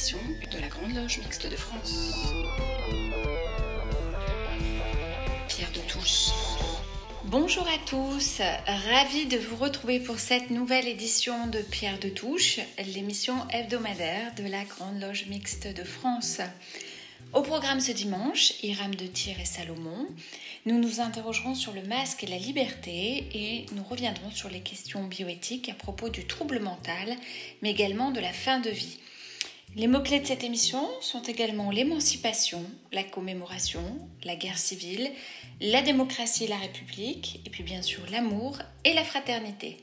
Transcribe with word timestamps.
de 0.00 0.58
la 0.58 0.68
Grande 0.68 0.94
Loge 0.94 1.18
Mixte 1.18 1.46
de 1.46 1.56
France. 1.56 2.14
Pierre 5.46 5.70
de 5.72 5.80
Touche. 5.92 6.30
Bonjour 7.24 7.68
à 7.68 7.76
tous, 7.84 8.40
ravi 8.88 9.26
de 9.26 9.36
vous 9.36 9.56
retrouver 9.56 10.00
pour 10.00 10.18
cette 10.18 10.48
nouvelle 10.48 10.88
édition 10.88 11.48
de 11.48 11.58
Pierre 11.58 11.98
de 11.98 12.08
Touche, 12.08 12.60
l'émission 12.94 13.46
hebdomadaire 13.50 14.34
de 14.36 14.44
la 14.44 14.64
Grande 14.64 14.98
Loge 15.02 15.26
Mixte 15.26 15.68
de 15.68 15.84
France. 15.84 16.40
Au 17.34 17.42
programme 17.42 17.80
ce 17.80 17.92
dimanche, 17.92 18.54
Iram 18.62 18.94
de 18.94 19.06
Tyr 19.06 19.38
et 19.38 19.44
Salomon, 19.44 20.06
nous 20.64 20.78
nous 20.78 21.00
interrogerons 21.02 21.54
sur 21.54 21.74
le 21.74 21.82
masque 21.82 22.24
et 22.24 22.26
la 22.26 22.38
liberté 22.38 23.28
et 23.34 23.66
nous 23.74 23.84
reviendrons 23.84 24.30
sur 24.30 24.48
les 24.48 24.60
questions 24.60 25.04
bioéthiques 25.04 25.68
à 25.68 25.74
propos 25.74 26.08
du 26.08 26.24
trouble 26.24 26.58
mental, 26.58 27.14
mais 27.60 27.70
également 27.70 28.12
de 28.12 28.20
la 28.20 28.32
fin 28.32 28.60
de 28.60 28.70
vie. 28.70 28.96
Les 29.76 29.86
mots-clés 29.86 30.18
de 30.18 30.26
cette 30.26 30.42
émission 30.42 30.84
sont 31.00 31.22
également 31.22 31.70
l'émancipation, 31.70 32.64
la 32.90 33.04
commémoration, 33.04 33.82
la 34.24 34.34
guerre 34.34 34.58
civile, 34.58 35.08
la 35.60 35.80
démocratie 35.80 36.44
et 36.44 36.48
la 36.48 36.56
République, 36.56 37.40
et 37.46 37.50
puis 37.50 37.62
bien 37.62 37.80
sûr 37.80 38.00
l'amour 38.10 38.58
et 38.84 38.94
la 38.94 39.04
fraternité. 39.04 39.76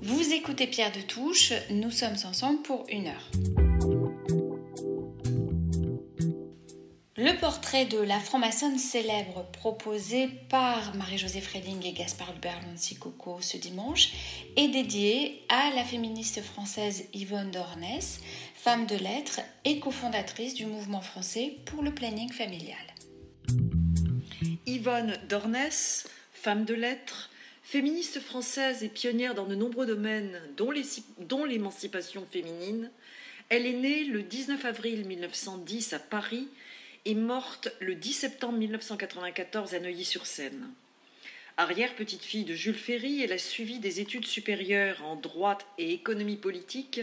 Vous 0.00 0.32
écoutez 0.32 0.66
Pierre 0.66 0.92
de 0.92 1.02
Touche, 1.02 1.52
nous 1.70 1.90
sommes 1.90 2.16
ensemble 2.24 2.62
pour 2.62 2.86
une 2.88 3.08
heure. 3.08 3.30
Le 7.18 7.32
portrait 7.40 7.86
de 7.86 7.98
la 7.98 8.20
franc-maçonne 8.20 8.78
célèbre 8.78 9.46
proposé 9.50 10.28
par 10.50 10.94
Marie-Josée 10.94 11.40
Freding 11.40 11.82
et 11.86 11.92
Gaspard 11.92 12.34
Berlonzi 12.42 12.96
Coco 12.96 13.38
ce 13.40 13.56
dimanche 13.56 14.10
est 14.56 14.68
dédié 14.68 15.42
à 15.48 15.70
la 15.74 15.82
féministe 15.82 16.42
française 16.42 17.04
Yvonne 17.14 17.50
Dornès, 17.50 18.20
femme 18.66 18.86
de 18.86 18.96
lettres 18.96 19.42
et 19.64 19.78
cofondatrice 19.78 20.54
du 20.54 20.66
mouvement 20.66 21.00
français 21.00 21.54
pour 21.66 21.84
le 21.84 21.94
planning 21.94 22.32
familial. 22.32 22.76
Yvonne 24.66 25.16
Dornès, 25.28 26.08
femme 26.32 26.64
de 26.64 26.74
lettres, 26.74 27.30
féministe 27.62 28.18
française 28.18 28.82
et 28.82 28.88
pionnière 28.88 29.36
dans 29.36 29.46
de 29.46 29.54
nombreux 29.54 29.86
domaines, 29.86 30.42
dont 30.56 31.44
l'émancipation 31.44 32.26
féminine, 32.28 32.90
elle 33.50 33.66
est 33.66 33.72
née 33.72 34.02
le 34.02 34.24
19 34.24 34.64
avril 34.64 35.06
1910 35.06 35.92
à 35.92 36.00
Paris 36.00 36.48
est 37.04 37.14
morte 37.14 37.68
le 37.78 37.94
10 37.94 38.12
septembre 38.14 38.58
1994 38.58 39.74
à 39.74 39.78
Neuilly-sur-Seine. 39.78 40.72
Arrière-petite-fille 41.58 42.44
de 42.44 42.52
Jules 42.52 42.74
Ferry, 42.74 43.22
elle 43.22 43.32
a 43.32 43.38
suivi 43.38 43.78
des 43.78 44.00
études 44.00 44.26
supérieures 44.26 45.02
en 45.02 45.16
droit 45.16 45.56
et 45.78 45.94
économie 45.94 46.36
politique 46.36 47.00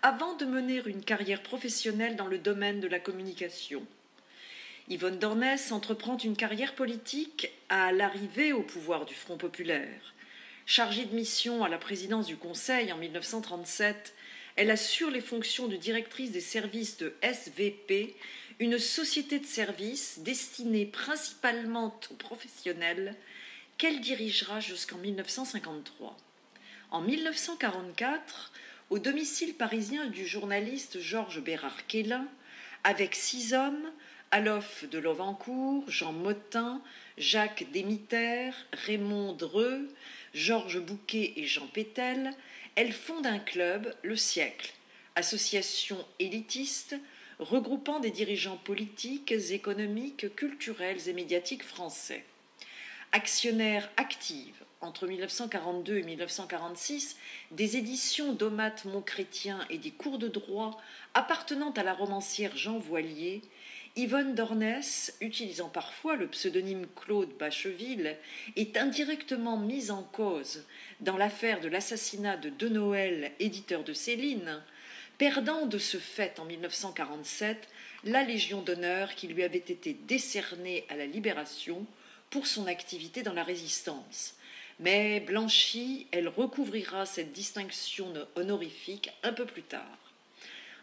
avant 0.00 0.36
de 0.36 0.46
mener 0.46 0.80
une 0.86 1.04
carrière 1.04 1.42
professionnelle 1.42 2.16
dans 2.16 2.26
le 2.26 2.38
domaine 2.38 2.80
de 2.80 2.88
la 2.88 2.98
communication. 2.98 3.86
Yvonne 4.88 5.18
Dornès 5.18 5.70
entreprend 5.70 6.16
une 6.16 6.34
carrière 6.34 6.74
politique 6.74 7.52
à 7.68 7.92
l'arrivée 7.92 8.54
au 8.54 8.62
pouvoir 8.62 9.04
du 9.04 9.12
Front 9.12 9.36
populaire. 9.36 10.14
Chargée 10.64 11.04
de 11.04 11.14
mission 11.14 11.62
à 11.62 11.68
la 11.68 11.76
présidence 11.76 12.24
du 12.24 12.38
Conseil 12.38 12.94
en 12.94 12.96
1937, 12.96 14.14
elle 14.56 14.70
assure 14.70 15.10
les 15.10 15.20
fonctions 15.20 15.68
de 15.68 15.76
directrice 15.76 16.32
des 16.32 16.40
services 16.40 16.96
de 16.96 17.14
SVP, 17.20 18.16
une 18.60 18.78
société 18.78 19.38
de 19.38 19.46
services 19.46 20.20
destinée 20.20 20.86
principalement 20.86 22.00
aux 22.10 22.14
professionnels 22.14 23.14
qu'elle 23.80 24.02
dirigera 24.02 24.60
jusqu'en 24.60 24.98
1953. 24.98 26.14
En 26.90 27.00
1944, 27.00 28.52
au 28.90 28.98
domicile 28.98 29.54
parisien 29.54 30.04
du 30.08 30.26
journaliste 30.26 31.00
Georges 31.00 31.40
Bérard 31.40 31.86
Quélin, 31.86 32.28
avec 32.84 33.14
six 33.14 33.54
hommes, 33.54 33.90
Alof 34.32 34.84
de 34.90 34.98
Lovancourt, 34.98 35.88
Jean 35.88 36.12
Motin, 36.12 36.82
Jacques 37.16 37.70
Démiter, 37.72 38.50
Raymond 38.84 39.32
Dreux, 39.32 39.88
Georges 40.34 40.80
Bouquet 40.80 41.32
et 41.36 41.46
Jean 41.46 41.66
Pétel, 41.68 42.32
elle 42.74 42.92
fonde 42.92 43.26
un 43.26 43.38
club, 43.38 43.96
Le 44.02 44.14
Siècle, 44.14 44.74
association 45.16 45.96
élitiste 46.18 46.96
regroupant 47.38 47.98
des 47.98 48.10
dirigeants 48.10 48.58
politiques, 48.58 49.32
économiques, 49.32 50.36
culturels 50.36 51.08
et 51.08 51.14
médiatiques 51.14 51.64
français. 51.64 52.26
Actionnaire 53.12 53.90
active 53.96 54.54
entre 54.80 55.08
1942 55.08 55.96
et 55.98 56.02
1946 56.04 57.16
des 57.50 57.76
éditions 57.76 58.32
d'Omat 58.32 58.84
Montchrétien 58.84 59.58
et 59.68 59.78
des 59.78 59.90
cours 59.90 60.18
de 60.18 60.28
droit 60.28 60.80
appartenant 61.14 61.72
à 61.72 61.82
la 61.82 61.92
romancière 61.92 62.56
Jean 62.56 62.78
Voilier, 62.78 63.42
Yvonne 63.96 64.36
Dornès, 64.36 65.12
utilisant 65.20 65.68
parfois 65.68 66.14
le 66.14 66.28
pseudonyme 66.28 66.86
Claude 66.94 67.36
Bacheville, 67.36 68.16
est 68.54 68.76
indirectement 68.76 69.56
mise 69.56 69.90
en 69.90 70.04
cause 70.04 70.64
dans 71.00 71.16
l'affaire 71.16 71.60
de 71.60 71.66
l'assassinat 71.66 72.36
de 72.36 72.48
De 72.48 72.68
Noël, 72.68 73.32
éditeur 73.40 73.82
de 73.82 73.92
Céline, 73.92 74.62
perdant 75.18 75.66
de 75.66 75.78
ce 75.78 75.96
fait 75.96 76.38
en 76.38 76.44
1947 76.44 77.68
la 78.04 78.22
Légion 78.22 78.62
d'honneur 78.62 79.16
qui 79.16 79.26
lui 79.26 79.42
avait 79.42 79.58
été 79.58 79.94
décernée 79.94 80.86
à 80.88 80.94
la 80.94 81.06
Libération 81.06 81.84
pour 82.30 82.46
son 82.46 82.66
activité 82.66 83.22
dans 83.22 83.32
la 83.32 83.42
résistance. 83.42 84.34
Mais 84.78 85.20
blanchie, 85.20 86.06
elle 86.10 86.28
recouvrira 86.28 87.04
cette 87.04 87.32
distinction 87.32 88.14
honorifique 88.36 89.10
un 89.22 89.32
peu 89.32 89.44
plus 89.44 89.62
tard. 89.62 89.98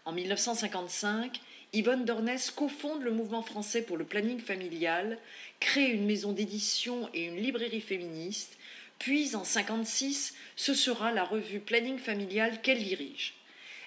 En 0.05 0.11
1955, 0.11 1.41
Yvonne 1.73 2.05
Dornès 2.05 2.51
cofonde 2.51 3.01
le 3.01 3.11
mouvement 3.11 3.41
français 3.41 3.81
pour 3.81 3.97
le 3.97 4.05
planning 4.05 4.39
familial, 4.39 5.17
crée 5.59 5.89
une 5.89 6.05
maison 6.05 6.31
d'édition 6.31 7.09
et 7.13 7.25
une 7.25 7.37
librairie 7.37 7.81
féministe, 7.81 8.57
puis 8.99 9.35
en 9.35 9.43
1956, 9.43 10.33
ce 10.55 10.73
sera 10.73 11.11
la 11.11 11.23
revue 11.23 11.59
Planning 11.59 11.99
familial 11.99 12.61
qu'elle 12.61 12.83
dirige. 12.83 13.33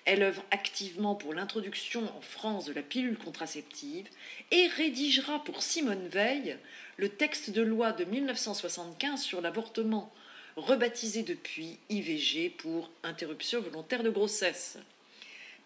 Elle 0.04 0.22
œuvre 0.22 0.44
activement 0.50 1.14
pour 1.14 1.34
l'introduction 1.34 2.02
en 2.16 2.20
France 2.20 2.64
de 2.64 2.72
la 2.72 2.82
pilule 2.82 3.18
contraceptive 3.18 4.08
et 4.50 4.66
rédigera 4.68 5.44
pour 5.44 5.62
Simone 5.62 6.08
Veil 6.08 6.58
le 7.00 7.08
texte 7.08 7.48
de 7.48 7.62
loi 7.62 7.92
de 7.92 8.04
1975 8.04 9.22
sur 9.22 9.40
l'avortement, 9.40 10.12
rebaptisé 10.56 11.22
depuis 11.22 11.78
IVG 11.88 12.50
pour 12.50 12.90
interruption 13.02 13.62
volontaire 13.62 14.02
de 14.02 14.10
grossesse. 14.10 14.76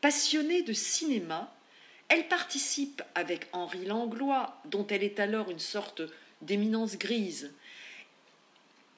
Passionnée 0.01 0.63
de 0.63 0.73
cinéma, 0.73 1.53
elle 2.09 2.29
participe 2.29 3.03
avec 3.17 3.49
Henri 3.51 3.85
Langlois, 3.85 4.63
dont 4.67 4.87
elle 4.87 5.03
est 5.03 5.19
alors 5.19 5.51
une 5.51 5.59
sorte 5.59 6.03
d'éminence 6.41 6.97
grise, 6.99 7.53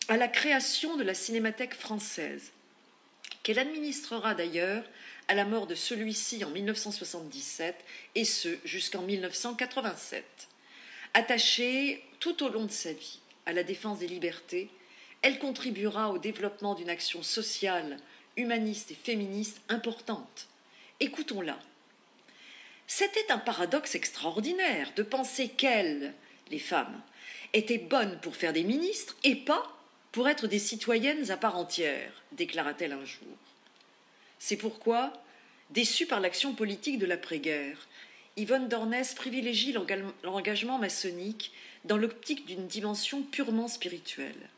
à 0.09 0.19
la 0.19 0.29
création 0.29 0.99
de 0.99 1.05
la 1.05 1.15
Cinémathèque 1.15 1.75
française, 1.75 2.53
qu'elle 3.45 3.59
administrera 3.59 4.35
d'ailleurs 4.35 4.85
à 5.29 5.35
la 5.35 5.47
mort 5.47 5.67
de 5.67 5.75
celui-ci 5.75 6.45
en 6.45 6.51
1977, 6.51 7.83
et 8.15 8.27
ce 8.27 8.59
jusqu'en 8.67 9.01
1987. 9.01 10.49
Attachée 11.19 12.05
tout 12.21 12.45
au 12.45 12.51
long 12.51 12.67
de 12.67 12.71
sa 12.71 12.93
vie 12.93 13.21
à 13.47 13.55
la 13.55 13.63
défense 13.63 14.01
des 14.01 14.07
libertés, 14.07 14.69
elle 15.23 15.39
contribuera 15.39 16.11
au 16.11 16.19
développement 16.19 16.75
d'une 16.75 16.91
action 16.91 17.23
sociale, 17.23 17.97
humaniste 18.37 18.91
et 18.91 18.95
féministe 18.95 19.63
importante. 19.71 20.47
Écoutons-la. 21.01 21.59
C'était 22.87 23.33
un 23.33 23.39
paradoxe 23.39 23.95
extraordinaire 23.95 24.93
de 24.95 25.03
penser 25.03 25.49
qu'elles, 25.49 26.13
les 26.51 26.59
femmes, 26.59 27.01
étaient 27.55 27.79
bonnes 27.79 28.21
pour 28.21 28.37
faire 28.37 28.53
des 28.53 28.65
ministres 28.65 29.17
et 29.25 29.37
pas 29.37 29.75
pour 30.13 30.29
être 30.29 30.47
des 30.47 30.59
citoyennes 30.59 31.31
à 31.31 31.39
part 31.39 31.57
entière, 31.57 32.13
déclara-t-elle 32.33 32.93
un 32.93 33.07
jour. 33.07 33.39
C'est 34.39 34.59
pourquoi, 34.59 35.15
déçue 35.71 36.05
par 36.05 36.21
l'action 36.21 36.53
politique 36.55 36.99
de 36.99 37.07
l'après-guerre, 37.07 37.89
Yvonne 38.39 38.69
Dornès 38.69 39.15
privilégie 39.15 39.75
l'engagement 40.23 40.79
maçonnique 40.79 41.53
dans 41.87 41.97
l'optique 41.97 42.45
d'une 42.45 42.67
dimension 42.67 43.23
purement 43.23 43.67
spirituelle. 43.67 44.51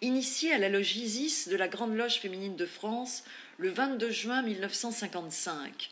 Initiée 0.00 0.52
à 0.52 0.58
la 0.58 0.70
loge 0.70 0.96
Isis 0.96 1.48
de 1.48 1.56
la 1.56 1.68
Grande 1.68 1.94
Loge 1.94 2.20
féminine 2.20 2.56
de 2.56 2.64
France 2.64 3.24
le 3.58 3.68
22 3.68 4.10
juin 4.10 4.40
1955, 4.42 5.90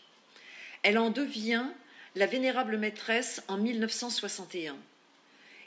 elle 0.82 0.98
en 0.98 1.10
devient 1.10 1.66
la 2.16 2.26
vénérable 2.26 2.78
maîtresse 2.78 3.42
en 3.48 3.58
1961. 3.58 4.76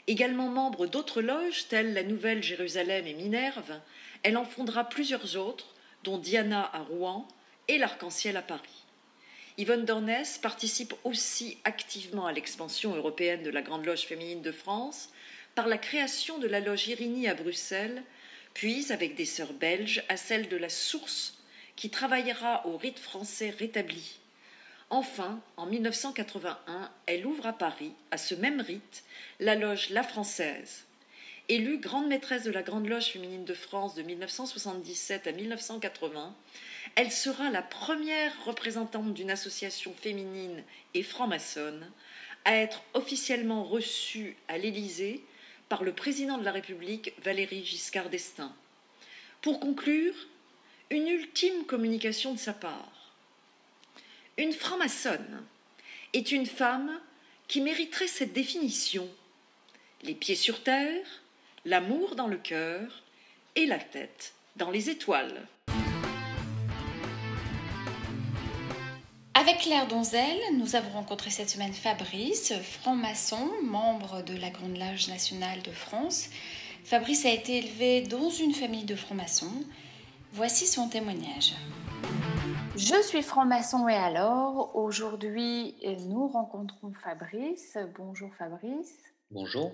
Également 0.08 0.48
membre 0.48 0.86
d'autres 0.86 1.22
loges 1.22 1.68
telles 1.68 1.94
la 1.94 2.02
Nouvelle 2.02 2.42
Jérusalem 2.42 3.06
et 3.06 3.14
Minerve, 3.14 3.80
elle 4.24 4.36
en 4.36 4.44
fondera 4.44 4.88
plusieurs 4.88 5.36
autres, 5.36 5.68
dont 6.02 6.18
Diana 6.18 6.68
à 6.74 6.80
Rouen 6.80 7.28
et 7.68 7.78
l'Arc-en-Ciel 7.78 8.36
à 8.36 8.42
Paris. 8.42 8.83
Yvonne 9.56 9.84
Dornès 9.84 10.38
participe 10.38 10.94
aussi 11.04 11.58
activement 11.62 12.26
à 12.26 12.32
l'expansion 12.32 12.94
européenne 12.96 13.44
de 13.44 13.50
la 13.50 13.62
Grande 13.62 13.84
Loge 13.84 14.02
féminine 14.02 14.42
de 14.42 14.50
France 14.50 15.10
par 15.54 15.68
la 15.68 15.78
création 15.78 16.38
de 16.38 16.48
la 16.48 16.58
loge 16.58 16.88
Irini 16.88 17.28
à 17.28 17.34
Bruxelles, 17.34 18.02
puis 18.52 18.90
avec 18.90 19.14
des 19.14 19.24
sœurs 19.24 19.52
belges 19.52 20.02
à 20.08 20.16
celle 20.16 20.48
de 20.48 20.56
la 20.56 20.68
Source 20.68 21.38
qui 21.76 21.88
travaillera 21.88 22.66
au 22.66 22.76
rite 22.76 22.98
français 22.98 23.50
rétabli. 23.50 24.18
Enfin, 24.90 25.40
en 25.56 25.66
1981, 25.66 26.90
elle 27.06 27.24
ouvre 27.24 27.46
à 27.46 27.52
Paris, 27.52 27.92
à 28.10 28.18
ce 28.18 28.34
même 28.34 28.60
rite, 28.60 29.04
la 29.38 29.54
loge 29.54 29.90
La 29.90 30.02
Française. 30.02 30.84
Élue 31.48 31.78
grande 31.78 32.08
maîtresse 32.08 32.42
de 32.42 32.50
la 32.50 32.62
Grande 32.62 32.88
Loge 32.88 33.12
féminine 33.12 33.44
de 33.44 33.54
France 33.54 33.94
de 33.94 34.02
1977 34.02 35.26
à 35.26 35.32
1980, 35.32 36.34
elle 36.96 37.10
sera 37.10 37.50
la 37.50 37.62
première 37.62 38.44
représentante 38.44 39.14
d'une 39.14 39.30
association 39.30 39.92
féminine 39.94 40.62
et 40.94 41.02
franc-maçonne 41.02 41.90
à 42.44 42.56
être 42.56 42.82
officiellement 42.94 43.64
reçue 43.64 44.36
à 44.48 44.58
l'Élysée 44.58 45.24
par 45.68 45.82
le 45.82 45.92
président 45.92 46.38
de 46.38 46.44
la 46.44 46.52
République 46.52 47.12
Valéry 47.22 47.64
Giscard 47.64 48.10
d'Estaing. 48.10 48.54
Pour 49.40 49.60
conclure, 49.60 50.14
une 50.90 51.08
ultime 51.08 51.64
communication 51.64 52.32
de 52.32 52.38
sa 52.38 52.52
part. 52.52 53.12
Une 54.36 54.52
franc-maçonne 54.52 55.44
est 56.12 56.32
une 56.32 56.46
femme 56.46 57.00
qui 57.48 57.60
mériterait 57.60 58.06
cette 58.06 58.32
définition. 58.32 59.08
Les 60.02 60.14
pieds 60.14 60.36
sur 60.36 60.62
terre, 60.62 61.22
l'amour 61.64 62.14
dans 62.14 62.26
le 62.26 62.36
cœur 62.36 63.02
et 63.56 63.66
la 63.66 63.78
tête 63.78 64.34
dans 64.56 64.70
les 64.70 64.90
étoiles. 64.90 65.46
Avec 69.46 69.58
Claire 69.58 69.86
Donzel, 69.86 70.38
nous 70.54 70.74
avons 70.74 70.88
rencontré 70.88 71.28
cette 71.28 71.50
semaine 71.50 71.74
Fabrice, 71.74 72.54
franc-maçon, 72.62 73.50
membre 73.62 74.22
de 74.22 74.34
la 74.34 74.48
Grande 74.48 74.78
Loge 74.78 75.08
nationale 75.08 75.60
de 75.60 75.70
France. 75.70 76.30
Fabrice 76.82 77.26
a 77.26 77.28
été 77.28 77.58
élevé 77.58 78.00
dans 78.00 78.30
une 78.30 78.54
famille 78.54 78.86
de 78.86 78.94
francs-maçons. 78.94 79.52
Voici 80.32 80.66
son 80.66 80.88
témoignage. 80.88 81.56
Je 82.74 83.02
suis 83.02 83.20
franc-maçon 83.20 83.86
et 83.86 83.94
alors, 83.94 84.74
aujourd'hui, 84.74 85.76
nous 86.08 86.26
rencontrons 86.26 86.94
Fabrice. 86.94 87.76
Bonjour 87.98 88.30
Fabrice. 88.38 88.96
Bonjour. 89.30 89.72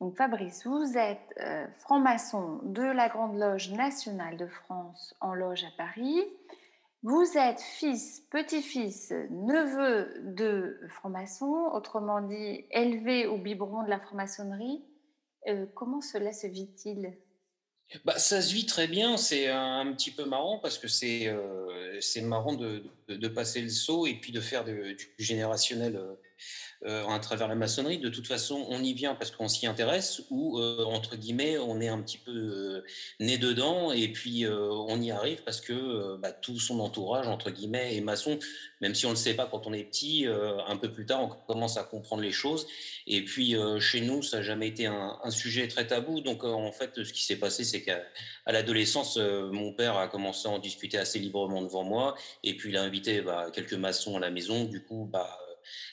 Donc 0.00 0.16
Fabrice, 0.16 0.64
vous 0.64 0.96
êtes 0.96 1.34
euh, 1.40 1.66
franc-maçon 1.80 2.60
de 2.62 2.82
la 2.82 3.08
Grande 3.08 3.36
Loge 3.36 3.72
nationale 3.72 4.36
de 4.36 4.46
France 4.46 5.16
en 5.20 5.34
loge 5.34 5.64
à 5.64 5.76
Paris. 5.76 6.22
Vous 7.08 7.38
êtes 7.38 7.60
fils, 7.60 8.24
petit-fils, 8.32 9.12
neveu 9.30 10.12
de 10.34 10.76
franc-maçon, 10.88 11.70
autrement 11.72 12.20
dit 12.20 12.64
élevé 12.72 13.28
au 13.28 13.38
biberon 13.38 13.84
de 13.84 13.88
la 13.88 14.00
franc-maçonnerie. 14.00 14.82
Euh, 15.46 15.66
comment 15.76 16.00
cela 16.00 16.32
se 16.32 16.48
vit-il? 16.48 17.16
Bah, 18.04 18.18
ça 18.18 18.42
se 18.42 18.52
vit 18.52 18.66
très 18.66 18.88
bien, 18.88 19.16
c'est 19.16 19.46
un, 19.46 19.92
petit 19.92 20.10
peu 20.10 20.24
marrant 20.24 20.58
parce 20.58 20.78
que 20.78 20.88
c'est 20.88 21.28
euh, 21.28 22.00
marrant 22.24 22.54
de, 22.54 22.82
de, 23.06 23.28
passer 23.28 23.60
le 23.60 23.68
saut 23.68 24.08
et 24.08 24.14
puis 24.14 24.32
de 24.32 24.40
faire 24.40 24.64
du 24.64 24.96
générationnel 25.20 25.94
euh, 25.94 26.14
à 26.84 27.18
travers 27.18 27.48
la 27.48 27.54
maçonnerie. 27.54 27.98
De 27.98 28.08
toute 28.08 28.26
façon, 28.26 28.66
on 28.68 28.82
y 28.82 28.92
vient 28.92 29.14
parce 29.14 29.30
qu'on 29.30 29.48
s'y 29.48 29.66
intéresse 29.66 30.22
ou, 30.30 30.58
euh, 30.58 30.84
entre 30.84 31.16
guillemets, 31.16 31.58
on 31.58 31.80
est 31.80 31.88
un 31.88 32.00
petit 32.00 32.18
peu 32.18 32.32
euh, 32.32 32.84
né 33.20 33.38
dedans 33.38 33.92
et 33.92 34.08
puis 34.08 34.46
on 34.48 35.00
y 35.00 35.10
arrive 35.10 35.42
parce 35.42 35.60
que 35.60 36.16
bah, 36.16 36.32
tout 36.32 36.58
son 36.60 36.80
entourage, 36.80 37.28
entre 37.28 37.50
guillemets, 37.50 37.96
est 37.96 38.00
maçon. 38.00 38.38
Même 38.80 38.94
si 38.94 39.06
on 39.06 39.10
ne 39.10 39.14
le 39.14 39.18
sait 39.18 39.34
pas 39.34 39.46
quand 39.46 39.66
on 39.66 39.72
est 39.72 39.84
petit, 39.84 40.26
un 40.26 40.76
peu 40.76 40.92
plus 40.92 41.06
tard, 41.06 41.22
on 41.22 41.28
commence 41.52 41.76
à 41.76 41.82
comprendre 41.82 42.22
les 42.22 42.30
choses. 42.30 42.66
Et 43.06 43.24
puis, 43.24 43.56
chez 43.80 44.00
nous, 44.02 44.22
ça 44.22 44.38
n'a 44.38 44.42
jamais 44.42 44.68
été 44.68 44.86
un, 44.86 45.18
sujet 45.30 45.66
très 45.68 45.86
tabou. 45.86 46.20
Donc, 46.20 46.44
en 46.44 46.72
fait, 46.72 47.02
ce 47.02 47.12
qui 47.12 47.24
s'est 47.24 47.36
passé, 47.36 47.64
c'est 47.64 47.82
qu'à 47.82 48.02
l'adolescence, 48.46 49.16
mon 49.16 49.72
père 49.72 49.96
a 49.96 50.08
commencé 50.08 50.48
à 50.48 50.50
en 50.50 50.58
discuter 50.58 50.98
assez 50.98 51.18
librement 51.18 51.62
devant 51.62 51.84
moi. 51.84 52.16
Et 52.42 52.56
puis, 52.56 52.70
il 52.70 52.76
a 52.76 52.82
invité 52.82 53.22
bah, 53.22 53.46
quelques 53.52 53.74
maçons 53.74 54.16
à 54.16 54.20
la 54.20 54.30
maison. 54.30 54.64
Du 54.64 54.84
coup, 54.84 55.08
bah, 55.10 55.38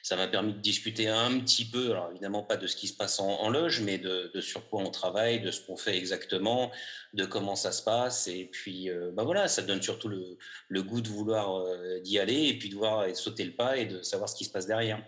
ça 0.02 0.16
m'a 0.16 0.28
permis 0.28 0.54
de 0.54 0.60
discuter 0.60 1.08
un 1.08 1.40
petit 1.40 1.66
peu, 1.66 1.92
alors 1.92 2.10
évidemment 2.12 2.44
pas 2.44 2.58
de 2.58 2.68
ce 2.68 2.76
qui 2.76 2.88
se 2.88 2.96
passe 2.96 3.20
en, 3.20 3.50
loge, 3.50 3.82
mais 3.82 3.98
de, 3.98 4.32
sur 4.42 4.70
quoi 4.70 4.82
on 4.82 4.92
travaille, 4.92 5.40
de 5.40 5.52
ce 5.52 5.66
qu'on 5.66 5.78
fait 5.78 5.98
exactement, 5.98 6.72
de 7.14 7.26
comment 7.26 7.56
ça 7.56 7.72
se 7.72 7.84
passe. 7.84 8.28
Et 8.28 8.46
puis, 8.46 8.90
euh, 8.90 9.12
bah 9.14 9.24
voilà, 9.24 9.48
ça 9.48 9.62
donne 9.62 9.82
surtout 9.82 10.10
le, 10.10 10.84
goût 10.84 11.02
de 11.02 11.10
vouloir 11.10 11.58
euh, 11.58 12.00
d'y 12.02 12.20
aller 12.20 12.48
et 12.48 12.58
puis 12.58 12.70
de 12.70 12.76
voir 12.76 13.06
et 13.06 13.14
sauter 13.16 13.46
le 13.46 13.54
pas 13.54 13.78
et 13.78 13.86
de 13.86 14.02
savoir 14.02 14.30
ce 14.30 14.36
qui 14.36 14.46
se 14.46 14.52
passe 14.52 14.68
derrière. 14.68 15.02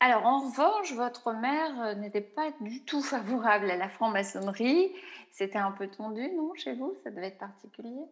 Alors, 0.00 0.26
en 0.26 0.50
revanche, 0.50 0.92
votre 0.92 1.32
mère 1.32 1.80
euh, 1.80 1.94
n'était 1.94 2.20
pas 2.20 2.50
du 2.60 2.84
tout 2.84 3.00
favorable 3.02 3.70
à 3.70 3.76
la 3.76 3.88
franc-maçonnerie. 3.88 4.92
C'était 5.32 5.58
un 5.58 5.72
peu 5.72 5.88
tendu, 5.88 6.30
non, 6.36 6.52
chez 6.54 6.74
vous? 6.74 6.94
Ça 7.02 7.10
devait 7.10 7.28
être 7.28 7.38
particulier? 7.38 8.04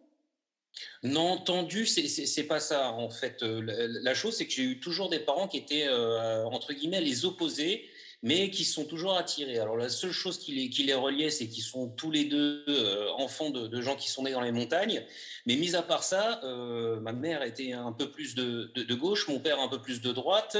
Non, 1.03 1.37
tendu, 1.37 1.85
c'est 1.85 2.43
pas 2.43 2.59
ça 2.59 2.91
en 2.91 3.09
fait. 3.09 3.43
Euh, 3.43 3.61
la, 4.01 4.13
chose, 4.13 4.35
c'est 4.37 4.45
que 4.45 4.53
j'ai 4.53 4.63
eu 4.63 4.79
toujours 4.79 5.09
des 5.09 5.19
parents 5.19 5.47
qui 5.47 5.57
étaient 5.57 5.87
euh, 5.87 6.45
entre 6.45 6.73
guillemets 6.73 7.01
les 7.01 7.25
opposés, 7.25 7.89
mais 8.21 8.49
qui 8.49 8.63
sont 8.63 8.85
toujours 8.85 9.17
attirés. 9.17 9.59
Alors 9.59 9.75
la 9.75 9.89
seule 9.89 10.13
chose 10.13 10.39
qui 10.39 10.53
les, 10.53 10.69
qui 10.69 10.83
les 10.83 10.93
reliait, 10.93 11.29
c'est 11.29 11.47
qu'ils 11.47 11.63
sont 11.63 11.89
tous 11.89 12.09
les 12.09 12.23
deux 12.23 12.63
euh, 12.69 13.09
enfants 13.17 13.49
de, 13.49 13.81
gens 13.81 13.97
qui 13.97 14.09
sont 14.09 14.23
nés 14.23 14.31
dans 14.31 14.41
les 14.41 14.53
montagnes. 14.53 15.03
Mais 15.45 15.57
mis 15.57 15.75
à 15.75 15.81
part 15.81 16.05
ça, 16.05 16.39
ma 17.01 17.11
mère 17.11 17.43
était 17.43 17.73
un 17.73 17.91
peu 17.91 18.09
plus 18.09 18.33
de, 18.33 18.71
de, 18.73 18.95
gauche, 18.95 19.27
mon 19.27 19.39
père 19.39 19.59
un 19.59 19.67
peu 19.67 19.81
plus 19.81 20.01
de 20.01 20.13
droite. 20.13 20.55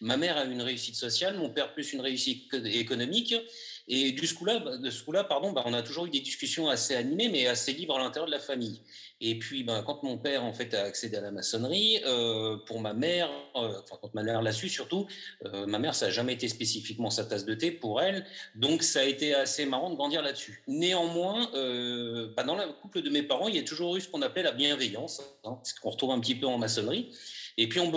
ma 0.00 0.16
mère 0.16 0.36
a 0.38 0.44
une 0.44 0.62
réussite 0.62 0.96
sociale, 0.96 1.36
mon 1.36 1.50
père 1.50 1.72
plus 1.72 1.92
une 1.92 2.00
réussite 2.00 2.52
économique. 2.64 3.36
Et 3.92 4.12
du 4.12 4.32
coup-là, 4.32 4.60
bah, 4.60 4.76
de 4.76 4.88
ce 4.88 5.02
coup-là, 5.02 5.24
pardon, 5.24 5.50
bah, 5.50 5.64
on 5.66 5.74
a 5.74 5.82
toujours 5.82 6.06
eu 6.06 6.10
des 6.10 6.20
discussions 6.20 6.68
assez 6.68 6.94
animées, 6.94 7.28
mais 7.28 7.48
assez 7.48 7.72
libres 7.72 7.96
à 7.96 7.98
l'intérieur 7.98 8.26
de 8.26 8.30
la 8.30 8.38
famille. 8.38 8.80
Et 9.20 9.36
puis, 9.36 9.64
ben, 9.64 9.82
quand 9.82 10.04
mon 10.04 10.16
père 10.16 10.44
a 10.44 10.76
accédé 10.78 11.16
à 11.16 11.20
la 11.20 11.32
maçonnerie, 11.32 12.00
euh, 12.06 12.56
pour 12.66 12.80
ma 12.80 12.94
mère, 12.94 13.28
euh, 13.56 13.80
quand 14.00 14.14
ma 14.14 14.22
mère 14.22 14.42
l'a 14.42 14.52
su 14.52 14.68
surtout, 14.68 15.08
euh, 15.44 15.66
ma 15.66 15.80
mère 15.80 15.96
ça 15.96 16.06
n'a 16.06 16.12
jamais 16.12 16.34
été 16.34 16.48
spécifiquement 16.48 17.10
sa 17.10 17.24
tasse 17.24 17.44
de 17.44 17.54
thé 17.54 17.72
pour 17.72 18.00
elle, 18.00 18.24
donc 18.54 18.84
ça 18.84 19.00
a 19.00 19.04
été 19.04 19.34
assez 19.34 19.66
marrant 19.66 19.90
de 19.90 19.96
grandir 19.96 20.22
là-dessus. 20.22 20.62
Néanmoins, 20.68 21.50
bah, 22.36 22.44
dans 22.44 22.54
le 22.54 22.72
couple 22.80 23.02
de 23.02 23.10
mes 23.10 23.24
parents, 23.24 23.48
il 23.48 23.56
y 23.56 23.58
a 23.58 23.64
toujours 23.64 23.96
eu 23.96 24.00
ce 24.00 24.08
qu'on 24.08 24.22
appelait 24.22 24.44
la 24.44 24.52
bienveillance, 24.52 25.20
hein, 25.42 25.58
ce 25.64 25.74
qu'on 25.74 25.90
retrouve 25.90 26.12
un 26.12 26.20
petit 26.20 26.36
peu 26.36 26.46
en 26.46 26.58
maçonnerie. 26.58 27.10
Et 27.56 27.68
puis 27.68 27.80
on, 27.80 27.90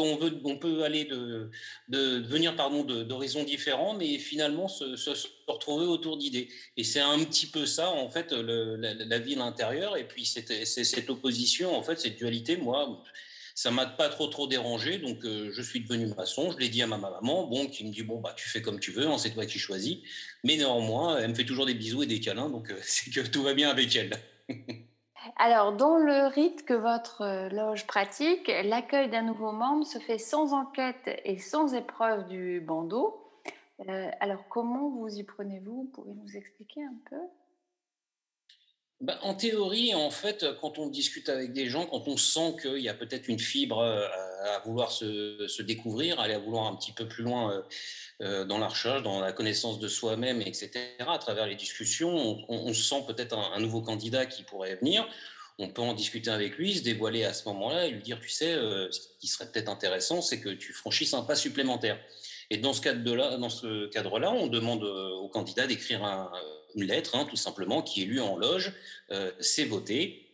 peut 0.58 0.84
aller 0.84 1.06
de, 1.06 1.50
venir 1.90 2.56
pardon 2.56 2.84
d'horizons 2.84 3.44
différents, 3.44 3.94
mais 3.94 4.18
finalement 4.18 4.68
se, 4.68 4.96
retrouver 5.48 5.86
autour 5.86 6.18
d'idées. 6.18 6.50
Et 6.78 6.84
c'est 6.84 7.02
un 7.02 7.20
petit 7.24 7.48
peu 7.48 7.66
ça 7.66 7.90
en 7.90 8.10
fait 8.10 8.32
la, 8.32 9.20
vie 9.20 9.36
à 9.36 9.40
l'intérieur. 9.40 9.98
Et 9.98 10.08
puis 10.08 10.26
c'est 10.26 10.66
cette 10.66 11.10
opposition 11.10 11.76
en 11.76 11.83
fait 11.83 12.00
cette 12.00 12.18
dualité. 12.18 12.57
Moi, 12.57 13.02
ça 13.56 13.72
m'a 13.72 13.86
pas 13.86 14.10
trop 14.10 14.28
trop 14.28 14.48
dérangé, 14.48 14.98
donc 14.98 15.24
euh, 15.26 15.52
je 15.54 15.62
suis 15.62 15.81
devenu 15.81 16.07
maçon. 16.07 16.52
Je 16.52 16.57
l'ai 16.57 16.69
dit 16.69 16.81
à 16.81 16.88
ma 16.88 16.98
maman, 16.98 17.48
bon, 17.48 17.68
qui 17.68 17.86
me 17.86 17.92
dit 17.92 18.04
bon 18.04 18.19
bah 18.19 18.33
tu 18.36 18.50
fais 18.50 18.62
comme 18.62 18.80
tu 18.80 18.92
veux, 18.92 19.07
hein, 19.07 19.18
c'est 19.18 19.31
toi 19.31 19.45
qui 19.45 19.60
choisis. 19.60 19.98
Mais 20.44 20.57
néanmoins, 20.57 21.19
elle 21.19 21.30
me 21.30 21.36
fait 21.36 21.45
toujours 21.45 21.66
des 21.66 21.76
bisous 21.76 22.04
et 22.04 22.07
des 22.07 22.19
câlins, 22.19 22.50
donc 22.50 22.72
euh, 22.72 22.80
c'est 22.83 23.12
que 23.12 23.22
tout 23.22 23.44
va 23.44 23.54
bien 23.54 23.69
avec 23.69 23.95
elle. 23.95 24.12
Alors, 25.35 25.73
dans 25.73 25.97
le 25.97 26.28
rite 26.28 26.63
que 26.63 26.73
votre 26.73 27.21
euh, 27.21 27.49
loge 27.49 27.87
pratique, 27.87 28.52
l'accueil 28.63 29.09
d'un 29.09 29.23
nouveau 29.23 29.52
membre 29.52 29.85
se 29.85 29.97
fait 29.97 30.19
sans 30.19 30.54
enquête 30.54 31.09
et 31.25 31.40
sans 31.40 31.73
épreuve 31.73 32.28
du 32.28 32.61
bandeau. 32.61 33.19
Euh, 33.90 34.11
alors, 34.19 34.47
comment 34.47 34.90
vous 34.90 35.09
y 35.09 35.23
prenez-vous? 35.23 35.83
Vous 35.83 35.92
pouvez 35.92 36.13
nous 36.13 36.37
expliquer 36.37 36.83
un 36.83 36.95
peu? 37.09 37.18
Bah, 39.04 39.19
en 39.22 39.36
théorie, 39.36 39.94
en 39.94 40.10
fait, 40.10 40.45
quand 40.60 40.80
on 40.80 40.88
discute 40.88 41.30
avec 41.30 41.54
des 41.54 41.69
gens, 41.69 41.86
quand 41.86 42.07
on 42.07 42.18
sent 42.18 42.56
qu'il 42.62 42.80
y 42.80 42.90
a 42.90 42.94
peut-être 42.94 43.28
une 43.28 43.40
fibre 43.40 43.80
euh, 43.80 44.07
à 44.56 44.60
vouloir 44.66 44.92
se, 44.92 45.62
découvrir, 45.62 46.19
aller 46.19 46.33
à 46.33 46.40
vouloir 46.40 46.66
un 46.66 46.76
petit 46.76 46.92
peu 46.92 47.07
plus 47.07 47.24
loin 47.24 47.64
dans 48.19 48.57
la 48.57 48.68
recherche, 48.68 49.04
dans 49.04 49.19
la 49.19 49.33
connaissance 49.33 49.80
de 49.80 49.88
soi-même, 49.88 50.42
etc., 50.42 50.69
à 51.00 51.18
travers 51.18 51.48
les 51.48 51.56
discussions, 51.56 52.45
on, 52.48 52.74
sent 52.74 53.04
peut-être 53.07 53.38
un, 53.38 53.60
nouveau 53.60 53.81
candidat 53.81 54.26
qui 54.26 54.44
pourrait 54.44 54.76
venir 54.76 55.07
on 55.60 55.69
peut 55.69 55.81
en 55.81 55.94
discuter 55.94 56.31
avec 56.31 56.57
lui, 56.57 56.76
se 56.76 56.83
dévoiler 56.83 57.26
à 57.26 57.33
ce 57.33 57.48
moment-là 57.50 57.88
et 57.88 57.92
lui 57.92 58.02
dire, 58.02 58.19
tu 58.19 58.30
sais, 58.30 58.54
euh, 58.54 58.92
ce 58.92 59.00
qui 59.19 59.28
serait 59.28 59.52
peut-être 59.52 59.69
intéressant, 59.69 60.22
c'est 60.22 60.40
que 60.40 60.50
tu 60.50 60.74
franchisses 60.74 61.14
un 61.14 61.24
pas 61.24 61.36
supplémentaire. 61.36 62.00
Et 62.54 62.57
dans 62.57 62.74
ce 62.74 62.81
cadre-là, 62.81 63.38
dans 63.38 63.50
ce 63.50 63.88
cadre-là, 63.88 64.31
on 64.31 64.45
demande 64.45 64.83
euh, 64.83 65.10
au 65.10 65.28
candidat 65.28 65.66
d'écrire 65.66 66.04
une 66.76 66.83
lettre, 66.83 67.16
hein, 67.16 67.26
tout 67.28 67.36
simplement, 67.36 67.81
qui 67.81 68.04
est 68.04 68.06
lue 68.06 68.22
en 68.22 68.38
loge, 68.38 68.74
euh, 69.12 69.31
c'est 69.40 69.66
voté. 69.66 70.30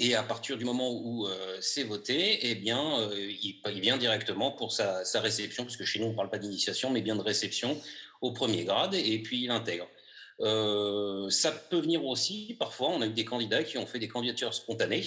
Et 0.00 0.16
à 0.16 0.24
partir 0.24 0.56
du 0.56 0.64
moment 0.64 0.90
où 0.90 1.28
c'est 1.60 1.84
voté, 1.84 2.40
eh 2.42 2.56
bien, 2.56 3.08
il, 3.14 3.80
vient 3.80 3.98
directement 3.98 4.50
pour 4.50 4.72
sa, 4.72 5.04
sa 5.04 5.20
réception, 5.20 5.62
parce 5.62 5.76
que 5.76 5.84
chez 5.84 6.00
nous, 6.00 6.06
on 6.06 6.10
ne 6.10 6.16
parle 6.16 6.30
pas 6.30 6.38
d'initiation, 6.38 6.90
mais 6.90 7.02
bien 7.02 7.14
de 7.14 7.20
réception 7.20 7.80
au 8.20 8.32
premier 8.32 8.64
grade, 8.64 8.94
et 8.94 9.22
puis 9.22 9.44
il 9.44 9.50
intègre. 9.50 9.86
Euh, 10.40 11.30
ça 11.30 11.52
peut 11.52 11.78
venir 11.78 12.04
aussi, 12.04 12.56
parfois, 12.58 12.88
on 12.88 13.00
a 13.00 13.06
eu 13.06 13.12
des 13.12 13.24
candidats 13.24 13.62
qui 13.62 13.78
ont 13.78 13.86
fait 13.86 13.98
des 13.98 14.08
candidatures 14.08 14.54
spontanées 14.54 15.04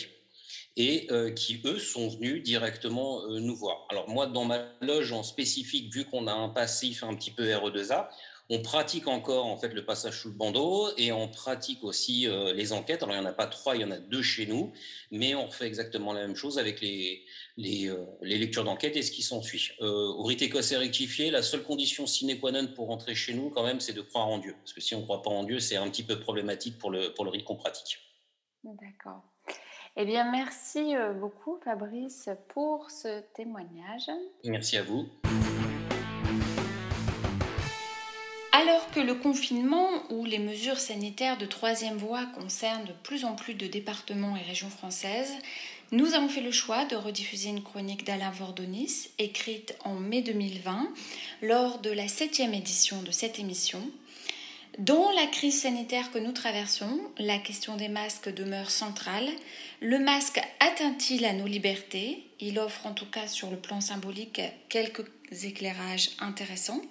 et 0.78 1.08
euh, 1.12 1.32
qui, 1.32 1.62
eux, 1.66 1.80
sont 1.80 2.10
venus 2.10 2.44
directement 2.44 3.24
euh, 3.26 3.40
nous 3.40 3.56
voir. 3.56 3.88
Alors 3.90 4.10
moi, 4.10 4.28
dans 4.28 4.46
ma 4.46 4.66
loge 4.82 5.12
en 5.14 5.24
spécifique, 5.24 5.94
vu 5.94 6.06
qu'on 6.06 6.28
a 6.28 6.34
un 6.34 6.50
passif 6.50 7.04
un 7.04 7.16
petit 7.16 7.32
peu 7.32 7.44
RE2A, 7.46 8.10
On 8.48 8.62
pratique 8.62 9.08
encore 9.08 9.48
en 9.48 9.58
fait 9.58 9.70
le 9.70 9.84
passage 9.86 10.20
sous 10.22 10.28
le 10.28 10.36
bandeau 10.36 10.90
et 10.98 11.12
on 11.12 11.28
pratique 11.28 11.84
aussi 11.84 12.28
euh, 12.28 12.54
les 12.54 12.74
enquêtes. 12.74 13.02
Alors 13.02 13.16
il 13.16 13.20
n'y 13.20 13.26
en 13.26 13.30
a 13.30 13.34
pas 13.34 13.48
trois, 13.48 13.76
il 13.76 13.82
y 13.82 13.86
en 13.86 13.90
a 13.90 13.98
deux 13.98 14.22
chez 14.22 14.46
nous, 14.46 14.72
mais 15.10 15.34
on 15.34 15.50
fait 15.50 15.66
exactement 15.66 16.14
la 16.14 16.22
même 16.22 16.36
chose 16.36 16.60
avec 16.60 16.80
les, 16.80 17.26
les, 17.58 17.90
lectures 18.22 18.64
d'enquête 18.64 18.96
et 18.98 19.02
ce 19.02 19.12
qui 19.12 19.24
s'ensuit. 19.24 19.72
Euh, 19.82 19.88
au 19.88 20.24
rite 20.24 20.44
écossais 20.44 20.78
rectifié, 20.78 21.32
la 21.32 21.42
seule 21.42 21.64
condition 21.64 22.06
sine 22.06 22.40
qua 22.40 22.52
non 22.52 22.68
pour 22.68 22.88
rentrer 22.88 23.16
chez 23.16 23.34
nous 23.34 23.50
quand 23.50 23.64
même, 23.64 23.80
c'est 23.80 23.94
de 23.94 24.02
croire 24.02 24.28
en 24.28 24.38
Dieu. 24.38 24.56
Parce 24.60 24.74
que 24.74 24.82
si 24.82 24.94
on 24.94 25.00
ne 25.00 25.06
croit 25.06 25.24
pas 25.24 25.32
en 25.32 25.44
Dieu, 25.44 25.60
c'est 25.60 25.78
un 25.78 25.90
petit 25.90 26.04
peu 26.04 26.20
problématique 26.20 26.78
pour 26.78 26.92
le, 26.92 27.14
pour 27.16 27.26
le 27.26 27.32
rite 27.32 27.46
qu'on 27.46 27.56
pratique. 27.56 27.98
D'accord. 28.64 29.24
Eh 29.98 30.04
bien, 30.04 30.30
merci 30.30 30.94
beaucoup 31.22 31.58
Fabrice 31.64 32.30
pour 32.50 32.92
ce 32.92 33.22
témoignage. 33.34 34.12
Merci 34.44 34.78
à 34.78 34.84
vous. 34.84 35.06
Alors 38.52 38.90
que 38.92 39.00
le 39.00 39.16
confinement 39.16 39.90
ou 40.10 40.26
les 40.26 40.40
mesures 40.40 40.80
sanitaires 40.80 41.38
de 41.38 41.46
troisième 41.46 41.98
voie 41.98 42.26
concernent 42.26 42.86
de 42.86 42.94
plus 43.04 43.24
en 43.24 43.36
plus 43.36 43.54
de 43.54 43.68
départements 43.68 44.36
et 44.36 44.42
régions 44.42 44.70
françaises, 44.70 45.34
nous 45.92 46.14
avons 46.14 46.28
fait 46.28 46.42
le 46.42 46.52
choix 46.52 46.84
de 46.86 46.96
rediffuser 46.96 47.50
une 47.50 47.64
chronique 47.64 48.06
d'Alain 48.06 48.32
Vordonis, 48.32 49.12
écrite 49.18 49.78
en 49.86 49.94
mai 49.94 50.22
2020, 50.22 50.90
lors 51.42 51.80
de 51.80 51.92
la 51.92 52.08
septième 52.08 52.54
édition 52.54 53.02
de 53.02 53.12
cette 53.12 53.40
émission. 53.40 53.82
Dans 54.80 55.10
la 55.12 55.28
crise 55.28 55.62
sanitaire 55.62 56.12
que 56.12 56.20
nous 56.20 56.34
traversons, 56.34 57.00
la 57.18 57.38
question 57.38 57.78
des 57.78 57.88
masques 57.88 58.34
demeure 58.34 58.70
centrale. 58.70 59.30
Le 59.82 60.00
masque 60.00 60.42
atteint-il 60.60 61.24
à 61.24 61.32
nos 61.32 61.48
libertés? 61.48 62.26
Il 62.42 62.60
offre 62.60 62.86
en 62.86 62.94
tout 62.94 63.06
cas 63.06 63.28
sur 63.28 63.50
le 63.50 63.56
plan 63.56 63.80
symbolique 63.80 64.42
quelques 64.68 65.06
éclairages 65.44 66.10
intéressants. 66.20 66.82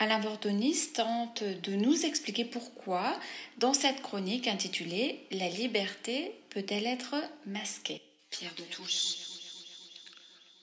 Alain 0.00 0.18
Vordonis 0.18 0.92
tente 0.92 1.44
de 1.44 1.76
nous 1.76 2.04
expliquer 2.04 2.44
pourquoi, 2.44 3.16
dans 3.58 3.74
cette 3.74 4.02
chronique 4.02 4.48
intitulée 4.48 5.24
La 5.30 5.48
liberté 5.48 6.32
peut-elle 6.50 6.86
être 6.86 7.14
masquée? 7.46 8.02
Pierre 8.30 8.54
de 8.56 8.64
Touche. 8.74 9.18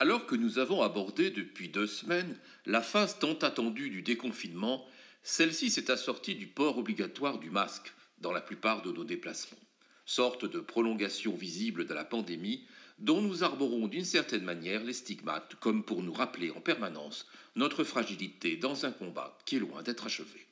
Alors 0.01 0.25
que 0.25 0.35
nous 0.35 0.59
avons 0.59 0.81
abordé 0.81 1.31
depuis 1.31 1.69
deux 1.69 1.87
semaines 1.87 2.35
la 2.65 2.81
phase 2.81 3.19
tant 3.19 3.35
attendue 3.35 3.89
du 3.89 4.01
déconfinement, 4.01 4.85
celle-ci 5.27 5.71
s'est 5.71 5.89
assortie 5.89 6.35
du 6.35 6.45
port 6.45 6.77
obligatoire 6.77 7.39
du 7.39 7.49
masque 7.49 7.91
dans 8.19 8.31
la 8.31 8.41
plupart 8.41 8.83
de 8.83 8.91
nos 8.91 9.03
déplacements, 9.03 9.57
sorte 10.05 10.45
de 10.45 10.59
prolongation 10.59 11.35
visible 11.35 11.87
de 11.87 11.95
la 11.95 12.05
pandémie 12.05 12.63
dont 12.99 13.23
nous 13.23 13.43
arborons 13.43 13.87
d'une 13.87 14.05
certaine 14.05 14.43
manière 14.43 14.83
les 14.83 14.93
stigmates, 14.93 15.55
comme 15.55 15.83
pour 15.83 16.03
nous 16.03 16.13
rappeler 16.13 16.51
en 16.51 16.61
permanence 16.61 17.25
notre 17.55 17.83
fragilité 17.83 18.55
dans 18.55 18.85
un 18.85 18.91
combat 18.91 19.35
qui 19.47 19.55
est 19.55 19.59
loin 19.59 19.81
d'être 19.81 20.05
achevé. 20.05 20.45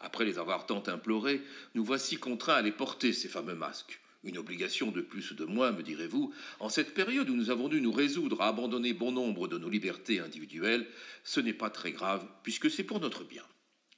Après 0.00 0.26
les 0.26 0.38
avoir 0.38 0.66
tant 0.66 0.82
implorés, 0.86 1.40
nous 1.74 1.82
voici 1.82 2.18
contraints 2.18 2.56
à 2.56 2.62
les 2.62 2.72
porter, 2.72 3.14
ces 3.14 3.28
fameux 3.28 3.54
masques. 3.54 4.00
Une 4.22 4.36
obligation 4.36 4.90
de 4.90 5.00
plus 5.00 5.30
ou 5.30 5.34
de 5.34 5.46
moins, 5.46 5.72
me 5.72 5.82
direz-vous, 5.82 6.30
en 6.60 6.68
cette 6.68 6.92
période 6.92 7.30
où 7.30 7.34
nous 7.34 7.48
avons 7.48 7.68
dû 7.68 7.80
nous 7.80 7.92
résoudre 7.92 8.42
à 8.42 8.48
abandonner 8.48 8.92
bon 8.92 9.12
nombre 9.12 9.48
de 9.48 9.56
nos 9.56 9.70
libertés 9.70 10.20
individuelles, 10.20 10.86
ce 11.24 11.40
n'est 11.40 11.54
pas 11.54 11.70
très 11.70 11.92
grave, 11.92 12.26
puisque 12.42 12.70
c'est 12.70 12.84
pour 12.84 13.00
notre 13.00 13.24
bien. 13.24 13.42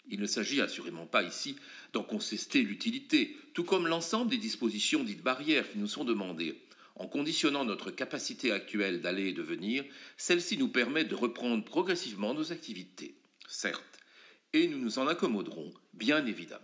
Il 0.08 0.20
ne 0.20 0.26
s'agit 0.26 0.60
assurément 0.60 1.06
pas 1.06 1.22
ici 1.22 1.56
d'en 1.92 2.02
contester 2.02 2.62
l'utilité, 2.62 3.36
tout 3.54 3.64
comme 3.64 3.86
l'ensemble 3.86 4.30
des 4.30 4.38
dispositions 4.38 5.02
dites 5.02 5.22
barrières 5.22 5.70
qui 5.70 5.78
nous 5.78 5.88
sont 5.88 6.04
demandées, 6.04 6.60
en 6.94 7.06
conditionnant 7.06 7.64
notre 7.64 7.90
capacité 7.90 8.52
actuelle 8.52 9.00
d'aller 9.00 9.28
et 9.28 9.32
de 9.32 9.42
venir, 9.42 9.84
celle-ci 10.16 10.56
nous 10.56 10.68
permet 10.68 11.04
de 11.04 11.14
reprendre 11.14 11.64
progressivement 11.64 12.34
nos 12.34 12.52
activités, 12.52 13.14
certes, 13.48 13.98
et 14.52 14.66
nous 14.68 14.78
nous 14.78 14.98
en 14.98 15.06
accommoderons, 15.06 15.72
bien 15.92 16.24
évidemment. 16.24 16.62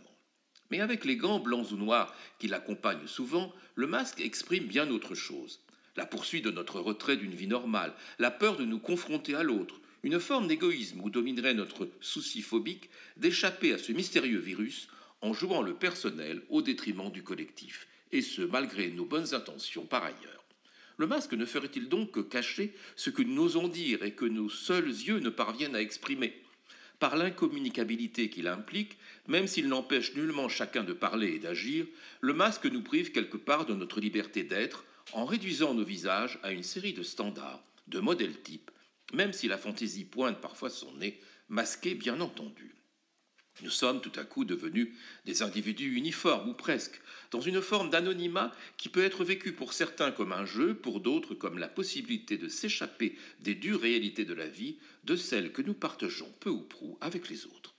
Mais 0.71 0.81
avec 0.81 1.05
les 1.05 1.17
gants 1.17 1.39
blancs 1.39 1.71
ou 1.73 1.77
noirs 1.77 2.17
qui 2.39 2.49
l'accompagnent 2.49 3.07
souvent, 3.07 3.53
le 3.75 3.87
masque 3.87 4.21
exprime 4.21 4.65
bien 4.65 4.91
autre 4.91 5.15
chose. 5.15 5.61
La 5.97 6.07
poursuite 6.07 6.47
de 6.47 6.51
notre 6.51 6.81
retrait 6.81 7.19
d'une 7.19 7.35
vie 7.35 7.47
normale, 7.47 7.93
la 8.19 8.31
peur 8.31 8.57
de 8.57 8.65
nous 8.65 8.79
confronter 8.79 9.35
à 9.35 9.43
l'autre, 9.43 9.82
une 10.03 10.19
forme 10.19 10.49
d'égoïsme 10.49 11.01
où 11.01 11.11
dominerait 11.11 11.55
notre 11.55 11.89
souci 12.01 12.43
phobique 12.43 12.91
d'échapper 13.17 13.73
à 13.73 13.79
ce 13.79 13.93
mystérieux 13.93 14.41
virus 14.41 14.89
en 15.21 15.33
jouant 15.33 15.63
le 15.63 15.75
personnel 15.75 16.43
au 16.49 16.63
détriment 16.63 17.11
du 17.11 17.23
collectif, 17.23 17.87
et 18.11 18.23
ce 18.23 18.43
malgré 18.43 18.89
nos 18.91 19.05
bonnes 19.05 19.35
intentions 19.35 19.87
par 19.87 20.03
ailleurs. 20.03 20.45
Le 20.97 21.07
masque 21.07 21.35
ne 21.35 21.47
ferait-il 21.47 21.89
donc 21.89 22.11
que 22.11 22.21
cacher 22.21 22.75
ce 22.97 23.11
que 23.11 23.23
nous 23.23 23.35
n'osons 23.35 23.69
dire 23.69 24.03
et 24.03 24.13
que 24.13 24.25
nos 24.25 24.49
seuls 24.49 24.89
yeux 24.89 25.21
ne 25.21 25.31
parviennent 25.31 25.77
à 25.77 25.81
exprimer? 25.81 26.43
Par 26.99 27.17
l'incommunicabilité 27.17 28.29
qu'il 28.29 28.47
implique, 28.47 28.99
même 29.27 29.47
s'il 29.47 29.69
n'empêche 29.69 30.15
nullement 30.15 30.49
chacun 30.49 30.85
de 30.85 30.93
parler 30.93 31.35
et 31.35 31.39
d'agir, 31.39 31.87
le 32.21 32.35
masque 32.35 32.67
nous 32.67 32.83
prive 32.83 33.13
quelque 33.13 33.37
part 33.37 33.67
de 33.67 33.75
notre 33.75 34.01
liberté 34.01 34.43
d'être 34.43 34.85
en 35.13 35.25
réduisant 35.25 35.75
nos 35.75 35.85
visages 35.85 36.39
à 36.43 36.53
une 36.53 36.63
série 36.63 36.93
de 36.93 37.03
standards, 37.03 37.63
de 37.89 37.99
modèles 37.99 38.41
types, 38.43 38.71
même 39.13 39.33
si 39.33 39.49
la 39.49 39.59
fantaisie 39.59 40.05
pointe 40.05 40.41
parfois 40.41 40.71
son 40.71 40.93
nez, 40.95 41.21
masqué 41.49 41.95
bien 41.95 42.21
entendu. 42.21 42.75
Nous 43.61 43.71
sommes 43.71 44.01
tout 44.01 44.13
à 44.19 44.25
coup 44.25 44.45
devenus 44.45 44.89
des 45.27 45.43
individus 45.43 45.95
uniformes, 45.95 46.49
ou 46.49 46.55
presque, 46.55 47.01
dans 47.31 47.43
une 47.43 47.61
forme 47.61 47.91
d'anonymat 47.91 48.51
qui 48.79 48.89
peut 48.89 49.05
être 49.05 49.25
vécu 49.25 49.53
pour 49.53 49.75
certains 49.75 50.11
comme 50.11 50.33
un 50.33 50.47
jeu, 50.47 50.75
pour 50.75 51.01
d'autres 51.01 51.35
comme 51.35 51.59
la 51.59 51.69
possibilité 51.69 52.39
de 52.39 52.49
s'échapper 52.49 53.15
des 53.41 53.55
dures 53.55 53.83
réalités 53.83 54.25
de 54.25 54.35
la 54.35 54.49
vie, 54.49 54.79
de 55.05 55.17
celles 55.17 55.53
que 55.53 55.63
nous 55.63 55.75
partageons 55.75 56.33
peu 56.41 56.49
ou 56.49 56.63
prou 56.63 56.97
avec 57.03 57.29
les 57.29 57.45
autres. 57.45 57.75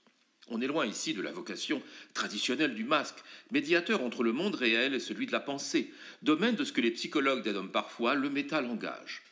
On 0.48 0.60
est 0.60 0.66
loin 0.66 0.86
ici 0.86 1.12
de 1.12 1.22
la 1.22 1.32
vocation 1.32 1.82
traditionnelle 2.12 2.74
du 2.74 2.84
masque, 2.84 3.24
médiateur 3.50 4.02
entre 4.02 4.22
le 4.22 4.32
monde 4.32 4.54
réel 4.54 4.94
et 4.94 5.00
celui 5.00 5.26
de 5.26 5.32
la 5.32 5.40
pensée, 5.40 5.92
domaine 6.22 6.54
de 6.54 6.64
ce 6.64 6.72
que 6.72 6.82
les 6.82 6.92
psychologues 6.92 7.42
dénomment 7.42 7.72
parfois 7.72 8.14
le 8.14 8.30
métalangage 8.30 9.22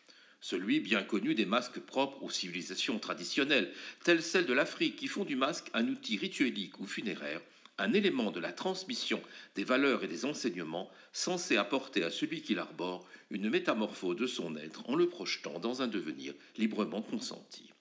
celui 0.43 0.81
bien 0.81 1.03
connu 1.03 1.35
des 1.35 1.47
masques 1.47 1.81
propres 1.81 2.23
aux 2.23 2.29
civilisations 2.29 2.99
traditionnelles, 2.99 3.73
telles 4.05 4.23
celles 4.23 4.45
de 4.45 4.53
l'Afrique, 4.53 4.97
qui 4.97 5.07
font 5.07 5.25
du 5.25 5.37
masque 5.37 5.71
un 5.73 5.89
outil 5.89 6.19
rituelique 6.19 6.79
ou 6.81 6.85
funéraire, 6.85 7.41
un 7.79 7.93
élément 7.95 8.31
de 8.31 8.41
la 8.41 8.53
transmission 8.53 9.23
des 9.55 9.65
valeurs 9.65 10.05
et 10.05 10.09
des 10.09 10.25
enseignements 10.25 10.91
censé 11.13 11.57
apporter 11.57 12.03
à 12.03 12.11
celui 12.11 12.43
qui 12.43 12.55
l'arbore 12.55 13.09
une 13.31 13.49
métamorphose 13.49 14.17
de 14.17 14.27
son 14.27 14.57
être 14.57 14.89
en 14.91 14.97
le 14.97 15.09
projetant 15.09 15.59
dans 15.61 15.81
un 15.81 15.89
devenir 15.89 16.35
librement 16.59 17.03
consenti. 17.03 17.73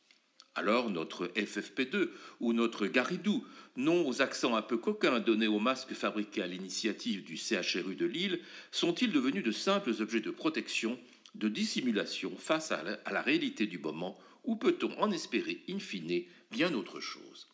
Alors 0.54 0.90
notre 0.90 1.28
FFP2 1.28 2.10
ou 2.42 2.54
notre 2.54 2.86
Garidou, 2.86 3.46
nom 3.78 4.08
aux 4.08 4.22
accents 4.22 4.56
un 4.56 4.62
peu 4.62 4.78
coquins 4.78 5.20
donnés 5.20 5.48
aux 5.48 5.60
masques 5.60 5.94
fabriqués 5.94 6.44
à 6.44 6.48
l'initiative 6.48 7.24
du 7.24 7.38
CHRU 7.38 7.96
de 7.96 8.06
Lille, 8.06 8.40
sont-ils 8.72 9.12
devenus 9.12 9.44
de 9.44 9.52
simples 9.52 9.94
objets 10.00 10.20
de 10.20 10.30
protection 10.30 11.00
de 11.36 11.48
dissimulation 11.48 12.36
face 12.38 12.72
à 12.72 12.84
la, 12.84 13.22
réalité 13.22 13.66
du 13.66 13.78
moment, 13.78 14.18
ou 14.44 14.56
peut-on 14.56 14.92
en 15.00 15.12
espérer, 15.12 15.64
in 15.70 15.80
fine, 15.80 16.26
bien 16.52 16.74
autre 16.74 17.00
chose? 17.00 17.48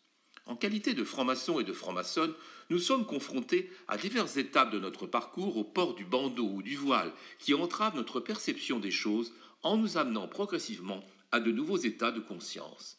En 0.46 0.56
qualité 0.56 0.94
de 0.94 1.04
franc-maçon 1.04 1.60
et 1.60 1.64
de 1.64 1.72
franc-maçonne, 1.72 2.34
nous 2.70 2.78
sommes 2.78 3.06
confrontés 3.06 3.70
à 3.86 3.98
diverses 3.98 4.38
étapes 4.38 4.72
de 4.72 4.78
notre 4.78 5.06
parcours 5.06 5.56
au 5.56 5.64
port 5.64 5.94
du 5.94 6.04
bandeau 6.04 6.48
ou 6.48 6.62
du 6.62 6.76
voile 6.76 7.12
qui 7.38 7.54
entravent 7.54 7.96
notre 7.96 8.20
perception 8.20 8.78
des 8.78 8.90
choses 8.90 9.34
en 9.62 9.76
nous 9.76 9.98
amenant 9.98 10.26
progressivement 10.26 11.04
à 11.32 11.40
de 11.40 11.50
nouveaux 11.50 11.76
états 11.76 12.12
de 12.12 12.20
conscience. 12.20 12.98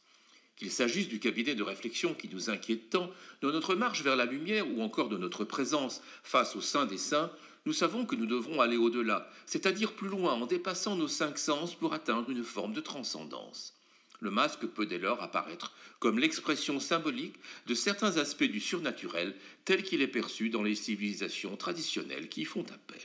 Qu'il 0.56 0.72
s'agisse 0.72 1.08
du 1.08 1.20
cabinet 1.20 1.56
de 1.56 1.64
réflexion 1.64 2.14
qui 2.14 2.30
nous 2.30 2.50
inquiète 2.50 2.90
tant, 2.90 3.10
de 3.42 3.50
notre 3.50 3.76
marche 3.76 4.04
vers 4.04 4.16
la 4.16 4.26
lumière 4.26 4.70
ou 4.70 4.82
encore 4.82 5.10
de 5.10 5.18
notre 5.18 5.46
présence 5.46 6.02
face 6.22 6.56
au 6.56 6.62
sein 6.62 6.86
des 6.86 6.98
saints, 6.98 7.32
nous 7.66 7.74
savons 7.74 8.06
que 8.06 8.16
nous 8.16 8.26
devrons 8.26 8.62
aller 8.62 8.78
au-delà, 8.78 9.30
c'est-à-dire 9.46 9.94
plus 9.94 10.10
loin 10.10 10.34
en 10.34 10.46
dépassant 10.46 10.96
nos 10.96 11.08
cinq 11.08 11.38
sens 11.38 11.76
pour 11.76 11.94
atteindre 11.94 12.30
une 12.30 12.44
forme 12.44 12.74
de 12.74 12.82
transcendance. 12.82 13.74
Le 14.22 14.32
masque 14.32 14.66
peut 14.66 14.86
dès 14.86 14.98
lors 14.98 15.22
apparaître 15.24 15.74
comme 16.00 16.20
l'expression 16.20 16.80
symbolique 16.80 17.36
de 17.68 17.74
certains 17.74 18.18
aspects 18.18 18.44
du 18.44 18.60
surnaturel 18.60 19.36
tel 19.66 19.84
qu'il 19.84 20.02
est 20.02 20.08
perçu 20.08 20.50
dans 20.50 20.64
les 20.64 20.76
civilisations 20.76 21.56
traditionnelles 21.56 22.28
qui 22.28 22.42
y 22.42 22.46
font 22.46 22.66
appel. 22.74 23.02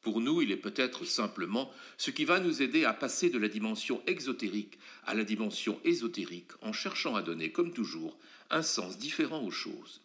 Pour 0.00 0.20
nous, 0.20 0.40
il 0.40 0.52
est 0.52 0.56
peut-être 0.56 1.04
simplement 1.04 1.70
ce 1.96 2.10
qui 2.10 2.24
va 2.24 2.40
nous 2.40 2.62
aider 2.62 2.84
à 2.84 2.94
passer 2.94 3.30
de 3.30 3.38
la 3.38 3.48
dimension 3.48 4.02
exotérique 4.06 4.78
à 5.04 5.14
la 5.14 5.24
dimension 5.24 5.80
ésotérique 5.84 6.52
en 6.62 6.72
cherchant 6.72 7.14
à 7.14 7.22
donner, 7.22 7.52
comme 7.52 7.74
toujours, 7.74 8.18
un 8.50 8.62
sens 8.62 8.96
différent 8.96 9.42
aux 9.44 9.50
choses. 9.50 10.00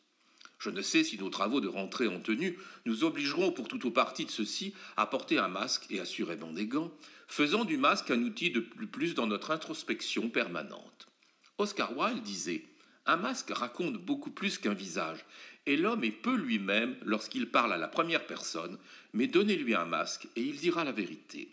Je 0.63 0.69
ne 0.69 0.81
sais 0.81 1.03
si 1.03 1.17
nos 1.17 1.29
travaux 1.29 1.59
de 1.59 1.67
rentrée 1.67 2.07
en 2.07 2.21
tenue 2.21 2.57
nous 2.85 3.03
obligeront 3.03 3.51
pour 3.51 3.67
tout 3.67 3.85
ou 3.85 3.91
partie 3.91 4.23
de 4.23 4.31
ceci 4.31 4.73
à 4.95 5.05
porter 5.05 5.37
un 5.37 5.49
masque 5.49 5.87
et 5.89 5.99
assurément 5.99 6.53
des 6.53 6.67
gants, 6.67 6.93
faisant 7.27 7.65
du 7.65 7.75
masque 7.75 8.11
un 8.11 8.21
outil 8.21 8.49
de 8.49 8.61
plus 8.61 9.13
dans 9.13 9.27
notre 9.27 9.51
introspection 9.51 10.29
permanente. 10.29 11.09
Oscar 11.57 11.97
Wilde 11.97 12.23
disait 12.23 12.63
Un 13.05 13.17
masque 13.17 13.49
raconte 13.49 13.97
beaucoup 13.97 14.31
plus 14.31 14.57
qu'un 14.57 14.73
visage, 14.73 15.25
et 15.65 15.75
l'homme 15.75 16.05
est 16.05 16.11
peu 16.11 16.37
lui-même 16.37 16.95
lorsqu'il 17.03 17.51
parle 17.51 17.73
à 17.73 17.77
la 17.77 17.89
première 17.89 18.25
personne, 18.25 18.77
mais 19.11 19.27
donnez-lui 19.27 19.75
un 19.75 19.83
masque 19.83 20.29
et 20.37 20.43
il 20.43 20.55
dira 20.55 20.85
la 20.85 20.93
vérité. 20.93 21.49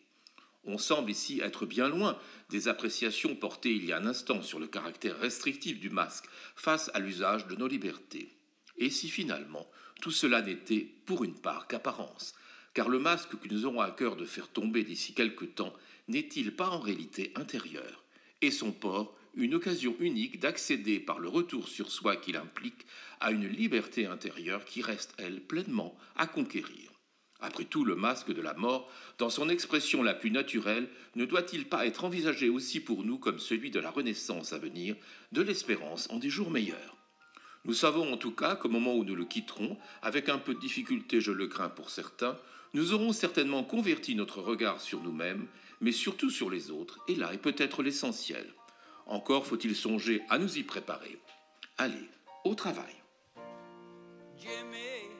On 0.62 0.79
semble 0.79 1.11
ici 1.11 1.40
être 1.43 1.67
bien 1.67 1.88
loin 1.88 2.17
des 2.49 2.69
appréciations 2.69 3.35
portées 3.35 3.73
il 3.73 3.87
y 3.87 3.93
a 3.93 3.99
un 3.99 4.07
instant 4.07 4.40
sur 4.40 4.61
le 4.61 4.69
caractère 4.69 5.19
restrictif 5.19 5.81
du 5.81 5.90
masque 5.90 6.26
face 6.55 6.93
à 6.95 7.00
l'usage 7.00 7.49
de 7.49 7.57
nos 7.57 7.67
libertés. 7.67 8.37
Et 8.81 8.91
si 8.91 9.09
finalement 9.09 9.71
tout 10.01 10.11
cela 10.11 10.43
n'était 10.43 10.89
pour 11.07 11.23
une 11.23 11.39
part 11.39 11.69
qu'apparence, 11.69 12.35
car 12.75 12.89
le 12.89 12.99
masque 12.99 13.39
que 13.39 13.49
nous 13.49 13.67
aurons 13.67 13.83
à 13.83 13.91
cœur 13.91 14.17
de 14.17 14.25
faire 14.25 14.49
tomber 14.49 14.83
d'ici 14.83 15.13
quelque 15.15 15.45
temps 15.45 15.75
n'est-il 16.09 16.57
pas 16.57 16.71
en 16.71 16.81
réalité 16.81 17.33
intérieur, 17.37 18.03
et 18.41 18.51
son 18.51 18.73
port 18.73 19.17
une 19.35 19.55
occasion 19.55 19.95
unique 20.01 20.41
d'accéder 20.41 20.99
par 20.99 21.21
le 21.21 21.29
retour 21.29 21.69
sur 21.69 21.93
soi 21.93 22.17
qu'il 22.17 22.37
implique 22.37 22.87
à 23.21 23.31
une 23.31 23.47
liberté 23.47 24.07
intérieure 24.07 24.65
qui 24.65 24.83
reste, 24.83 25.15
elle, 25.19 25.41
pleinement 25.41 25.97
à 26.17 26.27
conquérir. 26.27 26.91
Après 27.39 27.65
tout, 27.65 27.85
le 27.85 27.95
masque 27.95 28.33
de 28.33 28.43
la 28.43 28.55
mort, 28.55 28.91
dans 29.19 29.31
son 29.31 29.49
expression 29.49 30.03
la 30.03 30.15
plus 30.15 30.31
naturelle, 30.31 30.89
ne 31.15 31.25
doit-il 31.25 31.69
pas 31.69 31.87
être 31.87 32.05
envisagé 32.05 32.49
aussi 32.49 32.81
pour 32.81 33.05
nous 33.05 33.19
comme 33.19 33.39
celui 33.39 33.71
de 33.71 33.81
la 33.81 33.91
renaissance 33.91 34.53
à 34.53 34.59
venir, 34.59 34.97
de 35.33 35.43
l'espérance 35.43 36.11
en 36.11 36.19
des 36.19 36.29
jours 36.29 36.51
meilleurs? 36.51 37.00
Nous 37.67 37.75
savons 37.75 38.12
en 38.12 38.17
tout 38.17 38.33
cas 38.33 38.57
qu'au 38.57 38.71
moment 38.71 38.95
où 38.95 39.05
nous 39.05 39.14
le 39.14 39.26
quitterons, 39.26 39.76
avec 40.02 40.29
un 40.29 40.38
peu 40.38 40.55
de 40.55 40.61
difficulté, 40.61 41.21
je 41.21 41.31
le 41.31 41.47
crains 41.47 41.69
pour 41.69 41.90
certains, 41.90 42.38
nous 42.73 42.93
aurons 42.93 43.12
certainement 43.12 43.64
converti 43.64 44.14
notre 44.14 44.40
regard 44.40 44.81
sur 44.81 45.02
nous-mêmes, 45.02 45.47
mais 45.81 45.93
surtout 45.93 46.31
sur 46.31 46.49
les 46.49 46.71
autres, 46.71 47.00
et 47.09 47.14
là 47.14 47.35
est 47.35 47.38
peut-être 47.38 47.83
l'essentiel. 47.83 48.47
Encore 49.07 49.47
faut-il 49.47 49.75
songer 49.75 50.23
à 50.31 50.38
nous 50.38 50.59
y 50.59 50.62
préparer. 50.62 51.19
Allez, 51.76 52.09
au 52.45 52.55
travail. 52.55 52.95
Jimmy 54.38 55.11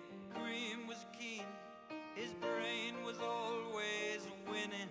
was 0.89 1.05
keen, 1.19 1.45
his 2.15 2.33
brain 2.41 2.95
was 3.05 3.19
always 3.21 4.27
winning. 4.47 4.89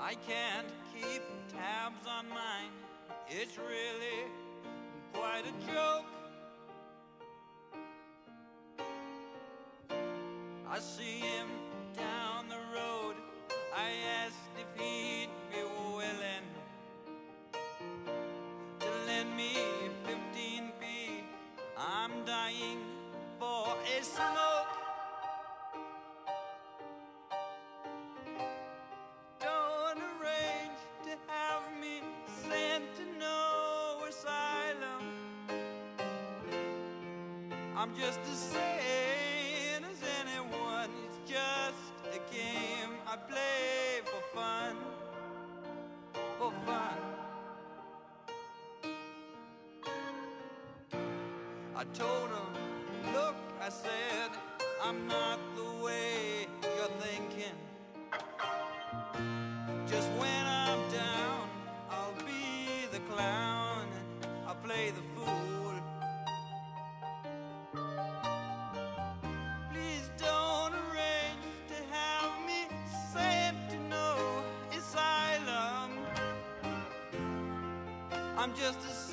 I 0.00 0.14
can't 0.28 0.68
keep 0.92 1.22
tabs 1.48 2.06
on 2.06 2.28
mine, 2.28 2.70
it's 3.28 3.58
really 3.58 4.43
I 5.24 5.38
a 5.38 5.72
joke. 5.72 6.13
Just 37.96 38.33
just 78.56 78.78
as. 78.88 79.03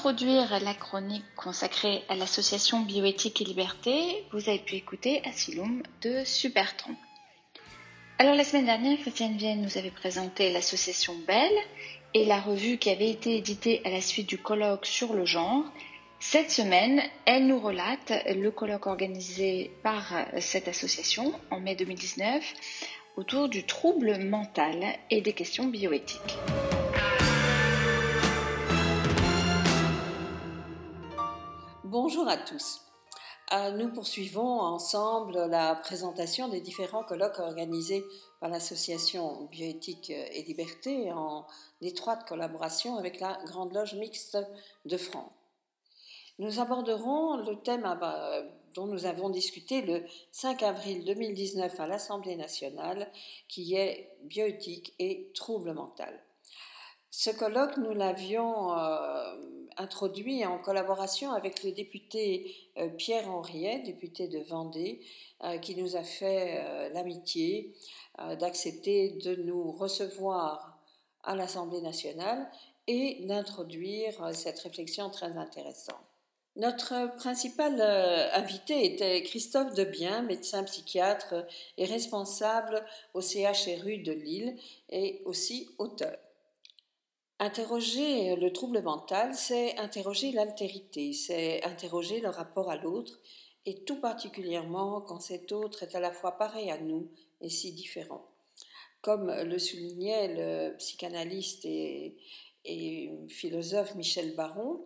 Introduire 0.00 0.58
la 0.64 0.72
chronique 0.72 1.26
consacrée 1.36 2.02
à 2.08 2.14
l'association 2.14 2.80
Bioéthique 2.80 3.42
et 3.42 3.44
Liberté, 3.44 4.24
vous 4.32 4.48
avez 4.48 4.58
pu 4.58 4.76
écouter 4.76 5.20
Asylum 5.26 5.82
de 6.00 6.24
Supertron. 6.24 6.94
Alors 8.18 8.34
la 8.34 8.42
semaine 8.44 8.64
dernière, 8.64 8.96
Christiane 8.98 9.36
Vienne 9.36 9.60
nous 9.60 9.76
avait 9.76 9.90
présenté 9.90 10.54
l'association 10.54 11.14
Belle 11.26 11.52
et 12.14 12.24
la 12.24 12.40
revue 12.40 12.78
qui 12.78 12.88
avait 12.88 13.10
été 13.10 13.36
éditée 13.36 13.82
à 13.84 13.90
la 13.90 14.00
suite 14.00 14.26
du 14.26 14.38
colloque 14.38 14.86
sur 14.86 15.12
le 15.12 15.26
genre. 15.26 15.64
Cette 16.18 16.50
semaine, 16.50 17.02
elle 17.26 17.46
nous 17.46 17.60
relate 17.60 18.14
le 18.34 18.50
colloque 18.50 18.86
organisé 18.86 19.70
par 19.82 20.14
cette 20.38 20.68
association 20.68 21.34
en 21.50 21.60
mai 21.60 21.74
2019 21.74 22.42
autour 23.18 23.50
du 23.50 23.64
trouble 23.64 24.16
mental 24.16 24.82
et 25.10 25.20
des 25.20 25.34
questions 25.34 25.66
bioéthiques. 25.66 26.38
Bonjour 31.90 32.28
à 32.28 32.36
tous. 32.36 32.82
Euh, 33.52 33.72
Nous 33.72 33.88
poursuivons 33.88 34.60
ensemble 34.60 35.46
la 35.46 35.74
présentation 35.74 36.46
des 36.46 36.60
différents 36.60 37.02
colloques 37.02 37.40
organisés 37.40 38.04
par 38.38 38.48
l'association 38.48 39.46
Bioéthique 39.46 40.10
et 40.10 40.44
Liberté 40.44 41.10
en 41.10 41.44
étroite 41.80 42.28
collaboration 42.28 42.96
avec 42.96 43.18
la 43.18 43.40
Grande 43.44 43.74
Loge 43.74 43.96
Mixte 43.96 44.38
de 44.84 44.96
France. 44.96 45.32
Nous 46.38 46.60
aborderons 46.60 47.38
le 47.38 47.56
thème 47.60 47.84
euh, 47.84 48.48
dont 48.76 48.86
nous 48.86 49.06
avons 49.06 49.28
discuté 49.28 49.82
le 49.82 50.04
5 50.30 50.62
avril 50.62 51.04
2019 51.04 51.80
à 51.80 51.88
l'Assemblée 51.88 52.36
nationale, 52.36 53.10
qui 53.48 53.74
est 53.74 54.16
bioéthique 54.22 54.94
et 55.00 55.32
trouble 55.34 55.72
mental. 55.72 56.22
Ce 57.12 57.30
colloque, 57.30 57.76
nous 57.76 57.92
l'avions 57.92 58.72
euh, 58.78 59.34
introduit 59.76 60.46
en 60.46 60.58
collaboration 60.58 61.32
avec 61.32 61.64
le 61.64 61.72
député 61.72 62.54
euh, 62.78 62.88
Pierre 62.88 63.28
Henriet, 63.28 63.80
député 63.80 64.28
de 64.28 64.38
Vendée, 64.38 65.00
euh, 65.42 65.58
qui 65.58 65.74
nous 65.74 65.96
a 65.96 66.04
fait 66.04 66.90
l'amitié 66.94 67.74
d'accepter 68.38 69.10
de 69.10 69.34
nous 69.36 69.72
recevoir 69.72 70.78
à 71.22 71.34
l'Assemblée 71.34 71.80
nationale 71.80 72.50
et 72.86 73.24
d'introduire 73.24 74.34
cette 74.34 74.58
réflexion 74.58 75.08
très 75.08 75.38
intéressante. 75.38 75.96
Notre 76.56 77.14
principal 77.16 77.80
invité 78.34 78.84
était 78.84 79.22
Christophe 79.22 79.72
Debien, 79.74 80.22
médecin 80.22 80.64
psychiatre 80.64 81.46
et 81.78 81.86
responsable 81.86 82.84
au 83.14 83.22
CHRU 83.22 83.98
de 83.98 84.12
Lille 84.12 84.56
et 84.90 85.22
aussi 85.24 85.70
auteur. 85.78 86.18
Interroger 87.42 88.36
le 88.36 88.52
trouble 88.52 88.82
mental, 88.82 89.34
c'est 89.34 89.74
interroger 89.78 90.30
l'altérité, 90.30 91.14
c'est 91.14 91.64
interroger 91.64 92.20
le 92.20 92.28
rapport 92.28 92.70
à 92.70 92.76
l'autre, 92.76 93.18
et 93.64 93.82
tout 93.84 93.98
particulièrement 93.98 95.00
quand 95.00 95.20
cet 95.20 95.50
autre 95.50 95.82
est 95.82 95.94
à 95.94 96.00
la 96.00 96.12
fois 96.12 96.36
pareil 96.36 96.70
à 96.70 96.76
nous 96.76 97.08
et 97.40 97.48
si 97.48 97.72
différent. 97.72 98.26
Comme 99.00 99.32
le 99.32 99.58
soulignait 99.58 100.34
le 100.34 100.76
psychanalyste 100.76 101.64
et, 101.64 102.14
philosophe 103.30 103.94
Michel 103.94 104.36
Baron, 104.36 104.84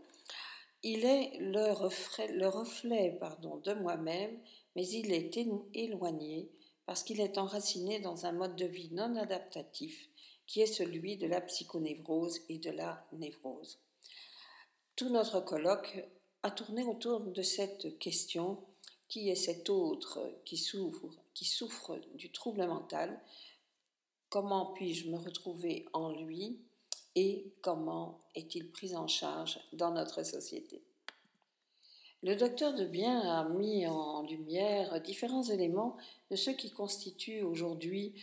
il 0.85 1.05
est 1.05 1.37
le 1.41 1.73
reflet, 1.73 2.29
le 2.29 2.47
reflet 2.47 3.17
pardon, 3.19 3.57
de 3.65 3.75
moi-même, 3.75 4.39
mais 4.77 4.87
il 4.87 5.13
est 5.13 5.37
éloigné 5.75 6.49
parce 6.87 7.03
qu'il 7.03 7.21
est 7.21 7.37
enraciné 7.37 7.99
dans 7.99 8.27
un 8.27 8.33
mode 8.33 8.55
de 8.55 8.67
vie 8.67 8.91
non 8.93 9.17
adaptatif 9.17 10.09
qui 10.47 10.61
est 10.61 10.67
celui 10.67 11.17
de 11.17 11.27
la 11.27 11.41
psychonévrose 11.41 12.41
et 12.49 12.59
de 12.59 12.71
la 12.71 13.07
névrose. 13.13 13.79
Tout 14.97 15.09
notre 15.09 15.41
colloque 15.41 16.05
a 16.43 16.51
tourné 16.51 16.85
autour 16.85 17.21
de 17.21 17.43
cette 17.43 17.99
question 17.99 18.63
qui 19.09 19.31
est 19.31 19.35
cet 19.35 19.71
autre 19.71 20.21
qui 20.45 20.57
souffre, 20.57 21.99
du 22.15 22.31
trouble 22.31 22.67
mental 22.67 23.21
Comment 24.29 24.67
puis-je 24.73 25.11
me 25.11 25.17
retrouver 25.17 25.87
en 25.93 26.11
lui 26.11 26.59
et 27.15 27.53
comment 27.63 28.21
est-il 28.35 28.69
pris 28.69 28.97
en 28.97 29.07
charge 29.07 29.61
dans 29.73 29.93
notre 29.93 30.25
société? 30.25 30.83
Le 32.25 32.35
docteur 32.35 32.75
de 32.75 32.85
Bien 32.85 33.21
a 33.21 33.49
mis 33.49 33.87
en 33.87 34.23
lumière 34.23 35.01
différents 35.03 35.45
éléments 35.45 35.97
de 36.31 36.37
ce 36.37 36.51
qui 36.51 36.73
constitue 36.73 37.43
aujourd'hui 37.43 38.15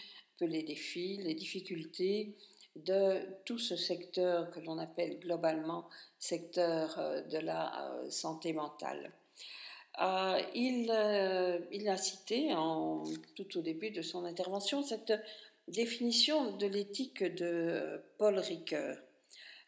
les 0.46 0.64
défis, 0.64 1.18
les 1.18 1.34
difficultés 1.34 2.36
de 2.76 3.20
tout 3.46 3.60
ce 3.60 3.76
secteur 3.76 4.50
que 4.52 4.60
l'on 4.60 4.78
appelle 4.78 5.20
globalement 5.20 5.88
secteur 6.20 6.98
euh, 7.00 7.22
de 7.22 7.38
la 7.38 7.92
euh, 7.92 8.10
santé 8.10 8.54
mentale. 8.54 9.12
Euh, 10.02 10.42
il, 10.56 10.90
a 10.90 11.98
cité 11.98 12.54
tout 13.36 13.58
au 13.58 13.62
début 13.62 13.92
de 13.92 14.02
son 14.02 14.24
intervention 14.24 14.84
cette 14.84 15.14
définition 15.68 16.56
de 16.56 16.66
l'éthique 16.66 17.24
de 17.24 18.02
Paul 18.18 18.40
Ricoeur. 18.40 18.98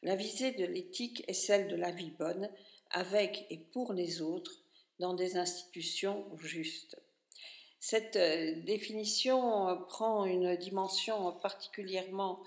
La 0.01 0.15
visée 0.15 0.51
de 0.51 0.65
l'éthique 0.65 1.25
est 1.27 1.33
celle 1.33 1.67
de 1.67 1.75
la 1.75 1.91
vie 1.91 2.13
bonne 2.17 2.49
avec 2.91 3.45
et 3.49 3.57
pour 3.57 3.91
les 3.91 4.21
autres 4.21 4.63
dans 4.99 5.13
des 5.13 5.35
institutions 5.35 6.25
justes. 6.39 6.97
Cette 7.85 8.15
euh, 8.15 8.61
définition 8.61 9.67
euh, 9.67 9.75
prend 9.75 10.23
une 10.23 10.55
dimension 10.55 11.33
particulièrement 11.33 12.39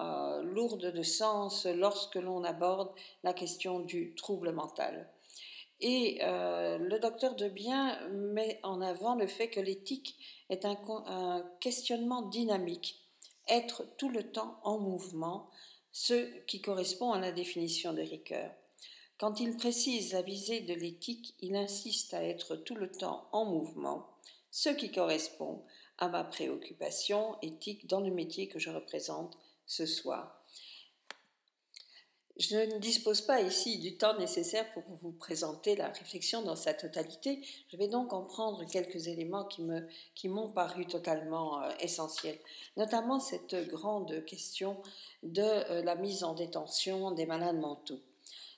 euh, 0.00 0.42
lourde 0.42 0.90
de 0.90 1.02
sens 1.04 1.64
lorsque 1.64 2.16
l'on 2.16 2.42
aborde 2.42 2.90
la 3.22 3.32
question 3.32 3.78
du 3.78 4.16
trouble 4.16 4.50
mental. 4.50 5.08
Et 5.80 6.18
le 6.20 6.98
docteur 6.98 7.36
de 7.36 7.48
Bien 7.48 7.98
met 8.10 8.58
en 8.64 8.82
avant 8.82 9.14
le 9.14 9.26
fait 9.26 9.48
que 9.48 9.60
l'éthique 9.60 10.16
est 10.50 10.66
un, 10.66 10.76
un, 11.06 11.48
questionnement 11.60 12.22
dynamique, 12.22 13.00
être 13.48 13.86
tout 13.96 14.10
le 14.10 14.24
temps 14.24 14.58
en 14.62 14.78
mouvement, 14.78 15.48
ce 15.92 16.28
qui 16.46 16.60
correspond 16.60 17.12
à 17.12 17.20
la 17.20 17.32
définition 17.32 17.94
de 17.94 18.02
Ricoeur. 18.02 18.50
Quand 19.18 19.40
il 19.40 19.56
précise 19.56 20.12
la 20.12 20.20
visée 20.20 20.60
de 20.60 20.74
l'éthique, 20.74 21.34
il 21.40 21.56
insiste 21.56 22.12
à 22.12 22.24
être 22.24 22.56
tout 22.56 22.74
le 22.74 22.90
temps 22.90 23.26
en 23.32 23.46
mouvement, 23.46 24.09
ce 24.50 24.68
qui 24.68 24.90
correspond 24.90 25.64
à 25.98 26.08
ma 26.08 26.24
préoccupation 26.24 27.36
éthique 27.42 27.86
dans 27.86 28.00
le 28.00 28.10
métier 28.10 28.48
que 28.48 28.58
je 28.58 28.70
représente 28.70 29.36
ce 29.66 29.86
soir. 29.86 30.40
Je 32.40 32.56
ne 32.56 32.78
dispose 32.78 33.20
pas 33.20 33.42
ici 33.42 33.78
du 33.80 33.98
temps 33.98 34.16
nécessaire 34.18 34.66
pour 34.72 34.82
vous 35.02 35.12
présenter 35.12 35.76
la 35.76 35.88
réflexion 35.88 36.40
dans 36.40 36.56
sa 36.56 36.72
totalité. 36.72 37.42
Je 37.68 37.76
vais 37.76 37.86
donc 37.86 38.14
en 38.14 38.22
prendre 38.22 38.64
quelques 38.64 39.08
éléments 39.08 39.44
qui 39.44 39.60
m'ont 39.60 39.84
qui 40.14 40.30
paru 40.54 40.86
totalement 40.86 41.62
euh, 41.62 41.68
essentiels, 41.80 42.38
notamment 42.78 43.20
cette 43.20 43.68
grande 43.68 44.24
question 44.24 44.80
de 45.22 45.42
euh, 45.42 45.82
la 45.82 45.96
mise 45.96 46.24
en 46.24 46.32
détention 46.32 47.10
des 47.10 47.26
malades 47.26 47.58
mentaux. 47.58 48.00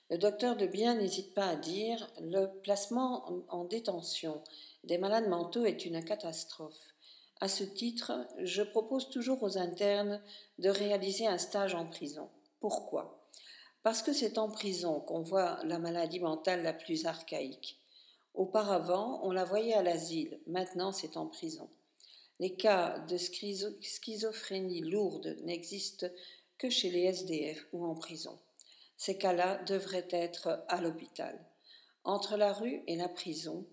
Le 0.09 0.17
docteur 0.17 0.55
de 0.55 0.65
Bien 0.65 0.95
n'hésite 0.95 1.33
pas 1.33 1.47
à 1.47 1.55
dire 1.57 2.09
le 2.21 2.47
placement 2.61 3.29
en, 3.49 3.59
en 3.59 3.63
détention 3.65 4.41
des 4.83 4.97
malades 4.97 5.29
mentaux 5.29 5.65
est 5.65 5.85
une 5.85 6.03
catastrophe. 6.03 6.93
À 7.39 7.47
ce 7.47 7.63
titre, 7.63 8.27
je 8.39 8.61
propose 8.61 9.09
toujours 9.09 9.43
aux 9.43 9.57
internes 9.57 10.21
de 10.59 10.69
réaliser 10.69 11.27
un 11.27 11.37
stage 11.37 11.75
en 11.75 11.85
prison. 11.85 12.29
Pourquoi? 12.59 13.29
Parce 13.81 14.01
que 14.01 14.13
c'est 14.13 14.37
en 14.37 14.49
prison 14.49 15.01
qu'on 15.01 15.21
voit 15.21 15.59
la 15.63 15.79
maladie 15.79 16.19
mentale 16.19 16.63
la 16.63 16.73
plus 16.73 17.05
archaïque. 17.05 17.79
Auparavant, 18.33 19.19
on 19.23 19.31
la 19.31 19.43
voyait 19.43 19.73
à 19.73 19.83
l'asile, 19.83 20.39
maintenant 20.47 20.91
c'est 20.91 21.17
en 21.17 21.27
prison. 21.27 21.69
Les 22.39 22.55
cas 22.55 22.99
de 22.99 23.17
schizophrénie 23.17 24.81
lourde 24.81 25.37
n'existent 25.43 26.07
que 26.57 26.69
chez 26.69 26.89
les 26.89 27.03
SDF 27.03 27.67
ou 27.73 27.85
en 27.85 27.93
prison. 27.93 28.39
Ces 28.97 29.17
cas-là 29.17 29.61
devraient 29.63 30.07
être 30.11 30.63
à 30.67 30.81
l'hôpital. 30.81 31.45
Entre 32.05 32.37
la 32.37 32.53
rue 32.53 32.83
et 32.87 32.95
la 32.95 33.09
prison, 33.09 33.65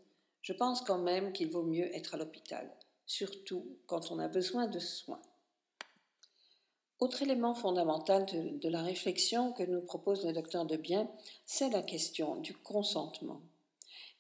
je 0.42 0.52
pense 0.52 0.80
quand 0.80 0.98
même 0.98 1.32
qu'il 1.32 1.50
vaut 1.50 1.62
mieux 1.62 1.94
être 1.94 2.14
à 2.14 2.16
l'hôpital, 2.16 2.70
surtout 3.06 3.78
quand 3.86 4.10
on 4.10 4.18
a 4.18 4.28
besoin 4.28 4.66
de 4.66 4.78
soins. 4.78 5.22
Autre 7.00 7.22
élément 7.22 7.54
fondamental 7.54 8.26
de, 8.26 8.68
la 8.68 8.82
réflexion 8.82 9.52
que 9.52 9.62
nous 9.62 9.80
propose 9.80 10.26
le 10.26 10.34
docteur 10.34 10.66
de 10.66 10.76
Bien, 10.76 11.10
c'est 11.46 11.70
la 11.70 11.82
question 11.82 12.36
du 12.36 12.54
consentement. 12.54 13.40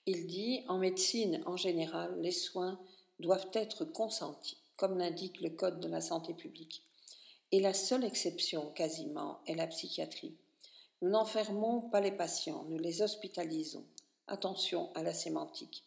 Il 0.06 0.26
dit, 0.26 0.64
en 0.66 0.78
médecine 0.78 1.42
en 1.44 1.58
général, 1.58 2.18
les 2.22 2.32
soins 2.32 2.80
doivent 3.18 3.50
être 3.52 3.84
consentis, 3.84 4.56
comme 4.76 4.96
l'indique 4.96 5.42
le 5.42 5.50
Code 5.50 5.80
de 5.80 5.88
la 5.88 6.00
santé 6.00 6.32
publique. 6.32 6.82
Et 7.52 7.60
la 7.60 7.74
seule 7.74 8.04
exception, 8.04 8.70
quasiment, 8.72 9.40
est 9.46 9.56
la 9.56 9.66
psychiatrie. 9.66 10.38
Nous 11.02 11.10
n'enfermons 11.10 11.82
pas 11.90 12.00
les 12.00 12.12
patients, 12.12 12.64
nous 12.68 12.78
les 12.78 13.02
hospitalisons. 13.02 13.84
Attention 14.26 14.90
à 14.94 15.02
la 15.02 15.12
sémantique. 15.12 15.84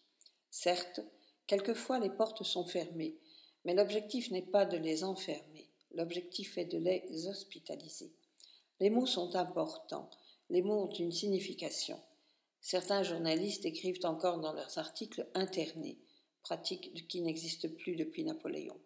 Certes, 0.56 1.02
quelquefois 1.48 1.98
les 1.98 2.12
portes 2.12 2.44
sont 2.44 2.64
fermées, 2.64 3.18
mais 3.66 3.74
l'objectif 3.74 4.30
n'est 4.30 4.44
pas 4.44 4.68
de 4.68 4.78
les 4.78 5.04
enfermer, 5.04 5.68
l'objectif 5.96 6.60
est 6.60 6.66
de 6.66 6.78
les 6.78 7.28
hospitaliser. 7.28 8.14
Les 8.80 8.92
mots 8.92 9.08
sont 9.08 9.36
importants. 9.36 10.12
Les 10.52 10.62
mots 10.62 10.84
ont 10.84 10.94
une 10.94 11.12
signification. 11.12 12.00
Certains 12.62 13.02
journalistes 13.02 13.66
écrivent 13.66 14.06
encore 14.06 14.38
dans 14.38 14.54
leurs 14.54 14.78
articles 14.78 15.28
interné, 15.34 15.98
pratique 16.44 17.08
qui 17.08 17.22
n'existe 17.22 17.76
plus 17.76 17.96
depuis 17.96 18.24
Napoléon. 18.24 18.80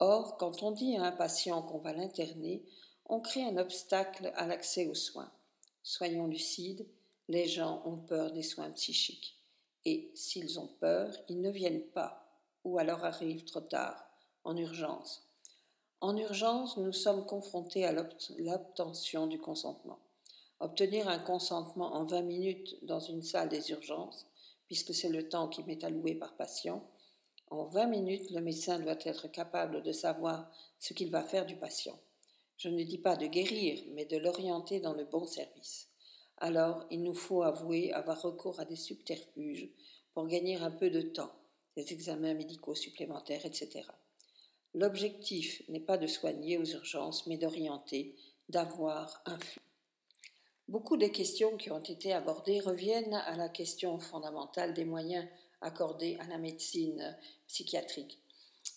Or, 0.00 0.36
quand 0.36 0.62
on 0.62 0.70
dit 0.70 0.98
à 0.98 1.04
un 1.04 1.12
patient 1.12 1.62
qu'on 1.62 1.78
va 1.78 1.94
l'interner, 1.94 2.62
on 3.06 3.20
crée 3.20 3.44
un 3.44 3.56
obstacle 3.56 4.30
à 4.36 4.46
l'accès 4.46 4.86
aux 4.86 4.94
soins. 4.94 5.32
Soyons 5.82 6.26
lucides, 6.26 6.86
les 7.28 7.48
gens 7.48 7.80
ont 7.86 7.96
peur 7.96 8.32
des 8.32 8.42
soins 8.42 8.70
psychiques. 8.72 9.39
Et 9.84 10.10
s'ils 10.14 10.60
ont 10.60 10.66
peur, 10.66 11.12
ils 11.28 11.40
ne 11.40 11.50
viennent 11.50 11.86
pas, 11.86 12.26
ou 12.64 12.78
alors 12.78 13.04
arrivent 13.04 13.44
trop 13.44 13.60
tard, 13.60 14.04
en 14.44 14.56
urgence. 14.56 15.26
En 16.00 16.16
urgence, 16.16 16.76
nous 16.76 16.92
sommes 16.92 17.26
confrontés 17.26 17.84
à 17.84 17.92
l'obtention 17.92 19.26
du 19.26 19.38
consentement. 19.38 19.98
Obtenir 20.60 21.08
un 21.08 21.18
consentement 21.18 21.94
en 21.94 22.04
20 22.04 22.22
minutes 22.22 22.76
dans 22.82 23.00
une 23.00 23.22
salle 23.22 23.48
des 23.48 23.70
urgences, 23.70 24.26
puisque 24.66 24.94
c'est 24.94 25.08
le 25.08 25.28
temps 25.28 25.48
qui 25.48 25.62
m'est 25.64 25.84
alloué 25.84 26.14
par 26.14 26.34
patient, 26.36 26.82
en 27.50 27.64
20 27.64 27.86
minutes, 27.86 28.30
le 28.30 28.40
médecin 28.40 28.78
doit 28.78 28.98
être 29.04 29.26
capable 29.26 29.82
de 29.82 29.92
savoir 29.92 30.48
ce 30.78 30.94
qu'il 30.94 31.10
va 31.10 31.24
faire 31.24 31.46
du 31.46 31.56
patient. 31.56 31.98
Je 32.56 32.68
ne 32.68 32.82
dis 32.84 32.98
pas 32.98 33.16
de 33.16 33.26
guérir, 33.26 33.82
mais 33.92 34.04
de 34.04 34.18
l'orienter 34.18 34.78
dans 34.78 34.94
le 34.94 35.04
bon 35.04 35.26
service. 35.26 35.89
Alors, 36.40 36.86
il 36.90 37.02
nous 37.02 37.14
faut 37.14 37.42
avouer 37.42 37.92
avoir 37.92 38.22
recours 38.22 38.60
à 38.60 38.64
des 38.64 38.76
subterfuges 38.76 39.68
pour 40.14 40.26
gagner 40.26 40.56
un 40.56 40.70
peu 40.70 40.88
de 40.88 41.02
temps, 41.02 41.32
des 41.76 41.92
examens 41.92 42.32
médicaux 42.32 42.74
supplémentaires, 42.74 43.44
etc. 43.44 43.82
L'objectif 44.72 45.62
n'est 45.68 45.80
pas 45.80 45.98
de 45.98 46.06
soigner 46.06 46.56
aux 46.56 46.64
urgences, 46.64 47.26
mais 47.26 47.36
d'orienter, 47.36 48.16
d'avoir 48.48 49.20
un 49.26 49.38
flux. 49.38 49.60
Beaucoup 50.66 50.96
des 50.96 51.10
questions 51.10 51.56
qui 51.58 51.70
ont 51.72 51.82
été 51.82 52.12
abordées 52.12 52.60
reviennent 52.60 53.14
à 53.26 53.36
la 53.36 53.48
question 53.48 53.98
fondamentale 53.98 54.72
des 54.72 54.84
moyens 54.84 55.26
accordés 55.60 56.16
à 56.20 56.26
la 56.28 56.38
médecine 56.38 57.18
psychiatrique. 57.48 58.18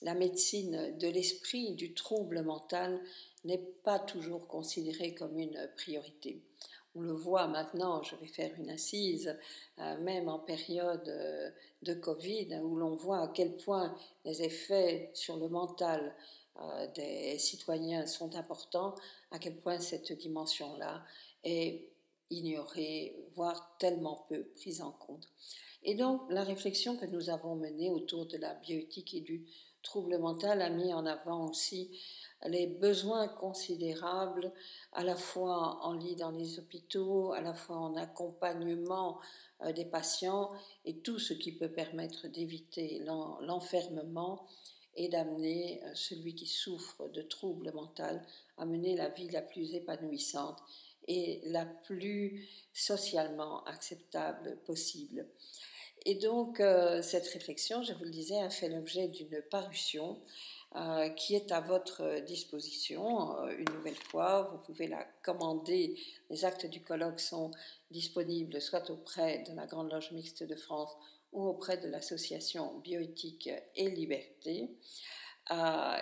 La 0.02 0.16
médecine 0.16 0.98
de 0.98 1.08
l'esprit, 1.08 1.76
du 1.76 1.94
trouble 1.94 2.42
mental, 2.42 3.00
n'est 3.46 3.64
pas 3.84 4.00
toujours 4.00 4.48
considérée 4.48 5.14
comme 5.14 5.38
une 5.38 5.70
priorité. 5.78 6.42
On 6.96 7.02
le 7.02 7.12
voit 7.12 7.48
maintenant, 7.48 8.04
je 8.04 8.16
vais 8.18 8.28
faire 8.28 8.52
une 8.60 8.70
assise, 8.70 9.36
euh, 9.80 9.98
même 10.02 10.30
en 10.30 10.38
période 10.38 11.08
euh, 11.08 11.50
de 11.82 11.96
Covid, 11.96 12.60
où 12.64 12.76
l'on 12.76 12.96
voit 12.96 13.24
à 13.24 13.28
quel 13.30 13.58
point 13.58 13.96
les 14.26 14.44
effets 14.44 15.10
sur 15.16 15.38
le 15.38 15.50
mental 15.50 16.16
euh, 16.62 16.88
des 16.94 17.40
citoyens 17.40 18.06
sont 18.06 18.36
importants, 18.36 18.94
à 19.32 19.40
quel 19.40 19.56
point 19.56 19.80
cette 19.80 20.12
dimension-là 20.14 21.04
est 21.44 21.90
ignorée, 22.30 23.16
voire 23.34 23.76
tellement 23.80 24.26
peu 24.30 24.44
prise 24.56 24.82
en 24.82 24.92
compte. 24.92 25.28
Et 25.84 25.96
donc, 25.96 26.22
la 26.30 26.44
réflexion 26.44 26.96
que 26.96 27.08
nous 27.08 27.32
avons 27.32 27.56
menée 27.56 27.90
autour 27.90 28.28
de 28.28 28.38
la 28.38 28.54
bioéthique 28.54 29.16
et 29.16 29.22
du 29.22 29.46
trouble 29.82 30.18
mental 30.18 30.62
a 30.62 30.70
mis 30.70 30.94
en 30.94 31.06
avant 31.06 31.50
aussi 31.50 32.00
les 32.46 32.68
besoins 32.68 33.28
considérables, 33.28 34.52
à 34.92 35.04
la 35.04 35.16
fois 35.16 35.80
en 35.84 35.94
lit 35.94 36.16
dans 36.16 36.32
les 36.32 36.60
hôpitaux, 36.60 37.32
à 37.34 37.42
la 37.42 37.54
fois 37.54 37.78
en 37.78 37.96
accompagnement 37.96 39.20
euh, 39.62 39.72
des 39.72 39.86
patients, 39.86 40.52
et 40.86 40.98
tout 40.98 41.20
ce 41.20 41.34
qui 41.34 41.52
peut 41.52 41.72
permettre 41.72 42.28
d'éviter 42.28 43.04
l'enfermement 43.42 44.46
et 44.96 45.10
d'amener 45.10 45.82
euh, 45.84 45.92
celui 45.96 46.36
qui 46.36 46.48
souffre 46.48 47.08
de 47.10 47.22
troubles 47.22 47.72
mentaux 47.74 48.20
à 48.58 48.66
mener 48.66 48.96
la 48.96 49.10
vie 49.10 49.30
la 49.30 49.42
plus 49.42 49.74
épanouissante 49.74 50.60
et 51.08 51.42
la 51.46 51.66
plus 51.66 52.48
socialement 52.74 53.64
acceptable 53.66 54.58
possible. 54.66 55.28
Et 56.06 56.16
donc, 56.16 56.60
euh, 56.60 57.02
cette 57.02 57.28
réflexion, 57.28 57.82
je 57.82 57.94
vous 57.94 58.04
le 58.04 58.10
disais, 58.10 58.40
a 58.40 58.50
fait 58.50 58.68
l'objet 58.68 59.08
d'une 59.08 59.42
parution 59.50 60.20
euh, 60.76 61.10
qui 61.10 61.36
est 61.36 61.52
à 61.52 61.60
votre 61.60 62.20
disposition. 62.22 63.38
Euh, 63.38 63.58
une 63.58 63.74
nouvelle 63.76 63.96
fois, 63.96 64.50
vous 64.52 64.58
pouvez 64.58 64.88
la 64.88 65.04
commander. 65.22 66.00
Les 66.30 66.46
actes 66.46 66.66
du 66.66 66.82
colloque 66.82 67.20
sont 67.20 67.52
disponibles 67.92 68.60
soit 68.62 68.90
auprès 68.90 69.44
de 69.44 69.54
la 69.56 69.66
Grande 69.66 69.92
Loge 69.92 70.12
Mixte 70.12 70.44
de 70.44 70.56
France 70.56 70.92
ou 71.32 71.48
auprès 71.48 71.78
de 71.78 71.88
l'association 71.88 72.80
Bioéthique 72.80 73.50
et 73.76 73.90
Liberté. 73.90 74.70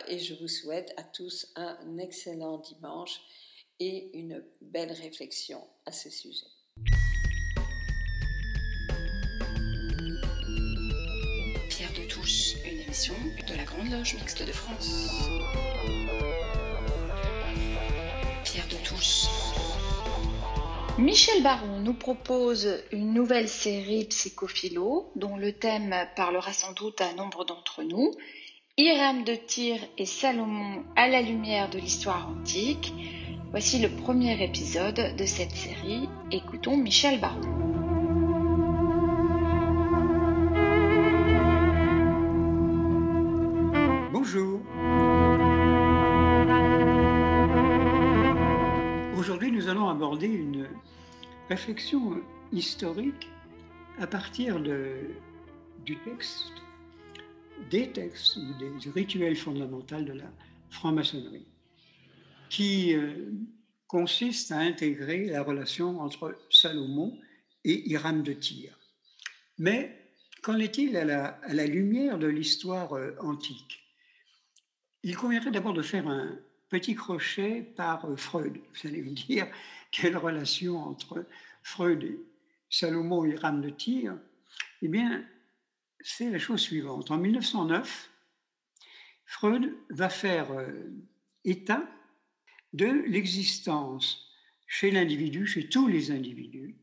et 0.08 0.20
je 0.20 0.34
vous 0.36 0.48
souhaite 0.48 0.94
à 0.98 1.04
tous 1.04 1.48
un 1.56 1.98
excellent 1.98 2.58
dimanche 2.58 3.22
et 3.80 4.18
une 4.18 4.44
belle 4.62 4.92
réflexion 4.92 5.66
à 5.86 5.92
ce 5.92 6.10
sujet. 6.10 6.61
De 13.10 13.58
la 13.58 13.64
Grande 13.64 13.90
Loge 13.90 14.14
Mixte 14.14 14.46
de 14.46 14.52
France. 14.52 15.28
Pierre 18.44 18.68
de 18.68 18.76
Touche. 18.88 19.26
Michel 21.00 21.42
Baron 21.42 21.80
nous 21.80 21.96
propose 21.96 22.84
une 22.92 23.12
nouvelle 23.12 23.50
série 23.50 24.06
psychophilo 24.06 25.12
dont 25.16 25.36
le 25.36 25.52
thème 25.52 25.96
parlera 26.16 26.54
sans 26.54 26.74
doute 26.74 27.02
à 27.02 27.12
nombre 27.14 27.44
d'entre 27.44 27.82
nous. 27.82 28.12
Hiram 28.78 29.24
de 29.24 29.34
Tyr 29.34 29.80
et 29.98 30.06
Salomon 30.06 30.84
à 30.96 31.08
la 31.08 31.24
lumière 31.24 31.72
de 31.72 31.80
l'histoire 31.80 32.30
antique. 32.30 32.94
Voici 33.50 33.80
le 33.80 33.90
premier 33.90 34.44
épisode 34.44 35.16
de 35.18 35.26
cette 35.26 35.56
série. 35.56 36.08
Écoutons 36.32 36.78
Michel 36.78 37.20
Baron. 37.20 37.91
Aujourd'hui, 49.22 49.52
nous 49.52 49.68
allons 49.68 49.88
aborder 49.88 50.26
une 50.26 50.68
réflexion 51.48 52.24
historique 52.52 53.30
à 54.00 54.08
partir 54.08 54.60
du 54.60 55.96
texte, 56.04 56.54
des 57.70 57.92
textes 57.92 58.38
ou 58.38 58.80
des 58.80 58.90
rituels 58.90 59.36
fondamentaux 59.36 60.02
de 60.02 60.14
la 60.14 60.26
franc-maçonnerie, 60.72 61.46
qui 62.50 62.96
euh, 62.96 63.30
consiste 63.86 64.52
à 64.52 64.58
intégrer 64.58 65.28
la 65.28 65.44
relation 65.44 66.00
entre 66.00 66.36
Salomon 66.50 67.16
et 67.64 67.92
Hiram 67.92 68.24
de 68.24 68.34
Tyr. 68.34 68.76
Mais 69.60 70.04
qu'en 70.42 70.58
est-il 70.58 70.98
à 70.98 71.38
la 71.48 71.68
lumière 71.68 72.18
de 72.18 72.26
l'histoire 72.26 72.94
euh, 72.94 73.12
antique? 73.20 73.84
Il 75.04 75.16
conviendrait 75.16 75.52
d'abord 75.52 75.74
de 75.74 75.84
faire 75.84 76.08
un 76.08 76.40
petit 76.72 76.96
crochet 76.96 77.62
par 77.76 78.06
euh, 78.06 78.16
Freud. 78.16 78.58
Vous 78.58 78.88
allez 78.88 79.04
me 79.04 79.12
dire 79.12 79.48
quelle 79.92 80.18
relation 80.18 80.78
entre 80.80 81.26
Freud 81.62 82.04
et 82.04 82.20
Salomon 82.70 83.26
et 83.26 83.32
Hiram 83.32 83.62
de 83.62 83.70
Tyr 83.70 84.16
Eh 84.82 84.88
bien, 84.88 85.24
c'est 86.00 86.32
la 86.32 86.40
chose 86.40 86.62
suivante. 86.62 87.12
En 87.12 87.18
1909, 87.18 88.10
Freud 89.26 89.76
va 89.90 90.10
faire 90.10 90.52
euh, 90.52 90.90
état 91.44 91.84
de 92.74 93.04
l'existence 93.06 94.30
chez 94.66 94.90
l'individu, 94.92 95.46
chez 95.46 95.68
tous 95.68 95.88
les 95.88 96.12
individus, 96.12 96.76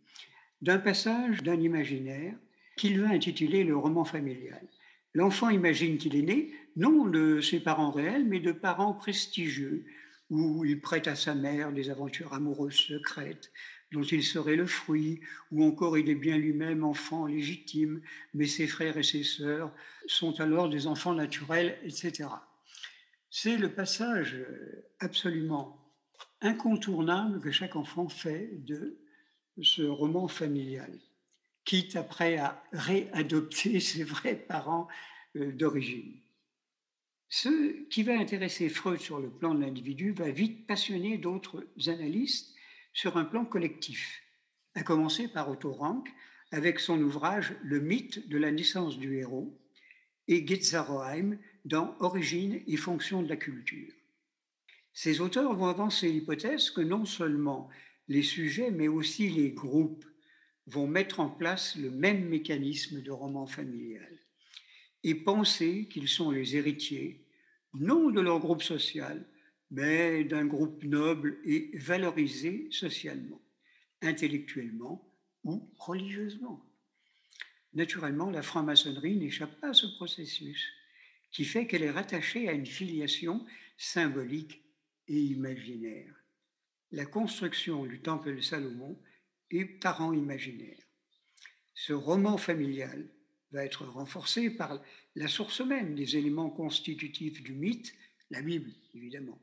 d'un 0.61 0.79
passage 0.79 1.43
d'un 1.43 1.59
imaginaire 1.61 2.35
qu'il 2.77 3.01
va 3.01 3.09
intituler 3.09 3.65
le 3.65 3.77
roman 3.77 4.05
familial. 4.05 4.69
L'enfant 5.15 5.49
imagine 5.49 5.97
qu'il 5.97 6.15
est 6.15 6.23
né, 6.23 6.53
non 6.79 7.07
de 7.07 7.41
ses 7.41 7.59
parents 7.59 7.91
réels, 7.91 8.25
mais 8.25 8.39
de 8.39 8.53
parents 8.53 8.95
prestigieux, 8.95 9.85
où 10.31 10.65
il 10.65 10.81
prête 10.81 11.09
à 11.09 11.17
sa 11.17 11.35
mère 11.35 11.73
des 11.73 11.91
aventures 11.91 12.33
amoureuses 12.33 12.77
secrètes, 12.77 13.51
dont 13.91 14.03
il 14.03 14.23
serait 14.23 14.55
le 14.55 14.67
fruit, 14.67 15.21
ou 15.51 15.65
encore 15.65 15.99
il 15.99 16.09
est 16.09 16.15
bien 16.15 16.39
lui-même 16.39 16.85
enfant 16.85 17.27
légitime, 17.27 18.01
mais 18.33 18.47
ses 18.47 18.69
frères 18.69 18.97
et 18.97 19.03
ses 19.03 19.25
sœurs 19.25 19.73
sont 20.07 20.41
alors 20.41 20.69
des 20.69 20.87
enfants 20.87 21.15
naturels, 21.15 21.79
etc. 21.83 22.29
C'est 23.29 23.57
le 23.57 23.73
passage 23.73 24.37
absolument 25.01 25.85
incontournable 26.43 27.41
que 27.41 27.51
chaque 27.51 27.75
enfant 27.75 28.09
fait 28.09 28.51
de 28.65 28.99
ce 29.61 29.83
roman 29.83 30.29
familial, 30.29 30.97
quitte 31.65 31.97
après 31.97 32.37
à 32.37 32.63
réadopter 32.73 33.81
ses 33.81 34.05
vrais 34.05 34.37
parents 34.37 34.87
euh, 35.35 35.51
d'origine. 35.51 36.21
Ce 37.31 37.83
qui 37.89 38.03
va 38.05 38.19
intéresser 38.19 38.71
Freud 38.71 39.01
sur 39.01 39.21
le 39.21 39.29
plan 39.29 39.55
de 39.55 39.61
l'individu 39.61 40.13
va 40.13 40.31
vite 40.31 40.67
passionner 40.67 41.19
d'autres 41.19 41.67
analystes 41.87 42.55
sur 42.95 43.19
un 43.19 43.25
plan 43.25 43.45
collectif, 43.45 44.23
à 44.75 44.83
commencer 44.83 45.29
par 45.29 45.51
Otto 45.51 45.73
Rank 45.73 46.09
avec 46.53 46.81
son 46.81 46.99
ouvrage 47.03 47.55
Le 47.63 47.81
mythe 47.81 48.29
de 48.29 48.39
la 48.39 48.51
naissance 48.51 48.99
du 48.99 49.19
héros 49.19 49.61
et 50.27 50.47
Getzaroheim 50.47 51.39
dans 51.67 51.95
Origine 52.01 52.63
et 52.67 52.77
fonction 52.79 53.23
de 53.23 53.29
la 53.29 53.37
culture. 53.37 53.93
Ces 54.95 55.21
auteurs 55.21 55.55
vont 55.55 55.67
avancer 55.67 56.11
l'hypothèse 56.11 56.71
que 56.71 56.81
non 56.81 57.05
seulement 57.05 57.69
les 58.09 58.23
sujets, 58.23 58.71
mais 58.71 58.89
aussi 58.89 59.29
les 59.29 59.51
groupes, 59.51 60.07
vont 60.67 60.87
mettre 60.87 61.21
en 61.21 61.29
place 61.29 61.77
le 61.77 61.91
même 61.91 62.27
mécanisme 62.27 63.03
de 63.03 63.11
roman 63.11 63.47
familial 63.47 64.18
et 65.05 65.15
penser 65.15 65.89
qu'ils 65.89 66.09
sont 66.09 66.31
les 66.31 66.57
héritiers, 66.57 67.25
non 67.75 68.11
de 68.11 68.21
leur 68.21 68.41
groupe 68.41 68.63
social, 68.63 69.27
mais 69.71 70.25
d'un 70.25 70.47
groupe 70.47 70.83
noble 70.85 71.39
et 71.45 71.71
valorisé 71.75 72.69
socialement, 72.71 73.41
intellectuellement 74.03 75.09
ou 75.45 75.71
religieusement. 75.79 76.65
Naturellement, 77.75 78.31
la 78.31 78.43
franc-maçonnerie 78.43 79.17
n'échappe 79.17 79.61
pas 79.61 79.69
à 79.69 79.75
ce 79.75 79.87
processus, 79.87 80.73
qui 81.31 81.45
fait 81.45 81.67
qu'elle 81.67 81.83
est 81.83 81.91
rattachée 81.91 82.49
à 82.49 82.53
une 82.53 82.67
filiation 82.67 83.45
symbolique 83.77 84.63
et 85.07 85.21
imaginaire. 85.21 86.15
La 86.91 87.05
construction 87.05 87.85
du 87.85 88.01
temple 88.01 88.35
de 88.35 88.41
Salomon 88.41 88.99
est 89.51 89.67
parent 89.67 90.13
imaginaire. 90.13 90.79
Ce 91.75 91.93
roman 91.93 92.39
familial 92.39 93.09
va 93.53 93.65
être 93.65 93.87
renforcé 93.87 94.51
par 94.51 94.81
la 95.15 95.29
source 95.29 95.61
même 95.61 95.95
des 95.95 96.17
éléments 96.17 96.51
constitutifs 96.51 97.43
du 97.43 97.55
mythe, 97.55 97.95
la 98.31 98.43
Bible 98.43 98.71
évidemment. 98.95 99.39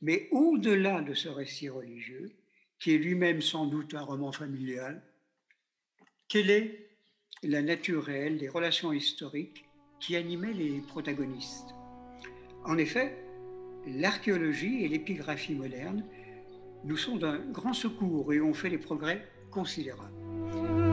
Mais 0.00 0.28
au-delà 0.30 1.02
de 1.02 1.14
ce 1.14 1.28
récit 1.28 1.68
religieux, 1.68 2.30
qui 2.78 2.94
est 2.94 2.98
lui-même 2.98 3.42
sans 3.42 3.66
doute 3.66 3.94
un 3.94 4.02
roman 4.02 4.32
familial, 4.32 5.02
quelle 6.28 6.50
est 6.50 6.90
la 7.42 7.62
nature 7.62 8.04
réelle 8.04 8.38
des 8.38 8.48
relations 8.48 8.92
historiques 8.92 9.64
qui 10.00 10.16
animaient 10.16 10.52
les 10.52 10.80
protagonistes? 10.80 11.74
En 12.64 12.78
effet, 12.78 13.16
l'archéologie 13.86 14.84
et 14.84 14.88
l'épigraphie 14.88 15.54
moderne 15.54 16.04
nous 16.84 16.96
sont 16.96 17.16
d'un 17.16 17.38
grand 17.38 17.72
secours 17.72 18.32
et 18.32 18.40
ont 18.40 18.54
fait 18.54 18.70
des 18.70 18.78
progrès 18.78 19.26
considérables. 19.50 20.87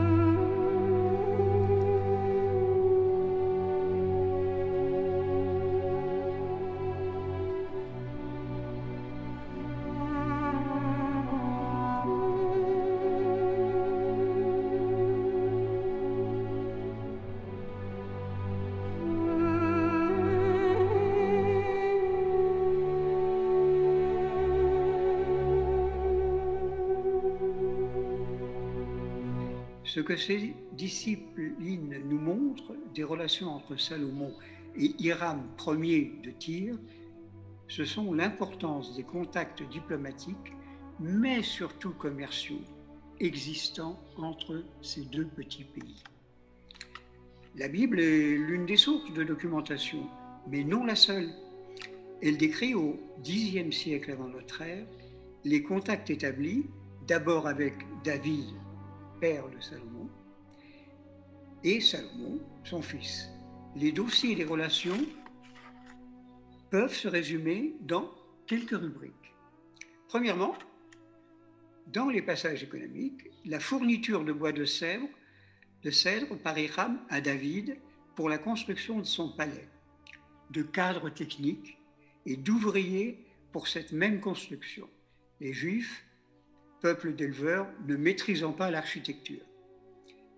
Que 30.06 30.16
ces 30.16 30.54
disciplines 30.72 32.00
nous 32.08 32.18
montrent 32.18 32.76
des 32.94 33.02
relations 33.02 33.48
entre 33.48 33.76
Salomon 33.76 34.32
et 34.76 34.94
Hiram 35.00 35.42
Ier 35.66 36.12
de 36.22 36.30
Tyr, 36.30 36.78
ce 37.66 37.84
sont 37.84 38.14
l'importance 38.14 38.94
des 38.94 39.02
contacts 39.02 39.64
diplomatiques, 39.64 40.52
mais 41.00 41.42
surtout 41.42 41.90
commerciaux, 41.90 42.60
existants 43.18 43.98
entre 44.16 44.62
ces 44.80 45.02
deux 45.02 45.26
petits 45.26 45.64
pays. 45.64 46.04
La 47.56 47.66
Bible 47.66 47.98
est 47.98 48.36
l'une 48.36 48.64
des 48.64 48.76
sources 48.76 49.12
de 49.12 49.24
documentation, 49.24 50.06
mais 50.48 50.62
non 50.62 50.84
la 50.84 50.94
seule. 50.94 51.30
Elle 52.22 52.38
décrit 52.38 52.74
au 52.74 52.96
Xe 53.24 53.74
siècle 53.74 54.12
avant 54.12 54.28
notre 54.28 54.62
ère 54.62 54.86
les 55.44 55.64
contacts 55.64 56.10
établis 56.10 56.66
d'abord 57.08 57.48
avec 57.48 57.74
David 58.04 58.46
père 59.20 59.48
de 59.48 59.60
Salomon, 59.60 59.95
et 61.66 61.80
Salomon, 61.80 62.38
son 62.62 62.80
fils. 62.80 63.28
Les 63.74 63.90
dossiers 63.90 64.32
et 64.32 64.34
les 64.36 64.44
relations 64.44 65.04
peuvent 66.70 66.94
se 66.94 67.08
résumer 67.08 67.74
dans 67.80 68.08
quelques 68.46 68.78
rubriques. 68.78 69.34
Premièrement, 70.06 70.54
dans 71.88 72.08
les 72.08 72.22
passages 72.22 72.62
économiques, 72.62 73.28
la 73.44 73.58
fourniture 73.58 74.24
de 74.24 74.32
bois 74.32 74.52
de 74.52 74.64
cèdre, 74.64 75.08
de 75.82 75.90
cèdre 75.90 76.38
par 76.38 76.56
Hiram 76.56 77.00
à 77.08 77.20
David 77.20 77.76
pour 78.14 78.28
la 78.28 78.38
construction 78.38 79.00
de 79.00 79.04
son 79.04 79.32
palais, 79.32 79.68
de 80.50 80.62
cadres 80.62 81.10
techniques 81.10 81.78
et 82.26 82.36
d'ouvriers 82.36 83.26
pour 83.50 83.66
cette 83.66 83.90
même 83.90 84.20
construction. 84.20 84.88
Les 85.40 85.52
Juifs 85.52 86.04
peuple 86.80 87.14
d'éleveurs 87.14 87.66
ne 87.88 87.96
maîtrisant 87.96 88.52
pas 88.52 88.70
l'architecture, 88.70 89.42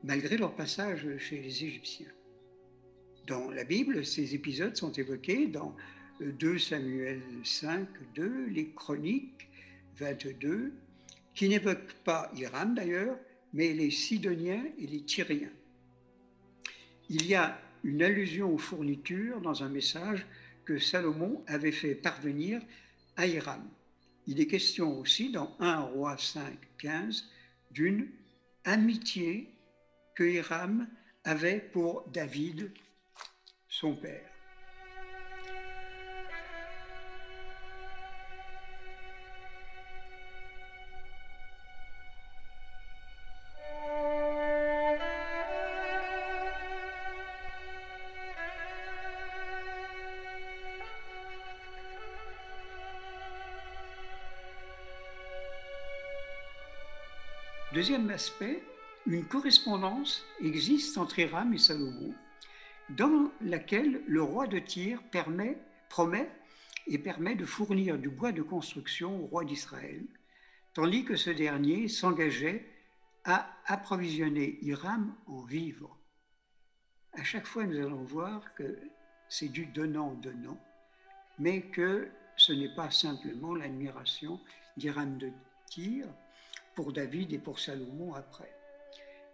malgré 0.02 0.36
leur 0.36 0.54
passage 0.54 1.06
chez 1.18 1.40
les 1.40 1.64
Égyptiens. 1.64 2.12
Dans 3.26 3.50
la 3.50 3.64
Bible, 3.64 4.06
ces 4.06 4.34
épisodes 4.34 4.76
sont 4.76 4.92
évoqués 4.92 5.46
dans 5.46 5.76
2 6.20 6.58
Samuel 6.58 7.20
5, 7.44 7.86
2, 8.14 8.46
les 8.46 8.70
Chroniques 8.70 9.48
22, 9.98 10.72
qui 11.34 11.48
n'évoquent 11.48 11.94
pas 12.04 12.30
Hiram 12.36 12.74
d'ailleurs, 12.74 13.18
mais 13.52 13.72
les 13.72 13.90
Sidoniens 13.90 14.64
et 14.78 14.86
les 14.86 15.02
Tyriens. 15.02 15.52
Il 17.08 17.26
y 17.26 17.34
a 17.34 17.60
une 17.84 18.02
allusion 18.02 18.52
aux 18.52 18.58
fournitures 18.58 19.40
dans 19.40 19.62
un 19.62 19.68
message 19.68 20.26
que 20.64 20.78
Salomon 20.78 21.42
avait 21.46 21.72
fait 21.72 21.94
parvenir 21.94 22.60
à 23.16 23.26
Hiram. 23.26 23.62
Il 24.26 24.40
est 24.40 24.46
question 24.46 24.98
aussi 24.98 25.30
dans 25.30 25.56
1 25.60 25.80
roi 25.80 26.18
5, 26.18 26.54
15 26.78 27.24
d'une 27.70 28.08
amitié 28.64 29.54
que 30.18 30.24
Hiram 30.24 30.88
avait 31.22 31.60
pour 31.60 32.10
David, 32.10 32.72
son 33.68 33.94
père. 33.94 34.28
Deuxième 57.72 58.10
aspect, 58.10 58.64
une 59.08 59.24
correspondance 59.24 60.22
existe 60.42 60.98
entre 60.98 61.18
Hiram 61.18 61.54
et 61.54 61.58
Salomon, 61.58 62.14
dans 62.90 63.30
laquelle 63.40 64.02
le 64.06 64.22
roi 64.22 64.46
de 64.46 64.58
Tyr 64.58 65.02
promet 65.88 66.30
et 66.86 66.98
permet 66.98 67.34
de 67.34 67.46
fournir 67.46 67.96
du 67.96 68.10
bois 68.10 68.32
de 68.32 68.42
construction 68.42 69.24
au 69.24 69.26
roi 69.26 69.46
d'Israël, 69.46 70.04
tandis 70.74 71.06
que 71.06 71.16
ce 71.16 71.30
dernier 71.30 71.88
s'engageait 71.88 72.68
à 73.24 73.50
approvisionner 73.64 74.58
Hiram 74.60 75.14
en 75.26 75.40
vivres. 75.40 75.98
À 77.14 77.24
chaque 77.24 77.46
fois, 77.46 77.64
nous 77.64 77.78
allons 77.78 78.04
voir 78.04 78.54
que 78.54 78.78
c'est 79.30 79.48
du 79.48 79.64
donnant-donnant, 79.64 80.60
mais 81.38 81.62
que 81.62 82.08
ce 82.36 82.52
n'est 82.52 82.74
pas 82.74 82.90
simplement 82.90 83.54
l'admiration 83.54 84.38
d'Hiram 84.76 85.16
de 85.16 85.30
Tyr, 85.70 86.06
pour 86.74 86.92
David 86.92 87.32
et 87.32 87.38
pour 87.38 87.58
Salomon 87.58 88.12
après. 88.12 88.57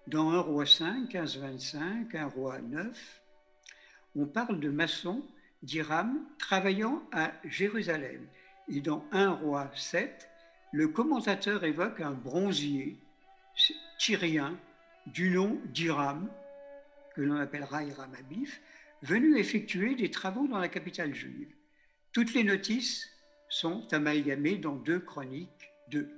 Dans 0.07 0.33
1 0.33 0.41
roi 0.41 0.67
5, 0.67 1.11
15-25, 1.11 2.15
1 2.15 2.27
roi 2.27 2.61
9, 2.61 3.23
on 4.17 4.27
parle 4.27 4.61
de 4.61 4.69
maçons 4.69 5.23
d'Iram 5.63 6.21
travaillant 6.39 7.03
à 7.11 7.33
Jérusalem. 7.45 8.27
Et 8.69 8.81
dans 8.81 9.07
1 9.13 9.31
roi 9.31 9.71
7, 9.75 10.29
le 10.73 10.89
commentateur 10.89 11.65
évoque 11.65 12.03
un 12.03 12.11
bronzier 12.11 12.99
tyrien 13.99 14.59
du 15.07 15.31
nom 15.31 15.59
d'Iram, 15.73 16.29
que 17.15 17.23
l'on 17.23 17.37
appellera 17.37 17.85
Hiram 17.85 18.15
Abif, 18.19 18.61
venu 19.01 19.39
effectuer 19.39 19.95
des 19.95 20.11
travaux 20.11 20.47
dans 20.47 20.59
la 20.59 20.69
capitale 20.69 21.15
juive. 21.15 21.55
Toutes 22.13 22.35
les 22.35 22.45
notices 22.45 23.09
sont 23.49 23.91
amalgamées 23.95 24.57
dans 24.57 24.77
deux 24.77 25.01
chroniques 25.01 25.73
2 25.89 26.11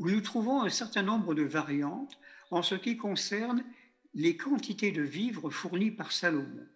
où 0.00 0.08
nous 0.08 0.20
trouvons 0.20 0.62
un 0.62 0.68
certain 0.68 1.02
nombre 1.02 1.34
de 1.34 1.42
variantes 1.42 2.18
en 2.54 2.62
ce 2.62 2.76
qui 2.76 2.96
concerne 2.96 3.64
les 4.14 4.36
quantités 4.36 4.92
de 4.92 5.02
vivres 5.02 5.50
fournies 5.50 5.90
par 5.90 6.12
Salomon. 6.12 6.68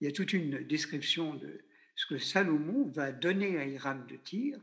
Il 0.00 0.04
y 0.04 0.08
a 0.08 0.12
toute 0.12 0.34
une 0.34 0.58
description 0.64 1.34
de 1.34 1.64
ce 1.96 2.04
que 2.04 2.18
Salomon 2.18 2.84
va 2.90 3.10
donner 3.10 3.56
à 3.56 3.64
Hiram 3.64 4.06
de 4.06 4.16
Tyr 4.16 4.60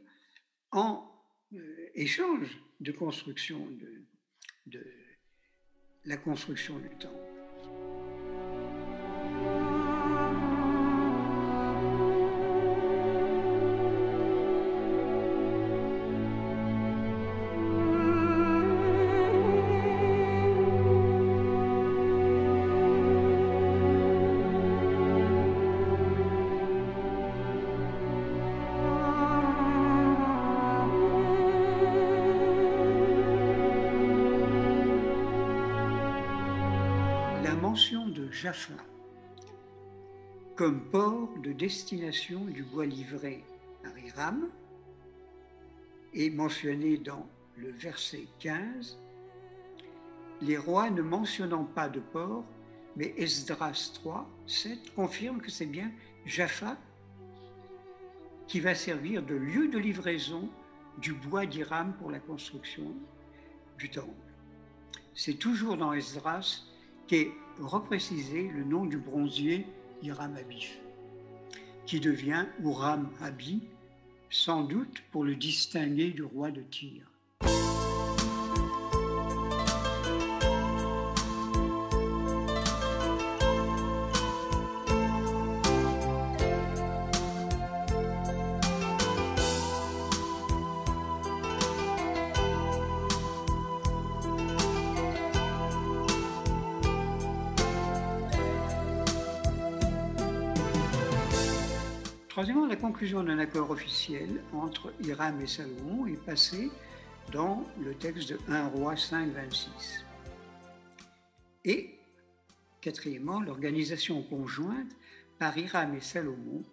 en 0.70 1.12
euh, 1.54 1.90
échange 1.96 2.60
de 2.80 2.92
de 4.68 4.86
la 6.06 6.18
construction 6.18 6.78
du 6.78 6.90
temple. 6.90 7.32
De 38.12 38.30
Jaffa 38.32 38.74
comme 40.56 40.82
port 40.90 41.30
de 41.42 41.54
destination 41.54 42.46
du 42.46 42.64
bois 42.64 42.86
livré 42.86 43.44
par 43.82 43.98
Hiram 43.98 44.48
est 46.14 46.30
mentionné 46.30 46.98
dans 46.98 47.28
le 47.58 47.72
verset 47.72 48.28
15. 48.40 49.00
Les 50.42 50.58
rois 50.58 50.90
ne 50.90 51.02
mentionnant 51.02 51.64
pas 51.64 51.90
de 51.90 52.00
port, 52.00 52.44
mais 52.96 53.14
Esdras 53.18 53.92
3, 53.96 54.30
7 54.46 54.94
confirme 54.94 55.42
que 55.42 55.50
c'est 55.50 55.66
bien 55.66 55.92
Jaffa 56.26 56.78
qui 58.48 58.60
va 58.60 58.76
servir 58.76 59.24
de 59.24 59.34
lieu 59.34 59.68
de 59.68 59.80
livraison 59.80 60.50
du 61.00 61.14
bois 61.14 61.46
d'Hiram 61.46 61.94
pour 61.98 62.12
la 62.12 62.20
construction 62.20 62.94
du 63.80 63.90
temple. 63.90 64.12
C'est 65.16 65.40
toujours 65.40 65.78
dans 65.78 65.94
Esdras 65.94 66.66
qu'est 67.08 67.32
reprécisé 67.60 68.50
le 68.50 68.64
nom 68.64 68.86
du 68.86 68.98
bronzier 68.98 69.66
Hiram 70.02 70.36
Abif, 70.36 70.80
qui 71.86 72.00
devient 72.00 72.46
Uram 72.64 73.10
Abi, 73.22 73.62
sans 74.30 74.64
doute 74.64 75.04
pour 75.12 75.24
le 75.24 75.36
distinguer 75.36 76.12
du 76.12 76.24
roi 76.24 76.52
de 76.52 76.62
Tyr. 76.62 77.11
Conclusion 103.02 103.24
d'un 103.24 103.40
accord 103.40 103.72
officiel 103.72 104.44
entre 104.54 104.94
Hiram 105.04 105.42
et 105.42 105.48
Salomon 105.48 106.06
est 106.06 106.24
passée 106.24 106.70
dans 107.32 107.66
le 107.84 107.96
texte 107.96 108.30
de 108.30 108.40
1 108.48 108.68
roi 108.68 108.96
5, 108.96 109.34
26. 109.34 110.06
Et, 111.66 111.98
quatrièmement, 112.80 113.42
l'organisation 113.42 114.22
conjointe 114.22 114.92
par 115.40 115.58
Hiram 115.58 115.96
et 115.96 116.00
Salomon 116.00 116.64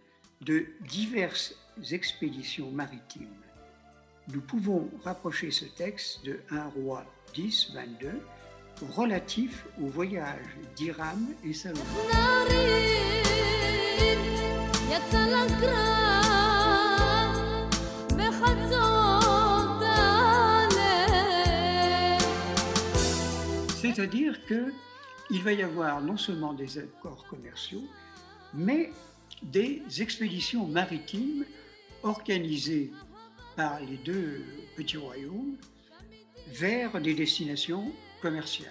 de 0.42 0.66
diverses 0.82 1.54
expéditions 1.92 2.70
maritimes. 2.72 3.40
Nous 4.30 4.42
pouvons 4.42 4.90
rapprocher 5.04 5.50
ce 5.50 5.64
texte 5.64 6.26
de 6.26 6.40
1 6.50 6.66
roi 6.66 7.06
10, 7.32 7.72
22, 7.72 8.20
relatif 8.94 9.64
au 9.80 9.86
voyage 9.86 10.58
d'Hiram 10.76 11.26
et 11.42 11.54
Salomon. 11.54 11.84
C'est-à-dire 23.98 24.38
qu'il 24.46 25.42
va 25.42 25.52
y 25.52 25.62
avoir 25.62 26.00
non 26.00 26.16
seulement 26.16 26.52
des 26.52 26.78
accords 26.78 27.26
commerciaux, 27.28 27.82
mais 28.54 28.92
des 29.42 29.82
expéditions 30.00 30.66
maritimes 30.66 31.44
organisées 32.04 32.92
par 33.56 33.80
les 33.80 33.96
deux 33.96 34.44
petits 34.76 34.98
royaumes 34.98 35.56
vers 36.46 37.00
des 37.00 37.12
destinations 37.14 37.92
commerciales. 38.22 38.70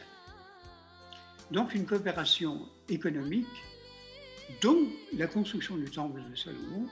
Donc 1.52 1.76
une 1.76 1.86
coopération 1.86 2.62
économique 2.88 3.48
dont 4.62 4.88
la 5.16 5.28
construction 5.28 5.76
du 5.78 5.90
temple 5.90 6.22
de 6.30 6.36
Salomon 6.36 6.88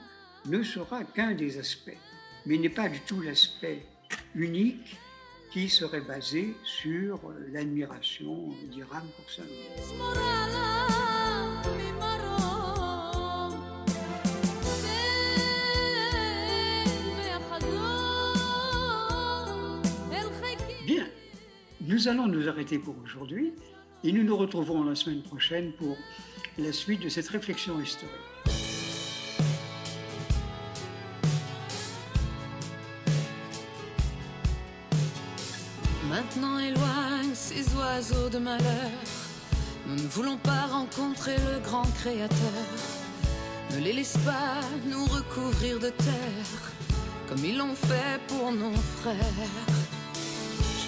ne 0.46 0.62
sera 0.62 1.04
qu'un 1.04 1.34
des 1.34 1.58
aspects, 1.58 1.96
mais 2.44 2.58
n'est 2.58 2.68
pas 2.68 2.88
du 2.88 3.00
tout 3.00 3.20
l'aspect 3.20 3.82
unique 4.34 4.96
qui 5.52 5.68
serait 5.68 6.02
basé 6.02 6.54
sur 6.64 7.16
euh, 7.30 7.48
l'admiration 7.52 8.50
d'Iram 8.70 9.06
pour 9.16 9.30
Salomon. 9.30 9.52
Bien, 20.84 21.08
nous 21.80 22.06
allons 22.06 22.26
nous 22.26 22.48
arrêter 22.48 22.78
pour 22.78 22.94
aujourd'hui 23.02 23.54
et 24.06 24.12
nous 24.12 24.22
nous 24.22 24.36
retrouverons 24.36 24.84
la 24.84 24.94
semaine 24.94 25.20
prochaine 25.20 25.72
pour 25.72 25.96
la 26.58 26.72
suite 26.72 27.02
de 27.02 27.08
cette 27.08 27.26
réflexion 27.26 27.80
historique. 27.80 28.12
Maintenant 36.08 36.60
éloigne 36.60 37.34
ces 37.34 37.64
oiseaux 37.74 38.28
de 38.28 38.38
malheur. 38.38 38.92
Nous 39.88 39.96
ne 39.96 40.08
voulons 40.08 40.36
pas 40.36 40.66
rencontrer 40.70 41.36
le 41.38 41.58
grand 41.64 41.90
créateur. 41.96 42.64
Ne 43.72 43.80
les 43.80 43.92
laisse 43.92 44.16
pas 44.18 44.60
nous 44.88 45.04
recouvrir 45.06 45.80
de 45.80 45.90
terre, 45.90 46.72
comme 47.28 47.44
ils 47.44 47.58
l'ont 47.58 47.74
fait 47.74 48.20
pour 48.28 48.52
nos 48.52 48.72
frères. 49.00 49.16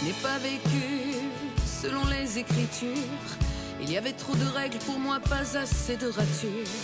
Je 0.01 0.07
n'ai 0.07 0.15
pas 0.23 0.39
vécu 0.39 1.28
selon 1.83 2.05
les 2.07 2.39
écritures. 2.39 3.29
Il 3.81 3.91
y 3.91 3.97
avait 3.97 4.13
trop 4.13 4.35
de 4.35 4.47
règles 4.47 4.79
pour 4.79 4.99
moi, 4.99 5.21
pas 5.21 5.57
assez 5.57 5.97
de 5.97 6.07
ratures. 6.07 6.75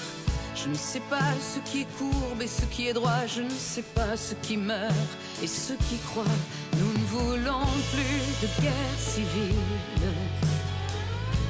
Je 0.55 0.69
ne 0.69 0.75
sais 0.75 1.03
pas 1.11 1.33
ce 1.41 1.59
qui 1.69 1.83
est 1.83 1.99
courbe 1.99 2.41
et 2.41 2.47
ce 2.47 2.65
qui 2.67 2.89
est 2.89 2.93
droit. 2.93 3.27
Je 3.27 3.43
ne 3.43 3.51
sais 3.51 3.83
pas 3.83 4.17
ce 4.17 4.35
qui 4.35 4.57
meurt 4.57 5.11
et 5.43 5.47
ce 5.49 5.73
qui 5.73 5.99
croit. 5.99 6.39
Nous 6.79 6.93
ne 6.93 7.07
voulons 7.07 7.67
plus 7.93 8.25
de 8.43 8.63
guerre 8.63 8.99
civile. 8.99 10.13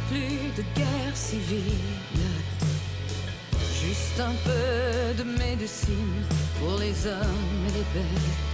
Plus 0.09 0.51
de 0.57 0.62
guerre 0.74 1.16
civile. 1.16 1.84
Juste 3.84 4.18
un 4.20 4.34
peu 4.45 5.22
de 5.22 5.24
médecine 5.38 6.24
pour 6.59 6.78
les 6.78 7.07
hommes 7.07 7.66
et 7.68 7.72
les 7.72 8.01
bêtes. 8.01 8.53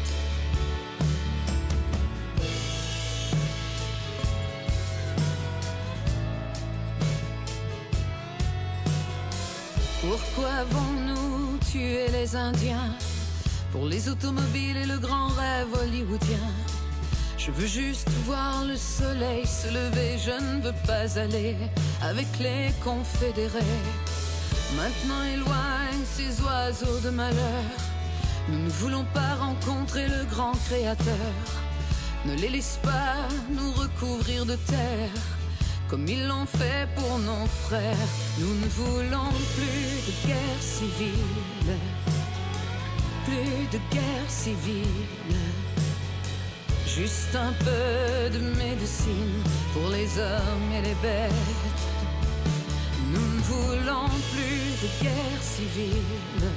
Pourquoi 10.10 10.50
avons-nous 10.66 11.56
tué 11.70 12.08
les 12.08 12.34
Indiens 12.34 12.92
Pour 13.70 13.86
les 13.86 14.08
automobiles 14.08 14.76
et 14.76 14.86
le 14.86 14.98
grand 14.98 15.28
rêve 15.28 15.72
hollywoodien? 15.80 16.48
Je 17.38 17.52
veux 17.52 17.68
juste 17.68 18.10
voir 18.26 18.64
le 18.64 18.74
soleil 18.74 19.46
se 19.46 19.68
lever 19.68 20.18
Je 20.18 20.32
ne 20.32 20.62
veux 20.62 20.74
pas 20.84 21.16
aller 21.16 21.54
avec 22.02 22.26
les 22.40 22.72
confédérés. 22.82 23.78
Maintenant 24.74 25.22
éloigne 25.32 26.04
ces 26.04 26.42
oiseaux 26.42 26.98
de 27.04 27.10
malheur. 27.10 27.70
Nous 28.48 28.58
ne 28.58 28.68
voulons 28.68 29.06
pas 29.14 29.36
rencontrer 29.36 30.08
le 30.08 30.24
grand 30.24 30.54
créateur. 30.66 31.36
Ne 32.26 32.34
les 32.34 32.48
laisse 32.48 32.80
pas 32.82 33.14
nous 33.48 33.70
recouvrir 33.74 34.44
de 34.44 34.56
terre 34.56 35.39
comme 35.90 36.06
ils 36.06 36.24
l'ont 36.28 36.46
fait 36.46 36.88
pour 36.94 37.18
nos 37.18 37.46
frères. 37.66 38.08
Nous 38.38 38.54
ne 38.62 38.68
voulons 38.68 39.32
plus 39.56 39.92
de 40.06 40.28
guerre 40.28 40.60
civile, 40.60 41.74
plus 43.24 43.66
de 43.72 43.78
guerre 43.90 44.28
civile. 44.28 44.86
Juste 46.86 47.34
un 47.34 47.52
peu 47.64 48.30
de 48.30 48.40
médecine 48.56 49.42
pour 49.72 49.90
les 49.90 50.16
hommes 50.18 50.72
et 50.78 50.82
les 50.82 50.94
bêtes. 51.02 51.82
Nous 53.12 53.28
ne 53.36 53.42
voulons 53.52 54.08
plus 54.32 54.66
de 54.82 55.02
guerre 55.02 55.42
civile, 55.42 56.48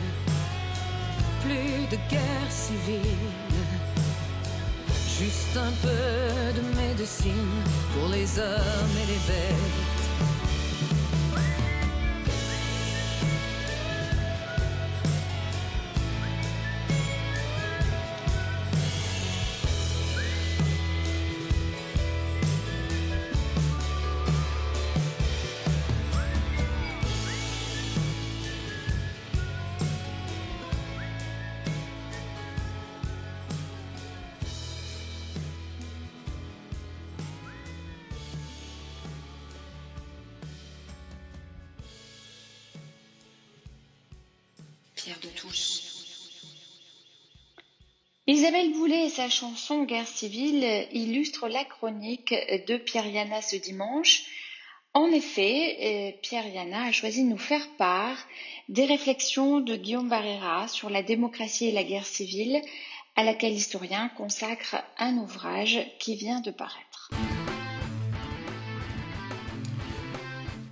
plus 1.44 1.88
de 1.90 1.98
guerre 2.08 2.52
civile. 2.52 3.53
Juste 5.20 5.56
un 5.56 5.72
peu 5.82 6.60
de 6.60 6.64
médecine 6.76 7.32
pour 7.94 8.10
les 8.10 8.40
hommes 8.40 8.98
et 9.04 9.08
les 9.12 9.22
bêtes. 9.28 9.93
Sa 49.14 49.30
chanson 49.30 49.84
Guerre 49.84 50.08
civile 50.08 50.88
illustrent 50.92 51.48
la 51.48 51.64
chronique 51.64 52.34
de 52.68 52.78
Pierre 52.78 53.06
Yana 53.06 53.44
ce 53.44 53.56
dimanche. 53.56 54.24
En 54.96 55.06
effet, 55.12 55.78
euh, 56.16 56.20
Pierre 56.24 56.48
Yana 56.48 56.86
a 56.86 56.92
choisi 56.92 57.24
de 57.24 57.30
nous 57.30 57.38
faire 57.38 57.68
part 57.78 58.18
des 58.70 58.86
réflexions 58.86 59.60
de 59.60 59.76
Guillaume 59.76 60.10
Barrera 60.10 60.68
sur 60.68 60.90
la 60.90 61.04
démocratie 61.04 61.68
et 61.68 61.72
la 61.72 61.84
guerre 61.84 62.08
civile, 62.08 62.60
à 63.16 63.24
laquelle 63.24 63.54
l'historien 63.54 64.10
consacre 64.18 64.78
un 64.98 65.18
ouvrage 65.18 65.80
qui 66.00 66.16
vient 66.16 66.42
de 66.42 66.50
paraître. 66.50 67.12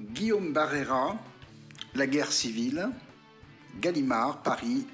Guillaume 0.01 0.51
Barrera, 0.51 1.15
La 1.93 2.07
guerre 2.07 2.31
civile, 2.31 2.89
Gallimard, 3.79 4.41
Paris, 4.41 4.87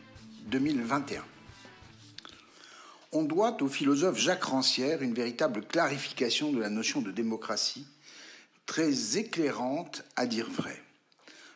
2021. 0.48 1.24
On 3.14 3.24
doit 3.24 3.62
au 3.64 3.70
philosophe 3.70 4.18
Jacques 4.18 4.44
Rancière 4.44 5.02
une 5.02 5.14
véritable 5.14 5.66
clarification 5.66 6.52
de 6.52 6.60
la 6.60 6.70
notion 6.70 7.02
de 7.02 7.12
démocratie, 7.12 7.88
très 8.66 9.18
éclairante 9.18 10.04
à 10.18 10.26
dire 10.26 10.50
vrai. 10.50 10.82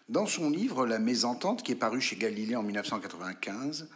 Dans 0.07 0.27
son 0.27 0.49
livre 0.49 0.85
La 0.85 0.97
mésentente, 0.97 1.61
qui 1.61 1.73
est 1.73 1.75
paru 1.75 1.99
chez 1.99 2.15
Galilée 2.15 2.55
en 2.55 2.63
1995, 2.63 3.89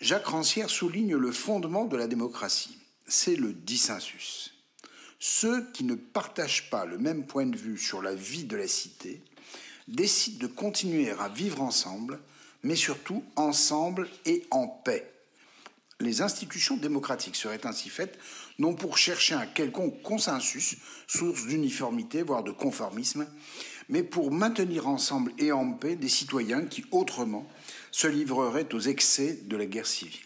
Jacques 0.00 0.26
Rancière 0.26 0.70
souligne 0.70 1.16
le 1.16 1.32
fondement 1.32 1.84
de 1.84 1.98
la 1.98 2.06
démocratie. 2.06 2.78
C'est 3.06 3.36
le 3.36 3.52
dissensus. 3.52 4.54
Ceux 5.18 5.70
qui 5.72 5.84
ne 5.84 5.94
partagent 5.94 6.70
pas 6.70 6.86
le 6.86 6.96
même 6.96 7.26
point 7.26 7.46
de 7.46 7.56
vue 7.56 7.78
sur 7.78 8.00
la 8.00 8.14
vie 8.14 8.44
de 8.44 8.56
la 8.56 8.68
cité 8.68 9.22
décident 9.86 10.38
de 10.38 10.46
continuer 10.46 11.10
à 11.10 11.28
vivre 11.28 11.60
ensemble, 11.60 12.20
mais 12.62 12.76
surtout 12.76 13.22
ensemble 13.36 14.08
et 14.24 14.46
en 14.50 14.66
paix. 14.66 15.13
Les 16.00 16.22
institutions 16.22 16.76
démocratiques 16.76 17.36
seraient 17.36 17.66
ainsi 17.66 17.88
faites 17.88 18.18
non 18.58 18.74
pour 18.74 18.98
chercher 18.98 19.34
un 19.34 19.46
quelconque 19.46 20.02
consensus, 20.02 20.76
source 21.06 21.46
d'uniformité, 21.46 22.22
voire 22.22 22.42
de 22.42 22.50
conformisme, 22.50 23.26
mais 23.88 24.02
pour 24.02 24.32
maintenir 24.32 24.88
ensemble 24.88 25.32
et 25.38 25.52
en 25.52 25.72
paix 25.72 25.96
des 25.96 26.08
citoyens 26.08 26.64
qui, 26.66 26.84
autrement, 26.90 27.48
se 27.90 28.06
livreraient 28.06 28.74
aux 28.74 28.80
excès 28.80 29.40
de 29.44 29.56
la 29.56 29.66
guerre 29.66 29.86
civile. 29.86 30.18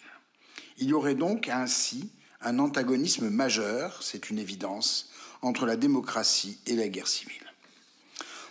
Il 0.79 0.89
y 0.89 0.93
aurait 0.93 1.15
donc 1.15 1.49
ainsi 1.49 2.11
un 2.41 2.59
antagonisme 2.59 3.29
majeur, 3.29 4.03
c'est 4.03 4.31
une 4.31 4.39
évidence, 4.39 5.11
entre 5.43 5.67
la 5.67 5.77
démocratie 5.77 6.59
et 6.67 6.77
la 6.77 6.89
guerre 6.89 7.09
civile. 7.09 7.43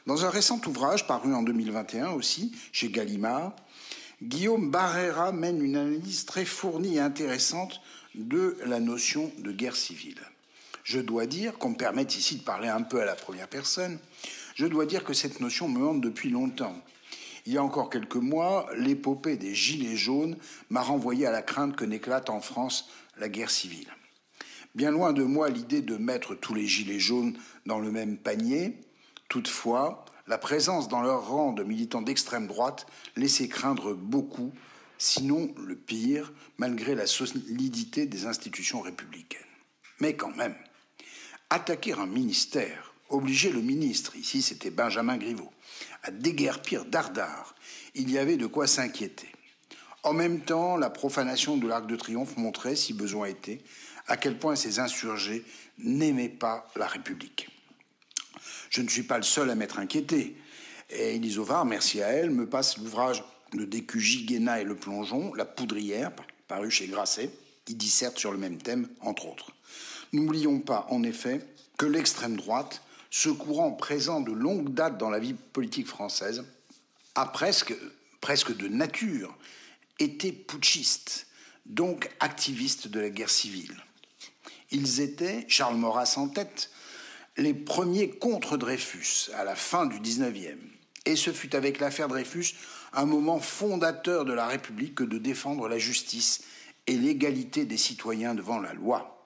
Dans 0.05 0.25
un 0.25 0.29
récent 0.29 0.61
ouvrage 0.65 1.07
paru 1.07 1.33
en 1.33 1.43
2021 1.43 2.11
aussi, 2.11 2.53
chez 2.71 2.89
Gallimard, 2.89 3.55
Guillaume 4.23 4.71
Barrera 4.71 5.31
mène 5.31 5.63
une 5.63 5.75
analyse 5.75 6.25
très 6.25 6.43
fournie 6.43 6.95
et 6.95 6.99
intéressante 6.99 7.81
de 8.15 8.57
la 8.65 8.79
notion 8.79 9.31
de 9.37 9.51
guerre 9.51 9.75
civile. 9.75 10.19
Je 10.83 10.99
dois 10.99 11.27
dire, 11.27 11.59
qu'on 11.59 11.69
me 11.69 11.75
permette 11.75 12.17
ici 12.17 12.37
de 12.37 12.43
parler 12.43 12.67
un 12.67 12.81
peu 12.81 12.99
à 12.99 13.05
la 13.05 13.13
première 13.13 13.47
personne, 13.47 13.99
je 14.55 14.65
dois 14.65 14.87
dire 14.87 15.03
que 15.03 15.13
cette 15.13 15.39
notion 15.39 15.69
me 15.69 15.85
hante 15.85 16.01
depuis 16.01 16.31
longtemps. 16.31 16.75
Il 17.45 17.53
y 17.53 17.57
a 17.59 17.63
encore 17.63 17.91
quelques 17.91 18.15
mois, 18.15 18.67
l'épopée 18.75 19.37
des 19.37 19.53
Gilets 19.53 19.95
jaunes 19.95 20.35
m'a 20.71 20.81
renvoyé 20.81 21.27
à 21.27 21.31
la 21.31 21.43
crainte 21.43 21.75
que 21.75 21.85
n'éclate 21.85 22.31
en 22.31 22.41
France 22.41 22.89
la 23.19 23.29
guerre 23.29 23.51
civile. 23.51 23.93
Bien 24.73 24.89
loin 24.89 25.13
de 25.13 25.23
moi 25.23 25.49
l'idée 25.49 25.83
de 25.83 25.95
mettre 25.95 26.33
tous 26.33 26.55
les 26.55 26.65
Gilets 26.65 26.99
jaunes 26.99 27.37
dans 27.67 27.79
le 27.79 27.91
même 27.91 28.17
panier, 28.17 28.79
toutefois, 29.29 30.05
la 30.27 30.37
présence 30.37 30.87
dans 30.87 31.01
leur 31.01 31.27
rang 31.27 31.53
de 31.53 31.63
militants 31.63 32.01
d'extrême 32.01 32.47
droite 32.47 32.85
laissait 33.15 33.47
craindre 33.47 33.93
beaucoup, 33.93 34.53
sinon 34.97 35.53
le 35.57 35.75
pire, 35.75 36.33
malgré 36.57 36.95
la 36.95 37.07
solidité 37.07 38.05
des 38.05 38.25
institutions 38.25 38.81
républicaines. 38.81 39.41
Mais 39.99 40.15
quand 40.15 40.35
même, 40.35 40.55
attaquer 41.49 41.93
un 41.93 42.05
ministère, 42.05 42.93
obliger 43.09 43.51
le 43.51 43.61
ministre, 43.61 44.15
ici 44.15 44.41
c'était 44.41 44.69
Benjamin 44.69 45.17
Griveaux, 45.17 45.51
à 46.03 46.11
déguerpir 46.11 46.85
dardard, 46.85 47.55
il 47.95 48.11
y 48.11 48.17
avait 48.17 48.37
de 48.37 48.47
quoi 48.47 48.67
s'inquiéter. 48.67 49.31
En 50.03 50.13
même 50.13 50.41
temps, 50.41 50.77
la 50.77 50.89
profanation 50.89 51.57
de 51.57 51.67
l'Arc 51.67 51.87
de 51.87 51.95
Triomphe 51.95 52.37
montrait, 52.37 52.75
si 52.75 52.93
besoin 52.93 53.27
était, 53.27 53.61
à 54.07 54.15
quel 54.15 54.37
point 54.37 54.55
ces 54.55 54.79
insurgés 54.79 55.43
n'aimaient 55.79 56.29
pas 56.29 56.67
la 56.75 56.87
République. 56.87 57.49
Je 58.69 58.81
ne 58.81 58.87
suis 58.87 59.03
pas 59.03 59.17
le 59.17 59.23
seul 59.23 59.49
à 59.49 59.55
m'être 59.55 59.79
inquiété. 59.79 60.37
Et 60.89 61.19
merci 61.65 62.01
à 62.01 62.07
elle, 62.07 62.29
me 62.29 62.47
passe 62.47 62.77
l'ouvrage 62.77 63.23
de 63.53 63.65
DQJ 63.65 64.25
Guéna 64.25 64.61
et 64.61 64.63
Le 64.63 64.75
Plongeon, 64.75 65.33
La 65.33 65.45
Poudrière, 65.45 66.11
paru 66.47 66.71
chez 66.71 66.87
Grasset, 66.87 67.29
qui 67.65 67.75
disserte 67.75 68.17
sur 68.17 68.31
le 68.31 68.37
même 68.37 68.57
thème, 68.57 68.87
entre 69.01 69.27
autres. 69.27 69.51
N'oublions 70.13 70.59
pas, 70.59 70.87
en 70.89 71.03
effet, 71.03 71.45
que 71.77 71.85
l'extrême 71.85 72.37
droite, 72.37 72.81
ce 73.09 73.29
courant 73.29 73.71
présent 73.71 74.21
de 74.21 74.31
longue 74.31 74.73
date 74.73 74.97
dans 74.97 75.09
la 75.09 75.19
vie 75.19 75.33
politique 75.33 75.87
française, 75.87 76.45
a 77.15 77.25
presque, 77.25 77.73
presque 78.21 78.55
de 78.55 78.67
nature 78.67 79.37
été 79.99 80.31
putschiste, 80.31 81.27
donc 81.65 82.09
activiste 82.19 82.87
de 82.87 82.99
la 82.99 83.09
guerre 83.09 83.29
civile. 83.29 83.75
Ils 84.71 85.01
étaient, 85.01 85.45
Charles 85.47 85.77
Maurras 85.77 86.13
en 86.17 86.27
tête, 86.27 86.69
les 87.37 87.53
premiers 87.53 88.09
contre 88.09 88.57
Dreyfus 88.57 89.29
à 89.35 89.43
la 89.43 89.55
fin 89.55 89.85
du 89.85 89.99
19e. 89.99 90.57
Et 91.05 91.15
ce 91.15 91.31
fut 91.31 91.55
avec 91.55 91.79
l'affaire 91.79 92.07
Dreyfus 92.07 92.55
un 92.93 93.05
moment 93.05 93.39
fondateur 93.39 94.25
de 94.25 94.33
la 94.33 94.47
République 94.47 94.95
que 94.95 95.03
de 95.03 95.17
défendre 95.17 95.67
la 95.67 95.77
justice 95.77 96.43
et 96.87 96.97
l'égalité 96.97 97.65
des 97.65 97.77
citoyens 97.77 98.33
devant 98.33 98.59
la 98.59 98.73
loi. 98.73 99.25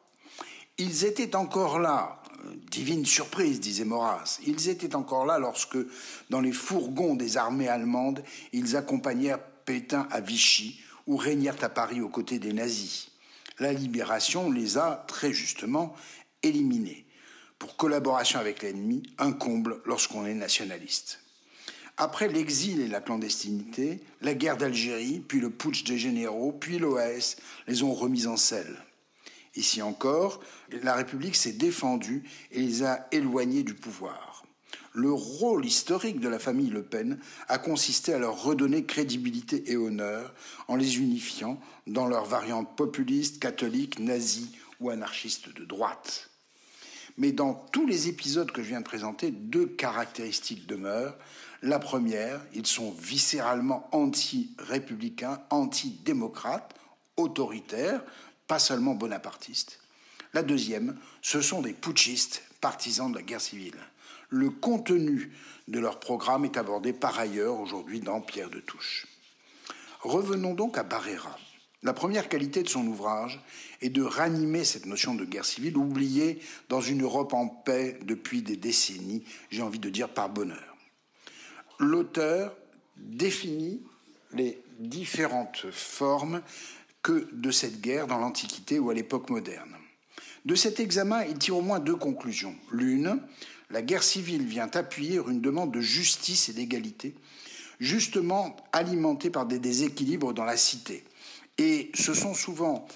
Ils 0.77 1.05
étaient 1.05 1.35
encore 1.35 1.79
là, 1.79 2.21
euh, 2.45 2.55
divine 2.69 3.05
surprise, 3.05 3.59
disait 3.59 3.85
Maurras, 3.85 4.39
ils 4.45 4.69
étaient 4.69 4.95
encore 4.95 5.25
là 5.25 5.37
lorsque, 5.37 5.77
dans 6.29 6.41
les 6.41 6.51
fourgons 6.51 7.15
des 7.15 7.37
armées 7.37 7.67
allemandes, 7.67 8.23
ils 8.51 8.75
accompagnèrent 8.75 9.41
Pétain 9.65 10.07
à 10.11 10.21
Vichy 10.21 10.81
ou 11.07 11.17
régnèrent 11.17 11.63
à 11.63 11.69
Paris 11.69 12.01
aux 12.01 12.09
côtés 12.09 12.39
des 12.39 12.53
nazis. 12.53 13.09
La 13.59 13.73
libération 13.73 14.51
les 14.51 14.77
a, 14.77 15.05
très 15.07 15.33
justement, 15.33 15.95
éliminés. 16.41 17.05
Pour 17.61 17.75
collaboration 17.75 18.39
avec 18.39 18.63
l'ennemi, 18.63 19.03
un 19.19 19.33
comble 19.33 19.81
lorsqu'on 19.85 20.25
est 20.25 20.33
nationaliste. 20.33 21.19
Après 21.95 22.27
l'exil 22.27 22.81
et 22.81 22.87
la 22.87 23.01
clandestinité, 23.01 23.99
la 24.21 24.33
guerre 24.33 24.57
d'Algérie, 24.57 25.19
puis 25.19 25.39
le 25.39 25.51
putsch 25.51 25.83
des 25.83 25.99
généraux, 25.99 26.53
puis 26.53 26.79
l'OAS 26.79 27.35
les 27.67 27.83
ont 27.83 27.93
remis 27.93 28.25
en 28.25 28.35
selle. 28.35 28.83
Ici 29.55 29.83
encore, 29.83 30.39
la 30.81 30.95
République 30.95 31.35
s'est 31.35 31.51
défendue 31.51 32.23
et 32.49 32.61
les 32.61 32.81
a 32.81 33.07
éloignés 33.11 33.61
du 33.61 33.75
pouvoir. 33.75 34.43
Le 34.93 35.11
rôle 35.11 35.63
historique 35.63 36.19
de 36.19 36.29
la 36.29 36.39
famille 36.39 36.71
Le 36.71 36.81
Pen 36.81 37.19
a 37.47 37.59
consisté 37.59 38.11
à 38.11 38.17
leur 38.17 38.41
redonner 38.41 38.85
crédibilité 38.85 39.71
et 39.71 39.77
honneur 39.77 40.33
en 40.67 40.77
les 40.77 40.97
unifiant 40.97 41.61
dans 41.85 42.07
leurs 42.07 42.25
variantes 42.25 42.75
populistes, 42.75 43.39
catholiques, 43.39 43.99
nazis 43.99 44.49
ou 44.79 44.89
anarchistes 44.89 45.53
de 45.55 45.63
droite. 45.63 46.30
Mais 47.17 47.31
dans 47.31 47.53
tous 47.71 47.85
les 47.85 48.07
épisodes 48.07 48.51
que 48.51 48.63
je 48.63 48.69
viens 48.69 48.79
de 48.79 48.85
présenter, 48.85 49.31
deux 49.31 49.67
caractéristiques 49.67 50.67
demeurent. 50.67 51.15
La 51.61 51.79
première, 51.79 52.41
ils 52.53 52.65
sont 52.65 52.91
viscéralement 52.91 53.87
anti-républicains, 53.91 55.41
anti-démocrates, 55.49 56.73
autoritaires, 57.17 58.03
pas 58.47 58.59
seulement 58.59 58.95
bonapartistes. 58.95 59.79
La 60.33 60.43
deuxième, 60.43 60.97
ce 61.21 61.41
sont 61.41 61.61
des 61.61 61.73
putschistes, 61.73 62.43
partisans 62.61 63.11
de 63.11 63.17
la 63.17 63.23
guerre 63.23 63.41
civile. 63.41 63.75
Le 64.29 64.49
contenu 64.49 65.31
de 65.67 65.79
leur 65.79 65.99
programme 65.99 66.45
est 66.45 66.57
abordé 66.57 66.93
par 66.93 67.19
ailleurs 67.19 67.59
aujourd'hui 67.59 67.99
dans 67.99 68.21
Pierre 68.21 68.49
de 68.49 68.59
Touche. 68.59 69.07
Revenons 70.01 70.53
donc 70.53 70.77
à 70.77 70.83
Barrera. 70.83 71.37
La 71.83 71.93
première 71.93 72.29
qualité 72.29 72.61
de 72.61 72.69
son 72.69 72.85
ouvrage 72.85 73.41
est 73.81 73.89
de 73.89 74.03
ranimer 74.03 74.63
cette 74.63 74.85
notion 74.85 75.15
de 75.15 75.25
guerre 75.25 75.45
civile 75.45 75.77
oubliée 75.77 76.39
dans 76.69 76.81
une 76.81 77.01
Europe 77.01 77.33
en 77.33 77.47
paix 77.47 77.97
depuis 78.03 78.43
des 78.43 78.55
décennies, 78.55 79.23
j'ai 79.49 79.63
envie 79.63 79.79
de 79.79 79.89
dire 79.89 80.09
par 80.09 80.29
bonheur. 80.29 80.77
L'auteur 81.79 82.55
définit 82.97 83.81
les 84.33 84.61
différentes 84.77 85.71
formes 85.71 86.41
que 87.01 87.27
de 87.33 87.49
cette 87.49 87.81
guerre 87.81 88.05
dans 88.05 88.19
l'Antiquité 88.19 88.77
ou 88.77 88.91
à 88.91 88.93
l'époque 88.93 89.31
moderne. 89.31 89.75
De 90.45 90.53
cet 90.53 90.79
examen, 90.79 91.23
il 91.23 91.39
tire 91.39 91.57
au 91.57 91.61
moins 91.61 91.79
deux 91.79 91.95
conclusions. 91.95 92.55
L'une, 92.71 93.19
la 93.71 93.81
guerre 93.81 94.03
civile 94.03 94.45
vient 94.45 94.69
appuyer 94.73 95.19
une 95.27 95.41
demande 95.41 95.73
de 95.73 95.81
justice 95.81 96.49
et 96.49 96.53
d'égalité, 96.53 97.15
justement 97.79 98.55
alimentée 98.71 99.31
par 99.31 99.47
des 99.47 99.57
déséquilibres 99.57 100.33
dans 100.33 100.45
la 100.45 100.57
cité. 100.57 101.03
Et 101.57 101.91
ce 101.93 102.13
sont 102.13 102.33
souvent 102.33 102.87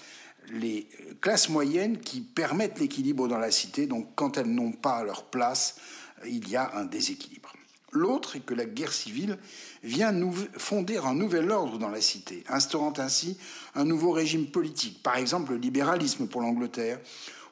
les 0.50 0.88
classes 1.20 1.48
moyennes 1.48 1.98
qui 1.98 2.20
permettent 2.20 2.78
l'équilibre 2.78 3.28
dans 3.28 3.38
la 3.38 3.50
cité, 3.50 3.86
donc 3.86 4.14
quand 4.14 4.36
elles 4.36 4.52
n'ont 4.52 4.72
pas 4.72 5.02
leur 5.02 5.24
place, 5.24 5.76
il 6.24 6.48
y 6.48 6.56
a 6.56 6.72
un 6.76 6.84
déséquilibre. 6.84 7.52
l'autre 7.92 8.36
est 8.36 8.40
que 8.40 8.52
la 8.52 8.66
guerre 8.66 8.92
civile 8.92 9.38
vient 9.82 10.14
fonder 10.58 10.98
un 10.98 11.14
nouvel 11.14 11.50
ordre 11.50 11.78
dans 11.78 11.88
la 11.88 12.00
cité, 12.00 12.44
instaurant 12.48 12.92
ainsi 12.98 13.38
un 13.74 13.84
nouveau 13.84 14.12
régime 14.12 14.46
politique, 14.50 15.02
par 15.02 15.16
exemple 15.16 15.52
le 15.52 15.58
libéralisme 15.58 16.26
pour 16.26 16.42
l'Angleterre, 16.42 17.00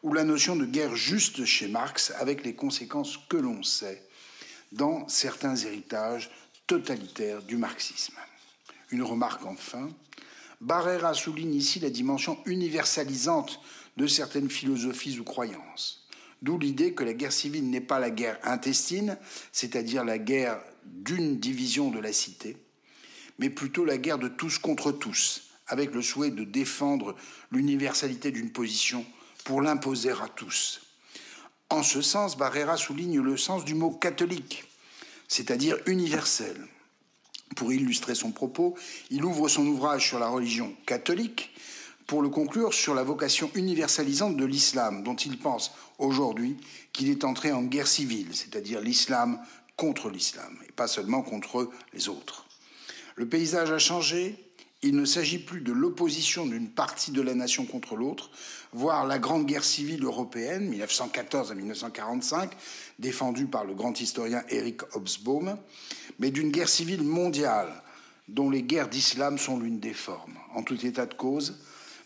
ou 0.03 0.13
la 0.13 0.25
notion 0.25 0.55
de 0.55 0.67
guerre 0.67 0.95
juste 0.95 1.47
chez 1.47 1.67
Marx, 1.67 2.13
avec 2.19 2.45
les 2.45 2.55
conséquences 2.55 3.19
que 3.29 3.39
l'on 3.39 3.63
sait 3.63 4.07
dans 4.73 5.09
certains 5.09 5.57
héritages 5.57 6.31
totalitaires 6.67 7.43
du 7.43 7.57
marxisme. 7.57 8.15
Une 8.91 9.03
remarque 9.03 9.47
enfin, 9.47 9.89
Barrera 10.61 11.15
souligne 11.15 11.55
ici 11.55 11.81
la 11.81 11.91
dimension 11.91 12.39
universalisante 12.47 13.61
de 13.97 14.07
certaines 14.07 14.51
philosophies 14.51 15.19
ou 15.19 15.25
croyances, 15.25 16.07
d'où 16.43 16.59
l'idée 16.59 16.95
que 16.95 17.05
la 17.05 17.15
guerre 17.15 17.33
civile 17.33 17.69
n'est 17.71 17.81
pas 17.81 17.99
la 17.99 18.11
guerre 18.11 18.39
intestine, 18.43 19.19
c'est-à-dire 19.53 20.05
la 20.05 20.19
guerre 20.19 20.61
d'une 20.85 21.39
division 21.39 21.91
de 21.91 21.99
la 21.99 22.13
cité, 22.13 22.57
mais 23.39 23.51
plutôt 23.51 23.85
la 23.85 23.99
guerre 23.99 24.19
de 24.19 24.29
tous 24.29 24.59
contre 24.59 24.93
tous, 24.93 25.43
avec 25.67 25.95
le 25.95 26.03
souhait 26.03 26.31
de 26.31 26.45
défendre 26.45 27.17
l'universalité 27.51 28.31
d'une 28.31 28.51
position 28.51 29.05
pour 29.45 29.63
l'imposer 29.63 30.11
à 30.11 30.29
tous. 30.35 30.81
En 31.71 31.83
ce 31.83 32.03
sens, 32.03 32.37
Barrera 32.37 32.77
souligne 32.77 33.21
le 33.21 33.37
sens 33.37 33.65
du 33.65 33.75
mot 33.75 33.91
catholique, 33.91 34.65
c'est-à-dire 35.29 35.79
universel. 35.87 36.57
Pour 37.55 37.73
illustrer 37.73 38.15
son 38.15 38.31
propos, 38.31 38.75
il 39.11 39.25
ouvre 39.25 39.49
son 39.49 39.67
ouvrage 39.67 40.09
sur 40.09 40.19
la 40.19 40.29
religion 40.29 40.75
catholique 40.87 41.51
pour 42.07 42.21
le 42.21 42.29
conclure 42.29 42.75
sur 42.75 42.95
la 42.95 43.03
vocation 43.03 43.51
universalisante 43.55 44.37
de 44.37 44.45
l'islam, 44.45 45.03
dont 45.03 45.17
il 45.17 45.39
pense 45.39 45.73
aujourd'hui 45.99 46.57
qu'il 46.93 47.09
est 47.09 47.25
entré 47.25 47.53
en 47.53 47.63
guerre 47.63 47.87
civile, 47.87 48.29
c'est-à-dire 48.33 48.81
l'islam 48.81 49.41
contre 49.77 50.11
l'islam, 50.11 50.59
et 50.69 50.73
pas 50.73 50.87
seulement 50.87 51.23
contre 51.23 51.71
les 51.93 52.09
autres. 52.09 52.47
Le 53.17 53.27
paysage 53.27 53.71
a 53.71 53.79
changé, 53.79 54.37
il 54.85 54.97
ne 54.97 55.07
s'agit 55.07 55.39
plus 55.39 55.63
de 55.63 55.73
l'opposition 55.73 56.45
d'une 56.45 56.69
partie 56.69 57.11
de 57.11 57.23
la 57.23 57.35
nation 57.35 57.65
contre 57.65 57.97
l'autre, 57.97 58.31
voire 58.75 59.07
la 59.07 59.19
grande 59.19 59.47
guerre 59.47 59.65
civile 59.65 60.05
européenne, 60.05 60.69
1914 60.69 61.51
à 61.51 61.55
1945, 61.55 62.51
défendue 62.99 63.47
par 63.47 63.65
le 63.65 63.73
grand 63.73 63.99
historien 63.99 64.43
Eric 64.51 64.83
Hobsbawm, 64.95 65.57
mais 66.19 66.31
d'une 66.31 66.51
guerre 66.51 66.69
civile 66.69 67.03
mondiale, 67.03 67.83
dont 68.29 68.51
les 68.51 68.63
guerres 68.63 68.91
d'islam 68.91 69.39
sont 69.39 69.59
l'une 69.59 69.81
des 69.81 69.95
formes. 69.95 70.35
En 70.55 70.63
tout 70.63 70.85
état 70.85 71.07
de 71.07 71.15
cause, 71.15 71.59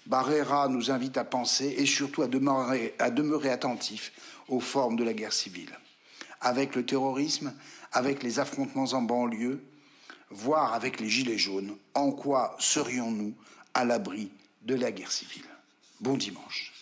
Barrera 0.06 0.68
nous 0.68 0.92
invite 0.92 1.16
à 1.16 1.24
penser 1.24 1.74
et 1.78 1.86
surtout 1.86 2.22
à 2.22 2.28
demeurer, 2.28 2.94
à 3.00 3.10
demeurer 3.10 3.50
attentif 3.50 4.12
aux 4.48 4.60
formes 4.60 4.96
de 4.96 5.04
la 5.04 5.14
guerre 5.14 5.32
civile. 5.32 5.76
Avec 6.40 6.76
le 6.76 6.86
terrorisme, 6.86 7.52
avec 7.92 8.22
les 8.22 8.38
affrontements 8.38 8.92
en 8.92 9.02
banlieue, 9.02 9.64
voire 10.30 10.74
avec 10.74 11.00
les 11.00 11.08
gilets 11.08 11.38
jaunes, 11.38 11.76
en 11.94 12.12
quoi 12.12 12.56
serions-nous 12.58 13.34
à 13.74 13.84
l'abri 13.84 14.30
de 14.62 14.74
la 14.74 14.92
guerre 14.92 15.12
civile 15.12 15.44
Bon 16.00 16.16
dimanche. 16.16 16.72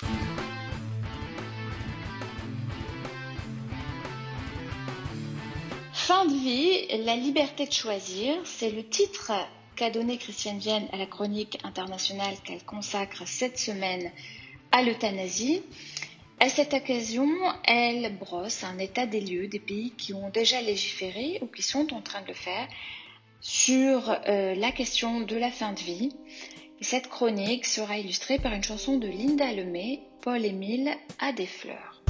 Fin 5.92 6.26
de 6.26 6.34
vie, 6.34 7.04
la 7.04 7.16
liberté 7.16 7.66
de 7.66 7.72
choisir, 7.72 8.34
c'est 8.44 8.70
le 8.70 8.86
titre 8.86 9.32
qu'a 9.74 9.90
donné 9.90 10.18
Christiane 10.18 10.58
Vienne 10.58 10.88
à 10.92 10.96
la 10.96 11.06
chronique 11.06 11.58
internationale 11.64 12.36
qu'elle 12.44 12.64
consacre 12.64 13.26
cette 13.26 13.58
semaine 13.58 14.10
à 14.72 14.82
l'euthanasie. 14.82 15.62
À 16.38 16.48
cette 16.48 16.74
occasion, 16.74 17.28
elle 17.64 18.16
brosse 18.18 18.62
un 18.62 18.78
état 18.78 19.06
des 19.06 19.20
lieux 19.20 19.48
des 19.48 19.58
pays 19.58 19.92
qui 19.92 20.14
ont 20.14 20.30
déjà 20.30 20.60
légiféré 20.60 21.38
ou 21.42 21.46
qui 21.46 21.62
sont 21.62 21.92
en 21.94 22.02
train 22.02 22.22
de 22.22 22.28
le 22.28 22.34
faire 22.34 22.68
sur 23.40 24.16
euh, 24.28 24.54
la 24.54 24.72
question 24.72 25.20
de 25.20 25.36
la 25.36 25.50
fin 25.50 25.72
de 25.72 25.80
vie. 25.80 26.12
Et 26.80 26.84
cette 26.84 27.08
chronique 27.08 27.66
sera 27.66 27.98
illustrée 27.98 28.38
par 28.38 28.52
une 28.52 28.62
chanson 28.64 28.98
de 28.98 29.08
Linda 29.08 29.52
Lemay, 29.52 30.00
Paul-Émile 30.22 30.90
a 31.20 31.32
des 31.32 31.46
fleurs. 31.46 32.02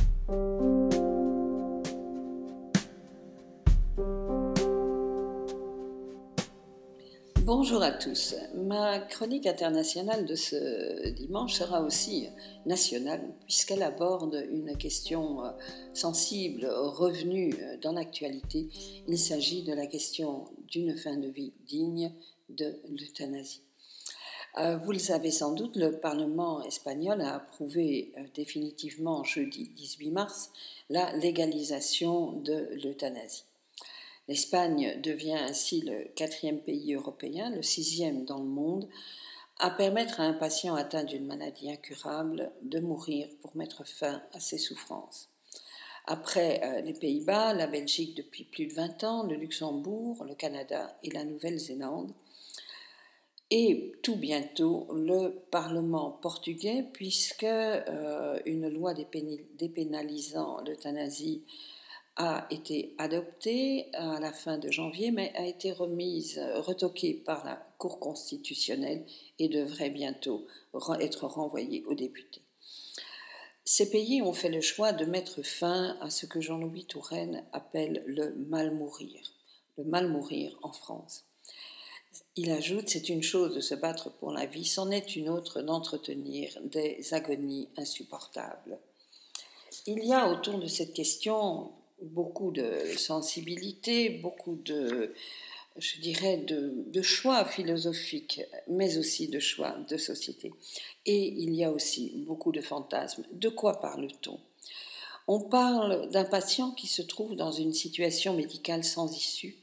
Bonjour 7.46 7.80
à 7.80 7.92
tous. 7.92 8.34
Ma 8.56 8.98
chronique 8.98 9.46
internationale 9.46 10.26
de 10.26 10.34
ce 10.34 11.10
dimanche 11.10 11.54
sera 11.54 11.80
aussi 11.80 12.26
nationale 12.66 13.22
puisqu'elle 13.44 13.84
aborde 13.84 14.44
une 14.50 14.76
question 14.76 15.44
euh, 15.44 15.50
sensible 15.94 16.66
revenue 16.66 17.54
euh, 17.54 17.76
dans 17.80 17.92
l'actualité. 17.92 18.66
Il 19.06 19.16
s'agit 19.16 19.62
de 19.62 19.72
la 19.72 19.86
question 19.86 20.46
d'une 20.66 20.96
fin 20.96 21.16
de 21.18 21.28
vie 21.28 21.52
digne 21.68 22.12
de 22.48 22.80
l'euthanasie. 22.88 23.62
Euh, 24.58 24.76
Vous 24.78 24.90
le 24.90 24.98
savez 24.98 25.30
sans 25.30 25.52
doute, 25.52 25.76
le 25.76 26.00
Parlement 26.00 26.64
espagnol 26.64 27.20
a 27.20 27.36
approuvé 27.36 28.12
définitivement 28.34 29.22
jeudi 29.22 29.70
18 29.76 30.10
mars 30.10 30.50
la 30.90 31.16
légalisation 31.16 32.32
de 32.32 32.70
l'euthanasie. 32.82 33.44
L'Espagne 34.28 35.00
devient 35.02 35.38
ainsi 35.38 35.82
le 35.82 36.08
quatrième 36.16 36.60
pays 36.60 36.94
européen, 36.94 37.50
le 37.50 37.62
sixième 37.62 38.24
dans 38.24 38.38
le 38.38 38.48
monde, 38.48 38.88
à 39.58 39.70
permettre 39.70 40.20
à 40.20 40.24
un 40.24 40.32
patient 40.32 40.74
atteint 40.74 41.04
d'une 41.04 41.26
maladie 41.26 41.70
incurable 41.70 42.50
de 42.62 42.80
mourir 42.80 43.28
pour 43.40 43.56
mettre 43.56 43.86
fin 43.86 44.22
à 44.32 44.40
ses 44.40 44.58
souffrances. 44.58 45.30
Après 46.06 46.60
euh, 46.62 46.80
les 46.82 46.92
Pays-Bas, 46.92 47.54
la 47.54 47.66
Belgique 47.66 48.16
depuis 48.16 48.44
plus 48.44 48.66
de 48.66 48.74
20 48.74 49.04
ans, 49.04 49.22
le 49.24 49.34
Luxembourg, 49.34 50.24
le 50.24 50.34
Canada 50.34 50.96
et 51.02 51.10
la 51.10 51.24
Nouvelle-Zélande, 51.24 52.12
et 53.50 53.92
tout 54.02 54.16
bientôt 54.16 54.88
le 54.92 55.30
Parlement 55.50 56.10
portugais, 56.10 56.84
puisque 56.92 57.44
euh, 57.44 58.40
une 58.44 58.68
loi 58.68 58.92
dépénalisant 58.94 60.60
l'euthanasie 60.66 61.42
a 62.16 62.46
été 62.50 62.94
adoptée 62.96 63.90
à 63.92 64.18
la 64.20 64.32
fin 64.32 64.56
de 64.56 64.70
janvier, 64.70 65.10
mais 65.10 65.32
a 65.34 65.46
été 65.46 65.70
remise, 65.72 66.38
euh, 66.38 66.60
retoquée 66.60 67.12
par 67.12 67.44
la 67.44 67.56
Cour 67.78 68.00
constitutionnelle 68.00 69.04
et 69.38 69.48
devrait 69.48 69.90
bientôt 69.90 70.46
re- 70.72 71.00
être 71.00 71.26
renvoyée 71.26 71.84
aux 71.84 71.94
députés. 71.94 72.42
Ces 73.64 73.90
pays 73.90 74.22
ont 74.22 74.32
fait 74.32 74.48
le 74.48 74.60
choix 74.60 74.92
de 74.92 75.04
mettre 75.04 75.42
fin 75.42 75.98
à 76.00 76.08
ce 76.08 76.24
que 76.24 76.40
Jean-Louis 76.40 76.86
Touraine 76.86 77.44
appelle 77.52 78.02
le 78.06 78.34
mal 78.34 78.72
mourir, 78.72 79.34
le 79.76 79.84
mal 79.84 80.08
mourir 80.08 80.58
en 80.62 80.72
France. 80.72 81.24
Il 82.36 82.50
ajoute, 82.50 82.88
c'est 82.88 83.10
une 83.10 83.22
chose 83.22 83.54
de 83.54 83.60
se 83.60 83.74
battre 83.74 84.10
pour 84.10 84.30
la 84.30 84.46
vie, 84.46 84.64
c'en 84.64 84.90
est 84.90 85.16
une 85.16 85.28
autre 85.28 85.60
d'entretenir 85.60 86.56
des 86.64 87.12
agonies 87.12 87.68
insupportables. 87.76 88.78
Il 89.86 90.04
y 90.04 90.14
a 90.14 90.30
autour 90.30 90.58
de 90.58 90.66
cette 90.66 90.94
question 90.94 91.72
beaucoup 92.02 92.50
de 92.50 92.68
sensibilité, 92.96 94.10
beaucoup 94.10 94.56
de, 94.56 95.14
de 95.76 97.02
choix 97.02 97.44
philosophiques, 97.44 98.42
mais 98.68 98.98
aussi 98.98 99.28
de 99.28 99.38
choix 99.38 99.76
de 99.88 99.96
société. 99.96 100.52
Et 101.04 101.28
il 101.38 101.54
y 101.54 101.64
a 101.64 101.72
aussi 101.72 102.12
beaucoup 102.26 102.52
de 102.52 102.60
fantasmes. 102.60 103.24
De 103.32 103.48
quoi 103.48 103.80
parle-t-on? 103.80 104.38
On 105.28 105.40
parle 105.40 106.08
d'un 106.10 106.24
patient 106.24 106.70
qui 106.70 106.86
se 106.86 107.02
trouve 107.02 107.34
dans 107.34 107.50
une 107.50 107.74
situation 107.74 108.34
médicale 108.34 108.84
sans 108.84 109.16
issue, 109.16 109.56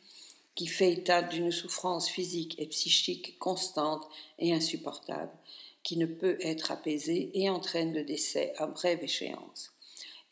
qui 0.55 0.67
fait 0.67 0.91
état 0.91 1.21
d'une 1.21 1.51
souffrance 1.51 2.09
physique 2.09 2.55
et 2.59 2.67
psychique 2.67 3.39
constante 3.39 4.03
et 4.39 4.53
insupportable, 4.53 5.31
qui 5.81 5.97
ne 5.97 6.05
peut 6.05 6.37
être 6.41 6.71
apaisée 6.71 7.31
et 7.33 7.49
entraîne 7.49 7.93
le 7.93 8.03
décès 8.03 8.53
à 8.57 8.67
brève 8.67 9.03
échéance 9.03 9.72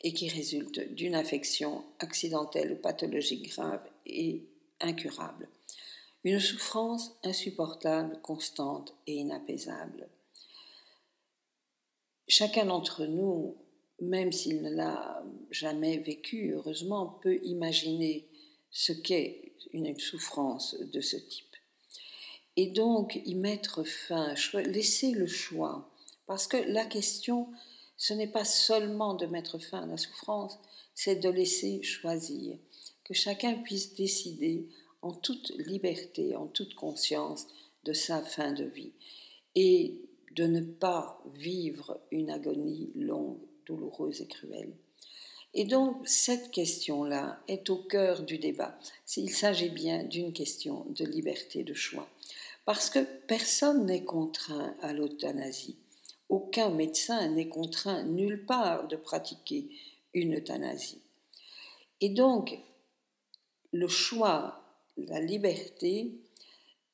et 0.02 0.12
qui 0.12 0.28
résulte 0.28 0.80
d'une 0.94 1.14
affection 1.14 1.84
accidentelle 1.98 2.72
ou 2.72 2.76
pathologique 2.76 3.48
grave 3.50 3.82
et 4.06 4.42
incurable. 4.80 5.48
Une 6.24 6.40
souffrance 6.40 7.16
insupportable, 7.24 8.20
constante 8.22 8.94
et 9.06 9.14
inapaisable. 9.14 10.08
Chacun 12.28 12.66
d'entre 12.66 13.06
nous, 13.06 13.56
même 14.00 14.32
s'il 14.32 14.62
ne 14.62 14.70
l'a 14.70 15.22
jamais 15.50 15.98
vécu, 15.98 16.52
heureusement, 16.54 17.06
peut 17.22 17.40
imaginer 17.44 18.26
ce 18.70 18.92
qu'est 18.92 19.52
une 19.72 19.96
souffrance 19.98 20.76
de 20.78 21.00
ce 21.00 21.16
type. 21.16 21.56
Et 22.56 22.66
donc 22.66 23.20
y 23.24 23.34
mettre 23.34 23.82
fin, 23.82 24.34
laisser 24.54 25.12
le 25.12 25.26
choix, 25.26 25.90
parce 26.26 26.46
que 26.46 26.56
la 26.56 26.84
question, 26.84 27.48
ce 28.02 28.14
n'est 28.14 28.26
pas 28.26 28.44
seulement 28.44 29.14
de 29.14 29.26
mettre 29.26 29.60
fin 29.60 29.84
à 29.84 29.86
la 29.86 29.96
souffrance, 29.96 30.58
c'est 30.92 31.14
de 31.14 31.28
laisser 31.28 31.84
choisir, 31.84 32.58
que 33.04 33.14
chacun 33.14 33.54
puisse 33.54 33.94
décider 33.94 34.66
en 35.02 35.12
toute 35.12 35.52
liberté, 35.68 36.34
en 36.34 36.48
toute 36.48 36.74
conscience 36.74 37.46
de 37.84 37.92
sa 37.92 38.20
fin 38.20 38.50
de 38.50 38.64
vie, 38.64 38.90
et 39.54 40.00
de 40.32 40.48
ne 40.48 40.62
pas 40.62 41.22
vivre 41.32 42.00
une 42.10 42.30
agonie 42.30 42.90
longue, 42.96 43.38
douloureuse 43.66 44.20
et 44.20 44.26
cruelle. 44.26 44.72
Et 45.54 45.64
donc, 45.64 45.96
cette 46.04 46.50
question-là 46.50 47.40
est 47.46 47.70
au 47.70 47.76
cœur 47.76 48.24
du 48.24 48.36
débat. 48.36 48.76
Il 49.16 49.30
s'agit 49.30 49.70
bien 49.70 50.02
d'une 50.02 50.32
question 50.32 50.86
de 50.88 51.04
liberté 51.04 51.62
de 51.62 51.74
choix. 51.74 52.08
Parce 52.64 52.90
que 52.90 52.98
personne 53.28 53.86
n'est 53.86 54.02
contraint 54.02 54.74
à 54.82 54.92
l'euthanasie. 54.92 55.76
Aucun 56.32 56.70
médecin 56.70 57.28
n'est 57.28 57.50
contraint 57.50 58.04
nulle 58.04 58.46
part 58.46 58.88
de 58.88 58.96
pratiquer 58.96 59.68
une 60.14 60.36
euthanasie. 60.36 61.02
Et 62.00 62.08
donc, 62.08 62.58
le 63.70 63.86
choix, 63.86 64.64
la 64.96 65.20
liberté, 65.20 66.10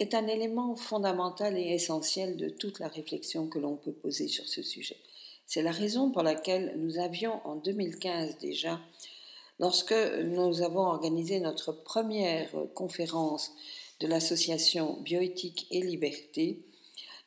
est 0.01 0.15
un 0.15 0.27
élément 0.27 0.75
fondamental 0.75 1.57
et 1.57 1.69
essentiel 1.69 2.37
de 2.37 2.49
toute 2.49 2.81
la 2.81 2.89
réflexion 2.89 3.47
que 3.47 3.61
l'on 3.61 3.77
peut 3.77 3.93
poser 3.93 4.27
sur 4.27 4.49
ce 4.49 4.61
sujet. 4.65 4.97
C'est 5.47 5.63
la 5.63 5.71
raison 5.71 6.11
pour 6.11 6.25
laquelle 6.25 6.75
nous 6.77 6.99
avions 6.99 7.41
en 7.47 7.55
2015 7.55 8.39
déjà, 8.39 8.81
lorsque 9.61 9.95
nous 10.25 10.63
avons 10.63 10.87
organisé 10.89 11.39
notre 11.39 11.71
première 11.71 12.51
conférence 12.75 13.53
de 14.01 14.09
l'association 14.09 14.99
Bioéthique 15.03 15.69
et 15.71 15.81
Liberté, 15.81 16.65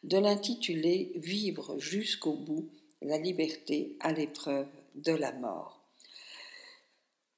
de 0.04 0.18
l'intituler 0.18 1.12
Vivre 1.16 1.78
jusqu'au 1.78 2.34
bout, 2.34 2.70
la 3.02 3.18
liberté 3.18 3.96
à 4.00 4.12
l'épreuve 4.12 4.68
de 4.96 5.14
la 5.14 5.32
mort. 5.34 5.82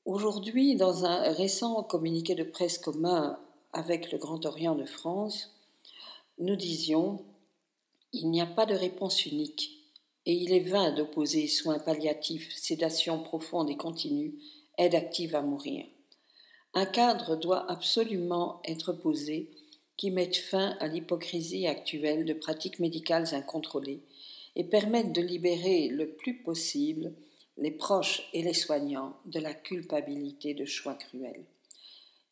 Aujourd'hui, 0.05 0.76
dans 0.76 1.05
un 1.05 1.32
récent 1.32 1.84
communiqué 1.84 2.36
de 2.36 2.43
presse 2.43 2.78
commun 2.78 3.39
avec 3.72 4.11
le 4.11 4.18
Grand 4.18 4.45
Orient 4.45 4.76
de 4.76 4.86
France, 4.86 5.51
nous 6.39 6.55
disions 6.55 7.24
Il 8.11 8.30
n'y 8.30 8.41
a 8.41 8.45
pas 8.45 8.66
de 8.66 8.76
réponse 8.76 9.26
unique 9.26 9.80
et 10.26 10.34
il 10.34 10.53
est 10.53 10.68
vain 10.68 10.91
d'opposer 10.91 11.47
soins 11.47 11.80
palliatifs, 11.80 12.53
sédation 12.55 13.22
profonde 13.22 13.70
et 13.70 13.78
continue, 13.78 14.36
aide 14.78 14.95
active 14.95 15.36
à 15.36 15.41
mourir. 15.41 15.86
Un 16.74 16.86
cadre 16.86 17.36
doit 17.36 17.70
absolument 17.70 18.61
être 18.66 18.93
posé 18.93 19.51
qui 19.97 20.11
mette 20.11 20.37
fin 20.37 20.75
à 20.79 20.87
l'hypocrisie 20.87 21.67
actuelle 21.67 22.25
de 22.25 22.33
pratiques 22.33 22.79
médicales 22.79 23.33
incontrôlées 23.33 24.01
et 24.55 24.63
permette 24.63 25.13
de 25.13 25.21
libérer 25.21 25.87
le 25.87 26.09
plus 26.09 26.41
possible 26.43 27.13
les 27.57 27.71
proches 27.71 28.29
et 28.33 28.41
les 28.41 28.53
soignants 28.53 29.15
de 29.25 29.39
la 29.39 29.53
culpabilité 29.53 30.53
de 30.53 30.65
choix 30.65 30.95
cruels. 30.95 31.45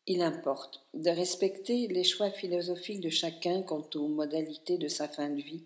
Il 0.06 0.20
importe 0.20 0.84
de 0.94 1.10
respecter 1.10 1.86
les 1.86 2.02
choix 2.02 2.30
philosophiques 2.30 3.00
de 3.00 3.08
chacun 3.08 3.62
quant 3.62 3.88
aux 3.94 4.08
modalités 4.08 4.78
de 4.78 4.88
sa 4.88 5.06
fin 5.06 5.30
de 5.30 5.40
vie 5.40 5.62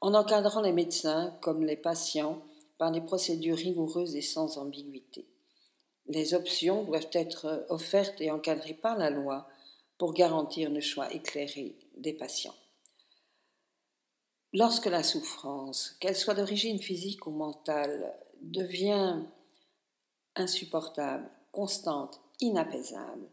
en 0.00 0.14
encadrant 0.14 0.60
les 0.60 0.72
médecins 0.72 1.36
comme 1.40 1.64
les 1.64 1.76
patients 1.76 2.42
par 2.78 2.92
des 2.92 3.00
procédures 3.00 3.56
rigoureuses 3.56 4.14
et 4.14 4.22
sans 4.22 4.58
ambiguïté. 4.58 5.26
Les 6.06 6.34
options 6.34 6.84
doivent 6.84 7.08
être 7.12 7.66
offertes 7.68 8.20
et 8.20 8.30
encadrées 8.30 8.74
par 8.74 8.96
la 8.96 9.10
loi 9.10 9.48
pour 9.98 10.12
garantir 10.12 10.70
le 10.70 10.80
choix 10.80 11.12
éclairé 11.12 11.76
des 11.96 12.12
patients. 12.12 12.54
Lorsque 14.52 14.86
la 14.86 15.02
souffrance, 15.02 15.96
qu'elle 16.00 16.16
soit 16.16 16.34
d'origine 16.34 16.78
physique 16.78 17.26
ou 17.26 17.30
mentale, 17.30 18.14
devient 18.40 19.22
insupportable, 20.34 21.28
constante, 21.52 22.20
inapaisable, 22.40 23.28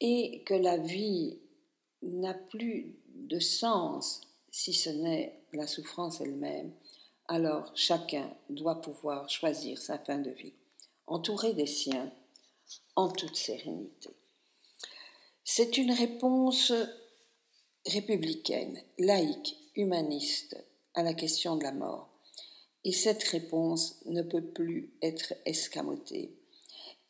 et 0.00 0.42
que 0.44 0.54
la 0.54 0.76
vie 0.76 1.38
n'a 2.02 2.34
plus 2.34 2.96
de 3.14 3.38
sens 3.38 4.20
si 4.50 4.72
ce 4.72 4.90
n'est 4.90 5.40
la 5.52 5.66
souffrance 5.66 6.20
elle-même, 6.20 6.72
alors 7.26 7.72
chacun 7.74 8.30
doit 8.50 8.80
pouvoir 8.80 9.28
choisir 9.28 9.80
sa 9.80 9.98
fin 9.98 10.18
de 10.18 10.30
vie, 10.30 10.54
entouré 11.06 11.54
des 11.54 11.66
siens, 11.66 12.12
en 12.96 13.08
toute 13.10 13.36
sérénité. 13.36 14.10
C'est 15.46 15.76
une 15.76 15.92
réponse 15.92 16.72
républicaine, 17.86 18.80
laïque, 18.98 19.58
humaniste 19.76 20.56
à 20.94 21.02
la 21.02 21.12
question 21.12 21.56
de 21.56 21.62
la 21.62 21.72
mort. 21.72 22.08
Et 22.82 22.92
cette 22.92 23.22
réponse 23.24 24.00
ne 24.06 24.22
peut 24.22 24.42
plus 24.42 24.94
être 25.02 25.34
escamotée. 25.44 26.34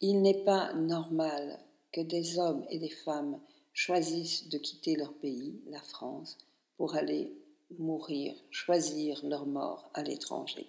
Il 0.01 0.21
n'est 0.21 0.43
pas 0.43 0.73
normal 0.75 1.61
que 1.93 2.01
des 2.01 2.41
hommes 2.41 2.67
et 2.71 2.79
des 2.81 2.91
femmes 2.91 3.39
choisissent 3.73 4.49
de 4.49 4.59
quitter 4.59 4.97
leur 4.97 5.13
pays, 5.15 5.61
la 5.69 5.81
France, 5.81 6.37
pour 6.77 6.97
aller 6.97 7.33
mourir, 7.79 8.35
choisir 8.51 9.25
leur 9.25 9.47
mort 9.47 9.89
à 9.95 10.03
l'étranger. 10.03 10.69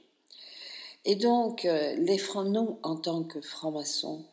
Et 1.03 1.15
donc, 1.15 1.65
euh, 1.65 1.95
les 1.95 2.19
francs, 2.19 2.47
nous, 2.47 2.77
en 2.83 2.95
tant 2.95 3.23
que 3.23 3.41
francs-maçons, 3.41 4.25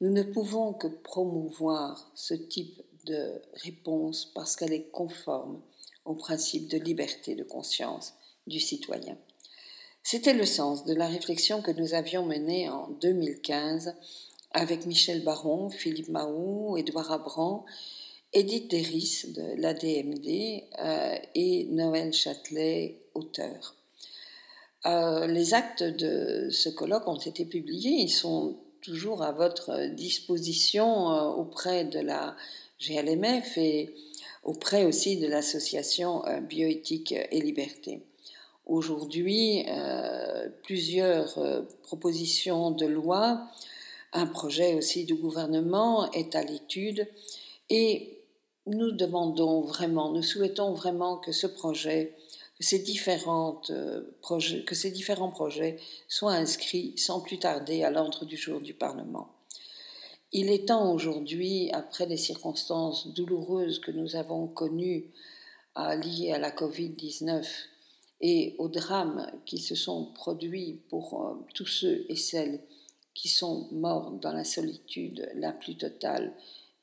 nous 0.00 0.10
ne 0.10 0.22
pouvons 0.22 0.72
que 0.72 0.86
promouvoir 0.86 2.10
ce 2.14 2.34
type 2.34 2.80
de 3.06 3.40
réponse 3.62 4.30
parce 4.34 4.56
qu'elle 4.56 4.72
est 4.72 4.90
conforme 4.90 5.60
au 6.04 6.14
principe 6.14 6.68
de 6.68 6.78
liberté 6.78 7.34
de 7.34 7.44
conscience 7.44 8.14
du 8.46 8.60
citoyen. 8.60 9.16
C'était 10.02 10.32
le 10.32 10.46
sens 10.46 10.84
de 10.84 10.94
la 10.94 11.06
réflexion 11.06 11.60
que 11.60 11.70
nous 11.70 11.94
avions 11.94 12.24
menée 12.24 12.68
en 12.68 12.88
2015 13.02 13.94
avec 14.52 14.86
Michel 14.86 15.22
Baron, 15.22 15.68
Philippe 15.70 16.08
Mahou, 16.08 16.76
Édouard 16.76 17.12
Abran 17.12 17.64
Edith 18.32 18.70
Deris 18.70 19.24
de 19.34 19.60
l'ADMD 19.60 20.62
euh, 20.78 21.16
et 21.34 21.64
Noël 21.64 22.12
Châtelet, 22.12 23.02
auteur. 23.14 23.74
Euh, 24.86 25.26
les 25.26 25.52
actes 25.52 25.82
de 25.82 26.48
ce 26.50 26.68
colloque 26.68 27.08
ont 27.08 27.18
été 27.18 27.44
publiés, 27.44 28.02
ils 28.02 28.08
sont 28.08 28.56
toujours 28.82 29.22
à 29.22 29.32
votre 29.32 29.88
disposition 29.94 31.12
euh, 31.12 31.22
auprès 31.22 31.84
de 31.84 32.00
la 32.00 32.36
GLMF 32.80 33.58
et 33.58 33.94
auprès 34.44 34.84
aussi 34.84 35.18
de 35.18 35.26
l'association 35.26 36.24
euh, 36.26 36.40
Bioéthique 36.40 37.14
et 37.30 37.40
Liberté. 37.40 38.02
Aujourd'hui, 38.66 39.64
euh, 39.68 40.48
plusieurs 40.62 41.38
euh, 41.38 41.62
propositions 41.82 42.70
de 42.70 42.86
loi, 42.86 43.46
un 44.12 44.26
projet 44.26 44.74
aussi 44.74 45.04
du 45.04 45.14
gouvernement 45.14 46.10
est 46.12 46.34
à 46.34 46.42
l'étude 46.42 47.06
et 47.68 48.18
nous 48.66 48.92
demandons 48.92 49.60
vraiment, 49.62 50.12
nous 50.12 50.22
souhaitons 50.22 50.72
vraiment 50.72 51.16
que 51.16 51.32
ce 51.32 51.46
projet, 51.46 52.14
que 52.60 52.66
ces, 52.66 52.78
différentes, 52.80 53.70
euh, 53.70 54.02
que 54.66 54.74
ces 54.74 54.90
différents 54.90 55.30
projets 55.30 55.78
soient 56.08 56.34
inscrits 56.34 56.92
sans 56.98 57.22
plus 57.22 57.38
tarder 57.38 57.84
à 57.84 57.90
l'ordre 57.90 58.26
du 58.26 58.36
jour 58.36 58.60
du 58.60 58.74
Parlement. 58.74 59.30
Il 60.32 60.50
est 60.50 60.68
temps 60.68 60.92
aujourd'hui, 60.92 61.70
après 61.72 62.04
les 62.04 62.18
circonstances 62.18 63.14
douloureuses 63.14 63.80
que 63.80 63.90
nous 63.90 64.14
avons 64.14 64.46
connues 64.46 65.10
euh, 65.78 65.94
liées 65.94 66.32
à 66.32 66.38
la 66.38 66.50
Covid-19 66.50 67.46
et 68.20 68.56
aux 68.58 68.68
drames 68.68 69.32
qui 69.46 69.56
se 69.56 69.74
sont 69.74 70.12
produits 70.12 70.82
pour 70.90 71.24
euh, 71.24 71.34
tous 71.54 71.66
ceux 71.66 72.04
et 72.10 72.16
celles 72.16 72.60
qui 73.14 73.30
sont 73.30 73.68
morts 73.72 74.10
dans 74.10 74.34
la 74.34 74.44
solitude 74.44 75.30
la 75.34 75.52
plus 75.52 75.78
totale 75.78 76.34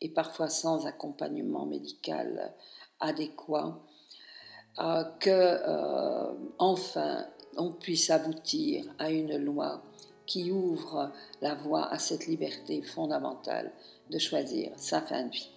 et 0.02 0.10
parfois 0.10 0.50
sans 0.50 0.88
accompagnement 0.88 1.68
médical 1.68 2.56
adéquat, 3.00 3.80
euh, 4.80 5.04
que 5.20 5.30
euh, 5.30 6.34
enfin 6.60 7.26
on 7.58 7.72
puisse 7.72 8.10
aboutir 8.12 8.86
à 9.00 9.10
une 9.10 9.38
loi 9.38 9.82
qui 10.28 10.52
ouvre 10.52 11.12
la 11.42 11.56
voie 11.56 11.92
à 11.92 11.98
cette 11.98 12.28
liberté 12.28 12.82
fondamentale 12.82 13.72
de 14.12 14.20
choisir 14.20 14.72
sa 14.76 15.02
fin 15.02 15.24
de 15.24 15.32
vie. 15.32 15.50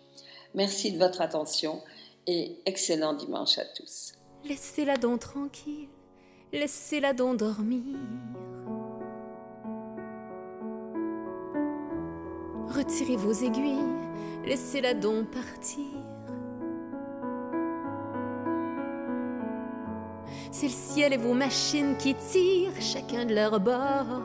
Merci 0.55 0.93
de 0.93 0.99
votre 0.99 1.21
attention 1.21 1.83
et 2.27 2.57
excellent 2.65 3.13
dimanche 3.13 3.59
à 3.59 3.65
tous. 3.65 4.13
Laissez-la 4.45 4.97
donc 4.97 5.21
tranquille, 5.21 5.89
laissez-la 6.53 7.13
donc 7.13 7.39
dormir. 7.39 7.99
Retirez 12.69 13.17
vos 13.17 13.33
aiguilles, 13.33 13.85
laissez-la 14.47 14.95
donc 14.95 15.31
partir. 15.31 16.00
C'est 20.53 20.67
le 20.67 20.73
ciel 20.73 21.13
et 21.13 21.17
vos 21.17 21.33
machines 21.33 21.97
qui 21.97 22.15
tirent 22.15 22.81
chacun 22.81 23.25
de 23.25 23.35
leur 23.35 23.61
bord. 23.61 24.23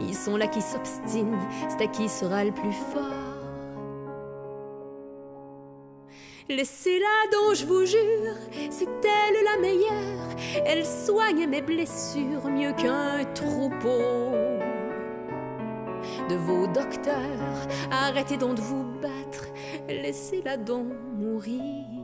Ils 0.00 0.14
sont 0.14 0.36
là 0.36 0.46
qui 0.46 0.60
s'obstinent, 0.60 1.38
c'est 1.68 1.84
à 1.84 1.86
qui 1.86 2.08
sera 2.08 2.44
le 2.44 2.52
plus 2.52 2.72
fort. 2.72 3.32
Laissez-la 6.48 7.30
donc, 7.32 7.54
je 7.54 7.64
vous 7.64 7.86
jure, 7.86 8.36
c'est 8.70 8.84
elle 8.84 9.44
la 9.44 9.60
meilleure. 9.60 10.28
Elle 10.66 10.84
soigne 10.84 11.46
mes 11.46 11.62
blessures 11.62 12.48
mieux 12.50 12.72
qu'un 12.72 13.24
troupeau 13.32 14.32
de 16.28 16.34
vos 16.34 16.66
docteurs. 16.66 17.68
Arrêtez 17.90 18.36
donc 18.36 18.56
de 18.56 18.60
vous 18.60 18.84
battre, 19.00 19.46
laissez-la 19.88 20.56
donc 20.56 20.88
mourir. 21.16 22.01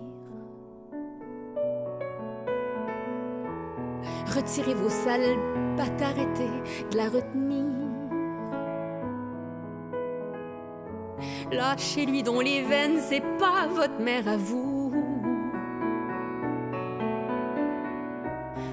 Retirez 4.39 4.75
vos 4.75 4.89
sales 4.89 5.37
pas 5.77 5.89
t'arrêter 5.99 6.49
de 6.93 6.97
la 6.97 7.09
retenir. 7.09 7.67
Lâchez-lui 11.51 12.23
dont 12.23 12.39
les 12.39 12.63
veines, 12.63 13.01
c'est 13.01 13.25
pas 13.41 13.67
votre 13.67 13.99
mère 13.99 14.29
à 14.29 14.37
vous. 14.37 14.93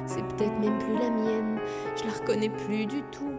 C'est 0.06 0.24
peut-être 0.28 0.60
même 0.60 0.78
plus 0.78 1.00
la 1.00 1.10
mienne, 1.10 1.60
je 1.96 2.06
la 2.06 2.14
reconnais 2.14 2.50
plus 2.50 2.86
du 2.86 3.02
tout. 3.12 3.34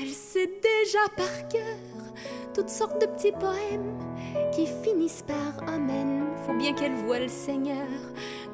Elle 0.00 0.10
sait 0.10 0.46
déjà 0.46 1.00
par 1.16 1.48
cœur 1.48 2.14
toutes 2.54 2.70
sortes 2.70 3.00
de 3.00 3.06
petits 3.06 3.32
poèmes 3.32 3.98
qui 4.52 4.66
finissent 4.66 5.24
par 5.26 5.68
Amen. 5.68 6.26
Faut 6.46 6.54
bien 6.54 6.74
qu'elle 6.74 6.94
voie 6.94 7.18
le 7.18 7.28
Seigneur 7.28 7.86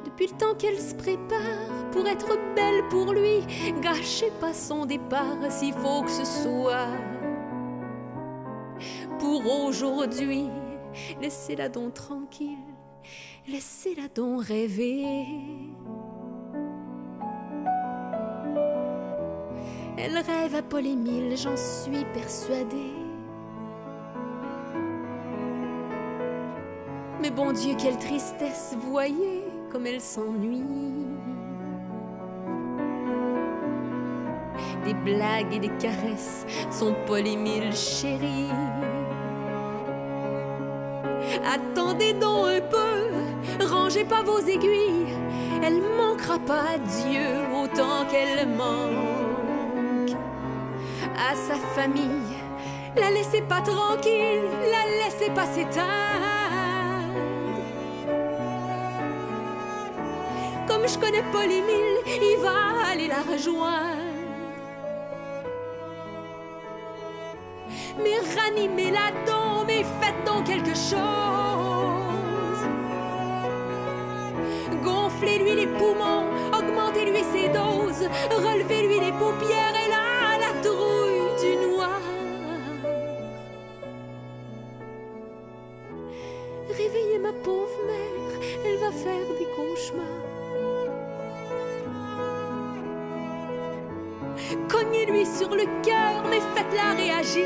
depuis 0.07 0.27
le 0.27 0.37
temps 0.37 0.55
qu'elle 0.57 0.79
se 0.79 0.95
prépare 0.95 1.89
pour 1.91 2.07
être 2.07 2.37
belle 2.55 2.87
pour 2.89 3.11
lui. 3.11 3.41
Gâchez 3.81 4.31
pas 4.39 4.53
son 4.53 4.85
départ 4.85 5.37
s'il 5.49 5.73
faut 5.73 6.01
que 6.01 6.09
ce 6.09 6.25
soit 6.25 6.87
pour 9.19 9.41
aujourd'hui. 9.65 10.45
Laissez-la 11.21 11.67
donc 11.67 11.93
tranquille, 11.93 12.57
laissez-la 13.47 14.07
donc 14.07 14.43
rêver. 14.43 15.25
Elle 19.97 20.15
rêve 20.15 20.55
à 20.55 20.61
Paul 20.61 20.85
Émile, 20.85 21.35
j'en 21.35 21.57
suis 21.57 22.05
persuadée. 22.13 22.93
Mais 27.19 27.31
bon 27.31 27.51
Dieu, 27.51 27.73
quelle 27.77 27.97
tristesse, 27.97 28.75
voyez 28.89 29.46
comme 29.71 29.85
elle 29.87 30.01
s'ennuie. 30.01 30.63
Des 34.85 34.93
blagues 34.93 35.53
et 35.53 35.59
des 35.59 35.75
caresses, 35.77 36.45
son 36.71 36.95
Paul 37.05 37.27
Émile 37.27 37.73
chéri. 37.73 38.49
Attendez 41.45 42.13
donc 42.13 42.47
un 42.47 42.61
peu, 42.61 43.65
rangez 43.65 44.05
pas 44.05 44.23
vos 44.23 44.39
aiguilles. 44.39 45.13
Elle 45.63 45.81
manquera 45.97 46.39
pas 46.39 46.77
Dieu 46.77 47.27
autant 47.53 48.05
qu'elle 48.09 48.47
manque 48.47 50.15
à 51.17 51.35
sa 51.35 51.55
famille. 51.55 52.37
La 52.95 53.11
laissez 53.11 53.41
pas 53.41 53.61
tranquille, 53.61 54.41
la 54.71 55.03
laissez 55.03 55.31
pas 55.31 55.45
s'éteindre. 55.45 56.26
Je 60.87 60.97
connais 60.97 61.23
Paul 61.33 61.51
Émile, 61.51 61.97
il 62.05 62.37
va 62.41 62.89
aller 62.89 63.07
la 63.07 63.21
rejoindre. 63.21 63.97
Mais 68.01 68.17
ranimez-la 68.35 69.11
donc, 69.25 69.67
mais 69.67 69.83
faites 69.99 70.23
donc 70.25 70.45
quelque 70.45 70.73
chose. 70.73 70.97
Gonflez-lui 74.81 75.55
les 75.55 75.67
poumons, 75.67 76.25
augmentez-lui 76.57 77.23
ses 77.33 77.49
doses, 77.49 78.07
relevez-lui 78.31 78.99
les 79.01 79.11
paupières 79.11 79.75
et 79.85 79.89
là, 79.89 80.37
la 80.39 80.53
trouille 80.61 81.35
du 81.41 81.67
noir. 81.67 81.99
Réveillez 86.69 87.19
ma 87.19 87.33
pauvre 87.43 87.79
mère, 87.85 88.39
elle 88.65 88.77
va 88.77 88.91
faire 88.91 89.27
des 89.37 89.47
cauchemars. 89.53 90.26
Cognez-lui 94.69 95.25
sur 95.25 95.49
le 95.49 95.65
cœur, 95.83 96.23
mais 96.29 96.41
faites-la 96.55 96.93
réagir. 96.93 97.45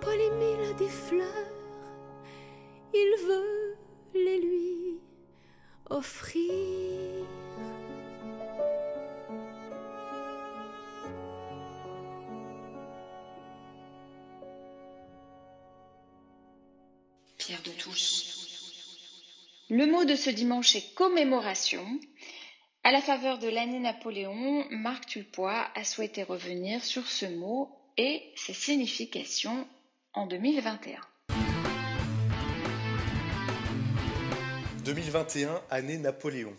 Paul 0.00 0.20
Émile 0.20 0.70
a 0.70 0.72
des 0.74 0.88
fleurs, 0.88 1.26
il 2.94 3.14
veut 3.26 3.76
les 4.14 4.40
lui 4.40 5.00
offrir. 5.90 7.17
Le 19.78 19.86
mot 19.86 20.04
de 20.04 20.16
ce 20.16 20.28
dimanche 20.28 20.74
est 20.74 20.92
commémoration. 20.96 21.86
À 22.82 22.90
la 22.90 23.00
faveur 23.00 23.38
de 23.38 23.46
l'année 23.46 23.78
Napoléon, 23.78 24.64
Marc 24.70 25.06
Tulpois 25.06 25.68
a 25.76 25.84
souhaité 25.84 26.24
revenir 26.24 26.82
sur 26.82 27.06
ce 27.06 27.26
mot 27.26 27.70
et 27.96 28.24
ses 28.34 28.54
significations 28.54 29.68
en 30.14 30.26
2021. 30.26 30.98
2021, 34.84 35.62
année 35.70 35.98
Napoléon. 35.98 36.56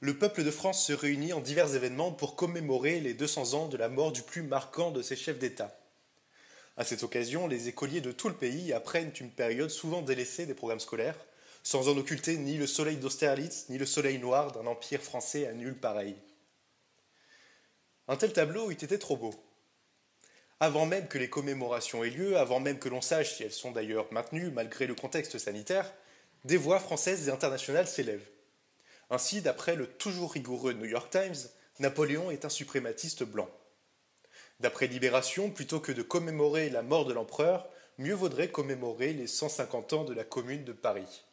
Le 0.00 0.16
peuple 0.16 0.42
de 0.42 0.50
France 0.50 0.86
se 0.86 0.94
réunit 0.94 1.34
en 1.34 1.40
divers 1.40 1.74
événements 1.74 2.12
pour 2.12 2.34
commémorer 2.34 2.98
les 3.00 3.12
200 3.12 3.52
ans 3.52 3.68
de 3.68 3.76
la 3.76 3.90
mort 3.90 4.12
du 4.12 4.22
plus 4.22 4.42
marquant 4.42 4.90
de 4.90 5.02
ses 5.02 5.16
chefs 5.16 5.38
d'État. 5.38 5.78
À 6.78 6.84
cette 6.84 7.02
occasion, 7.02 7.46
les 7.46 7.68
écoliers 7.68 8.00
de 8.00 8.12
tout 8.12 8.30
le 8.30 8.36
pays 8.36 8.72
apprennent 8.72 9.12
une 9.20 9.30
période 9.30 9.68
souvent 9.68 10.00
délaissée 10.00 10.46
des 10.46 10.54
programmes 10.54 10.80
scolaires, 10.80 11.18
sans 11.66 11.88
en 11.88 11.96
occulter 11.96 12.36
ni 12.36 12.58
le 12.58 12.66
soleil 12.68 12.96
d'Austerlitz, 12.96 13.68
ni 13.70 13.76
le 13.76 13.86
soleil 13.86 14.20
noir 14.20 14.52
d'un 14.52 14.68
empire 14.68 15.02
français 15.02 15.48
à 15.48 15.52
nul 15.52 15.76
pareil. 15.76 16.14
Un 18.06 18.14
tel 18.14 18.32
tableau 18.32 18.70
eût 18.70 18.74
été 18.74 19.00
trop 19.00 19.16
beau. 19.16 19.34
Avant 20.60 20.86
même 20.86 21.08
que 21.08 21.18
les 21.18 21.28
commémorations 21.28 22.04
aient 22.04 22.10
lieu, 22.10 22.38
avant 22.38 22.60
même 22.60 22.78
que 22.78 22.88
l'on 22.88 23.00
sache 23.00 23.34
si 23.34 23.42
elles 23.42 23.50
sont 23.50 23.72
d'ailleurs 23.72 24.06
maintenues 24.12 24.52
malgré 24.52 24.86
le 24.86 24.94
contexte 24.94 25.38
sanitaire, 25.38 25.92
des 26.44 26.56
voix 26.56 26.78
françaises 26.78 27.26
et 27.26 27.32
internationales 27.32 27.88
s'élèvent. 27.88 28.30
Ainsi, 29.10 29.42
d'après 29.42 29.74
le 29.74 29.88
toujours 29.88 30.34
rigoureux 30.34 30.72
New 30.72 30.84
York 30.84 31.10
Times, 31.10 31.50
Napoléon 31.80 32.30
est 32.30 32.44
un 32.44 32.48
suprématiste 32.48 33.24
blanc. 33.24 33.50
D'après 34.60 34.86
Libération, 34.86 35.50
plutôt 35.50 35.80
que 35.80 35.90
de 35.90 36.02
commémorer 36.02 36.70
la 36.70 36.82
mort 36.82 37.06
de 37.06 37.12
l'empereur, 37.12 37.68
mieux 37.98 38.14
vaudrait 38.14 38.52
commémorer 38.52 39.12
les 39.14 39.26
150 39.26 39.94
ans 39.94 40.04
de 40.04 40.14
la 40.14 40.22
Commune 40.22 40.62
de 40.62 40.72
Paris. 40.72 41.25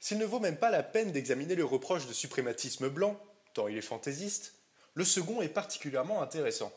S'il 0.00 0.18
ne 0.18 0.24
vaut 0.24 0.40
même 0.40 0.56
pas 0.56 0.70
la 0.70 0.82
peine 0.82 1.12
d'examiner 1.12 1.54
le 1.54 1.64
reproche 1.64 2.06
de 2.06 2.12
suprématisme 2.12 2.88
blanc, 2.88 3.18
tant 3.54 3.68
il 3.68 3.76
est 3.76 3.82
fantaisiste, 3.82 4.54
le 4.94 5.04
second 5.04 5.42
est 5.42 5.48
particulièrement 5.48 6.22
intéressant. 6.22 6.72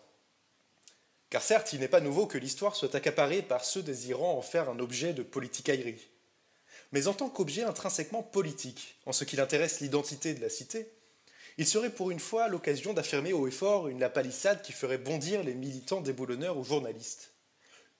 Car 1.29 1.41
certes, 1.41 1.73
il 1.73 1.79
n'est 1.79 1.87
pas 1.87 2.01
nouveau 2.01 2.27
que 2.27 2.37
l'histoire 2.37 2.75
soit 2.75 2.93
accaparée 2.93 3.41
par 3.41 3.63
ceux 3.63 3.83
désirant 3.83 4.37
en 4.37 4.41
faire 4.41 4.69
un 4.69 4.79
objet 4.79 5.13
de 5.13 5.23
politicaillerie. 5.23 6.09
Mais 6.91 7.07
en 7.07 7.13
tant 7.13 7.29
qu'objet 7.29 7.63
intrinsèquement 7.63 8.21
politique, 8.21 8.95
en 9.05 9.13
ce 9.13 9.23
qui 9.23 9.39
intéresse 9.39 9.79
l'identité 9.79 10.33
de 10.33 10.41
la 10.41 10.49
cité, 10.49 10.91
il 11.57 11.67
serait 11.67 11.89
pour 11.89 12.11
une 12.11 12.19
fois 12.19 12.47
l'occasion 12.47 12.93
d'affirmer 12.93 13.33
haut 13.33 13.47
et 13.47 13.51
fort 13.51 13.87
une 13.87 13.99
lapalissade 13.99 14.61
qui 14.61 14.71
ferait 14.71 14.97
bondir 14.97 15.43
les 15.43 15.53
militants 15.53 16.01
déboulonneurs 16.01 16.57
ou 16.57 16.63
journalistes. 16.63 17.31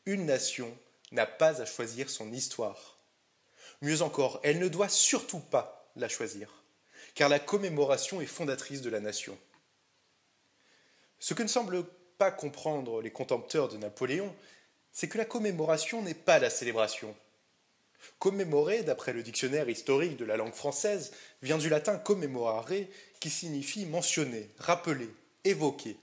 Une 0.06 0.26
nation 0.26 0.76
n'a 1.12 1.26
pas 1.26 1.62
à 1.62 1.66
choisir 1.66 2.10
son 2.10 2.32
histoire. 2.32 3.01
Mieux 3.82 4.04
encore, 4.04 4.40
elle 4.44 4.60
ne 4.60 4.68
doit 4.68 4.90
surtout 4.90 5.40
pas 5.40 5.92
la 5.96 6.08
choisir, 6.08 6.64
car 7.16 7.30
la 7.30 7.40
commémoration 7.40 8.22
est 8.22 8.28
fondatrice 8.28 8.82
de 8.82 8.90
la 8.90 9.00
nation. 9.00 9.38
Ce 11.20 11.34
que 11.34 11.44
ne 11.44 11.48
semblent 11.48 11.86
pas 12.18 12.32
comprendre 12.32 13.02
les 13.02 13.12
contempteurs 13.12 13.70
de 13.70 13.78
Napoléon, 13.78 14.36
c'est 14.92 15.08
que 15.08 15.18
la 15.18 15.26
commémoration 15.26 16.02
n'est 16.04 16.14
pas 16.14 16.38
la 16.38 16.50
célébration. 16.50 17.16
Commémorer, 18.20 18.84
d'après 18.84 19.14
le 19.14 19.24
dictionnaire 19.24 19.70
historique 19.70 20.18
de 20.18 20.26
la 20.26 20.38
langue 20.38 20.54
française, 20.54 21.12
vient 21.42 21.58
du 21.58 21.70
latin 21.70 21.98
commemorare, 21.98 22.70
qui 23.20 23.30
signifie 23.30 23.86
mentionner, 23.86 24.50
rappeler, 24.58 25.10
évoquer. 25.44 25.98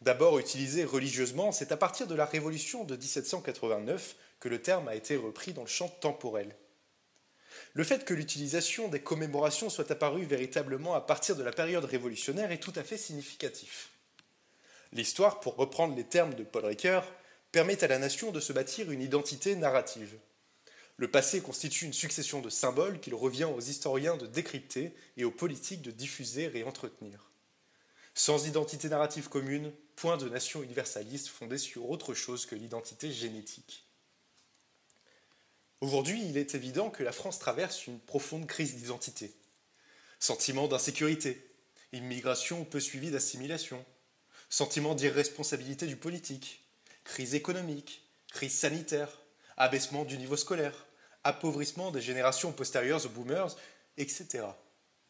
D'abord 0.00 0.38
utilisé 0.38 0.84
religieusement, 0.84 1.52
c'est 1.52 1.72
à 1.72 1.76
partir 1.76 2.06
de 2.06 2.14
la 2.14 2.26
Révolution 2.26 2.84
de 2.84 2.96
1789 2.96 4.16
que 4.40 4.48
le 4.48 4.60
terme 4.60 4.88
a 4.88 4.94
été 4.94 5.16
repris 5.16 5.52
dans 5.52 5.62
le 5.62 5.68
champ 5.68 5.88
temporel. 5.88 6.54
Le 7.72 7.84
fait 7.84 8.04
que 8.04 8.14
l'utilisation 8.14 8.88
des 8.88 9.00
commémorations 9.00 9.70
soit 9.70 9.90
apparue 9.90 10.24
véritablement 10.24 10.94
à 10.94 11.00
partir 11.00 11.34
de 11.34 11.42
la 11.42 11.52
période 11.52 11.84
révolutionnaire 11.84 12.52
est 12.52 12.62
tout 12.62 12.72
à 12.76 12.84
fait 12.84 12.98
significatif. 12.98 13.90
L'histoire, 14.92 15.40
pour 15.40 15.56
reprendre 15.56 15.96
les 15.96 16.04
termes 16.04 16.34
de 16.34 16.44
Paul 16.44 16.66
Ricoeur, 16.66 17.10
permet 17.50 17.82
à 17.82 17.88
la 17.88 17.98
nation 17.98 18.30
de 18.30 18.40
se 18.40 18.52
bâtir 18.52 18.90
une 18.90 19.02
identité 19.02 19.56
narrative. 19.56 20.16
Le 20.96 21.10
passé 21.10 21.40
constitue 21.40 21.86
une 21.86 21.92
succession 21.92 22.40
de 22.40 22.50
symboles 22.50 23.00
qu'il 23.00 23.14
revient 23.14 23.44
aux 23.44 23.60
historiens 23.60 24.16
de 24.16 24.26
décrypter 24.26 24.94
et 25.16 25.24
aux 25.24 25.32
politiques 25.32 25.82
de 25.82 25.90
diffuser 25.90 26.50
et 26.54 26.62
entretenir. 26.62 27.30
Sans 28.14 28.46
identité 28.46 28.88
narrative 28.88 29.28
commune, 29.28 29.72
point 29.96 30.16
de 30.16 30.28
nation 30.28 30.62
universaliste 30.62 31.28
fondée 31.28 31.58
sur 31.58 31.90
autre 31.90 32.14
chose 32.14 32.46
que 32.46 32.54
l'identité 32.54 33.10
génétique. 33.10 33.83
Aujourd'hui, 35.84 36.24
il 36.26 36.38
est 36.38 36.54
évident 36.54 36.88
que 36.88 37.02
la 37.02 37.12
France 37.12 37.38
traverse 37.38 37.86
une 37.86 38.00
profonde 38.00 38.46
crise 38.46 38.76
d'identité. 38.76 39.34
Sentiment 40.18 40.66
d'insécurité, 40.66 41.46
immigration 41.92 42.64
peu 42.64 42.80
suivie 42.80 43.10
d'assimilation, 43.10 43.84
sentiment 44.48 44.94
d'irresponsabilité 44.94 45.86
du 45.86 45.96
politique, 45.96 46.64
crise 47.04 47.34
économique, 47.34 48.02
crise 48.32 48.54
sanitaire, 48.54 49.20
abaissement 49.58 50.06
du 50.06 50.16
niveau 50.16 50.38
scolaire, 50.38 50.86
appauvrissement 51.22 51.90
des 51.90 52.00
générations 52.00 52.52
postérieures 52.52 53.04
aux 53.04 53.10
boomers, 53.10 53.54
etc. 53.98 54.42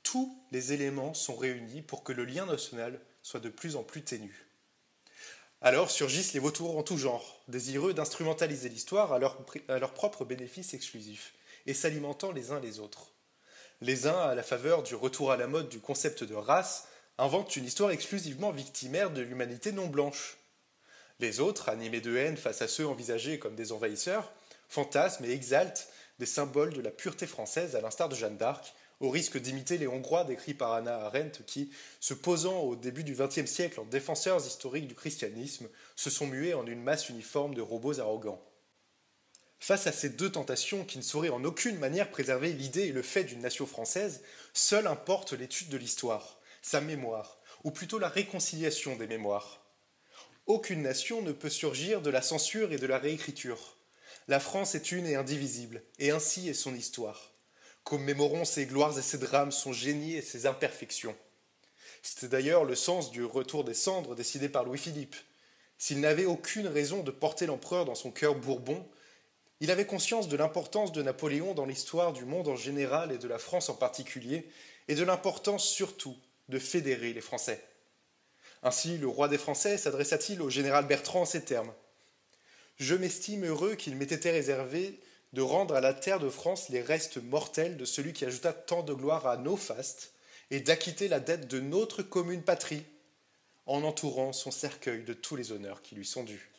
Tous 0.02 0.36
les 0.50 0.72
éléments 0.72 1.14
sont 1.14 1.36
réunis 1.36 1.82
pour 1.82 2.02
que 2.02 2.12
le 2.12 2.24
lien 2.24 2.46
national 2.46 3.00
soit 3.22 3.38
de 3.38 3.48
plus 3.48 3.76
en 3.76 3.84
plus 3.84 4.02
ténu. 4.02 4.43
Alors 5.64 5.90
surgissent 5.90 6.34
les 6.34 6.40
vautours 6.40 6.76
en 6.76 6.82
tout 6.82 6.98
genre, 6.98 7.40
désireux 7.48 7.94
d'instrumentaliser 7.94 8.68
l'histoire 8.68 9.14
à 9.14 9.18
leur, 9.18 9.94
propre 9.94 10.26
bénéfice 10.26 10.74
exclusif, 10.74 11.32
et 11.64 11.72
s'alimentant 11.72 12.32
les 12.32 12.50
uns 12.50 12.60
les 12.60 12.80
autres. 12.80 13.12
Les 13.80 14.06
uns, 14.06 14.20
à 14.20 14.34
la 14.34 14.42
faveur 14.42 14.82
du 14.82 14.94
retour 14.94 15.32
à 15.32 15.38
la 15.38 15.46
mode 15.46 15.70
du 15.70 15.80
concept 15.80 16.22
de 16.22 16.34
race, 16.34 16.86
inventent 17.16 17.56
une 17.56 17.64
histoire 17.64 17.92
exclusivement 17.92 18.50
victimaire 18.50 19.10
de 19.10 19.22
l'humanité 19.22 19.72
non 19.72 19.86
blanche. 19.86 20.36
Les 21.18 21.40
autres, 21.40 21.70
animés 21.70 22.02
de 22.02 22.14
haine 22.14 22.36
face 22.36 22.60
à 22.60 22.68
ceux 22.68 22.86
envisagés 22.86 23.38
comme 23.38 23.54
des 23.54 23.72
envahisseurs, 23.72 24.34
fantasment 24.68 25.24
et 25.24 25.32
exaltent 25.32 25.88
des 26.18 26.26
symboles 26.26 26.74
de 26.74 26.82
la 26.82 26.90
pureté 26.90 27.26
française, 27.26 27.74
à 27.74 27.80
l'instar 27.80 28.10
de 28.10 28.14
Jeanne 28.14 28.36
d'Arc, 28.36 28.74
au 29.04 29.10
risque 29.10 29.38
d'imiter 29.38 29.78
les 29.78 29.86
Hongrois 29.86 30.24
décrits 30.24 30.54
par 30.54 30.72
Hannah 30.72 31.04
Arendt 31.04 31.44
qui, 31.46 31.70
se 32.00 32.14
posant 32.14 32.60
au 32.60 32.74
début 32.74 33.04
du 33.04 33.14
XXe 33.14 33.46
siècle 33.46 33.80
en 33.80 33.84
défenseurs 33.84 34.44
historiques 34.44 34.88
du 34.88 34.94
christianisme, 34.94 35.68
se 35.94 36.10
sont 36.10 36.26
mués 36.26 36.54
en 36.54 36.66
une 36.66 36.82
masse 36.82 37.10
uniforme 37.10 37.54
de 37.54 37.60
robots 37.60 38.00
arrogants. 38.00 38.42
Face 39.60 39.86
à 39.86 39.92
ces 39.92 40.10
deux 40.10 40.32
tentations 40.32 40.84
qui 40.84 40.98
ne 40.98 41.02
sauraient 41.02 41.28
en 41.28 41.44
aucune 41.44 41.78
manière 41.78 42.10
préserver 42.10 42.52
l'idée 42.52 42.82
et 42.82 42.92
le 42.92 43.02
fait 43.02 43.24
d'une 43.24 43.40
nation 43.40 43.66
française, 43.66 44.22
seul 44.52 44.86
importe 44.86 45.32
l'étude 45.32 45.68
de 45.68 45.76
l'histoire, 45.76 46.40
sa 46.62 46.80
mémoire, 46.80 47.40
ou 47.62 47.70
plutôt 47.70 47.98
la 47.98 48.08
réconciliation 48.08 48.96
des 48.96 49.06
mémoires. 49.06 49.64
Aucune 50.46 50.82
nation 50.82 51.22
ne 51.22 51.32
peut 51.32 51.50
surgir 51.50 52.02
de 52.02 52.10
la 52.10 52.20
censure 52.20 52.72
et 52.72 52.78
de 52.78 52.86
la 52.86 52.98
réécriture. 52.98 53.76
La 54.28 54.40
France 54.40 54.74
est 54.74 54.92
une 54.92 55.06
et 55.06 55.16
indivisible, 55.16 55.82
et 55.98 56.10
ainsi 56.10 56.48
est 56.48 56.54
son 56.54 56.74
histoire. 56.74 57.33
Commémorons 57.84 58.46
ses 58.46 58.66
gloires 58.66 58.98
et 58.98 59.02
ses 59.02 59.18
drames, 59.18 59.52
son 59.52 59.72
génie 59.72 60.14
et 60.14 60.22
ses 60.22 60.46
imperfections. 60.46 61.16
C'était 62.02 62.28
d'ailleurs 62.28 62.64
le 62.64 62.74
sens 62.74 63.10
du 63.10 63.24
retour 63.24 63.62
des 63.62 63.74
cendres 63.74 64.14
décidé 64.14 64.48
par 64.48 64.64
Louis-Philippe. 64.64 65.16
S'il 65.78 66.00
n'avait 66.00 66.24
aucune 66.24 66.66
raison 66.66 67.02
de 67.02 67.10
porter 67.10 67.46
l'empereur 67.46 67.84
dans 67.84 67.94
son 67.94 68.10
cœur 68.10 68.34
bourbon, 68.34 68.86
il 69.60 69.70
avait 69.70 69.86
conscience 69.86 70.28
de 70.28 70.36
l'importance 70.36 70.92
de 70.92 71.02
Napoléon 71.02 71.54
dans 71.54 71.66
l'histoire 71.66 72.12
du 72.12 72.24
monde 72.24 72.48
en 72.48 72.56
général 72.56 73.12
et 73.12 73.18
de 73.18 73.28
la 73.28 73.38
France 73.38 73.68
en 73.68 73.74
particulier, 73.74 74.48
et 74.88 74.94
de 74.94 75.04
l'importance 75.04 75.66
surtout 75.66 76.16
de 76.48 76.58
fédérer 76.58 77.12
les 77.12 77.20
Français. 77.20 77.62
Ainsi, 78.62 78.98
le 78.98 79.08
roi 79.08 79.28
des 79.28 79.38
Français 79.38 79.76
s'adressa-t-il 79.76 80.40
au 80.42 80.50
général 80.50 80.86
Bertrand 80.86 81.22
en 81.22 81.26
ces 81.26 81.44
termes. 81.44 81.72
Je 82.76 82.94
m'estime 82.94 83.44
heureux 83.44 83.74
qu'il 83.74 83.96
m'ait 83.96 84.04
été 84.04 84.30
réservé 84.30 84.98
de 85.34 85.42
rendre 85.42 85.74
à 85.74 85.80
la 85.80 85.92
terre 85.92 86.20
de 86.20 86.28
France 86.28 86.68
les 86.68 86.80
restes 86.80 87.22
mortels 87.22 87.76
de 87.76 87.84
celui 87.84 88.12
qui 88.12 88.24
ajouta 88.24 88.52
tant 88.52 88.84
de 88.84 88.94
gloire 88.94 89.26
à 89.26 89.36
nos 89.36 89.56
fastes, 89.56 90.12
et 90.50 90.60
d'acquitter 90.60 91.08
la 91.08 91.20
dette 91.20 91.48
de 91.48 91.58
notre 91.58 92.02
commune 92.02 92.42
patrie, 92.42 92.84
en 93.66 93.82
entourant 93.82 94.32
son 94.32 94.52
cercueil 94.52 95.02
de 95.02 95.12
tous 95.12 95.34
les 95.34 95.50
honneurs 95.50 95.82
qui 95.82 95.96
lui 95.96 96.04
sont 96.04 96.22
dus. 96.22 96.52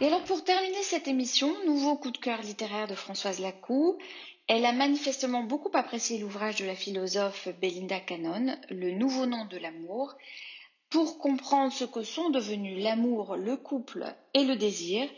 Et 0.00 0.06
alors 0.06 0.24
pour 0.24 0.44
terminer 0.44 0.82
cette 0.82 1.08
émission, 1.08 1.54
nouveau 1.66 1.96
coup 1.96 2.10
de 2.10 2.18
cœur 2.18 2.40
littéraire 2.40 2.86
de 2.86 2.94
Françoise 2.94 3.40
Lacou. 3.40 3.98
Elle 4.46 4.64
a 4.64 4.72
manifestement 4.72 5.42
beaucoup 5.42 5.70
apprécié 5.74 6.18
l'ouvrage 6.18 6.56
de 6.56 6.66
la 6.66 6.76
philosophe 6.76 7.48
Belinda 7.60 7.98
Cannon, 8.00 8.56
Le 8.70 8.92
nouveau 8.92 9.26
nom 9.26 9.44
de 9.46 9.58
l'amour. 9.58 10.14
Pour 10.90 11.18
comprendre 11.18 11.72
ce 11.72 11.84
que 11.84 12.04
sont 12.04 12.30
devenus 12.30 12.82
l'amour, 12.82 13.36
le 13.36 13.56
couple 13.56 14.04
et 14.34 14.44
le 14.44 14.54
désir, 14.54 15.08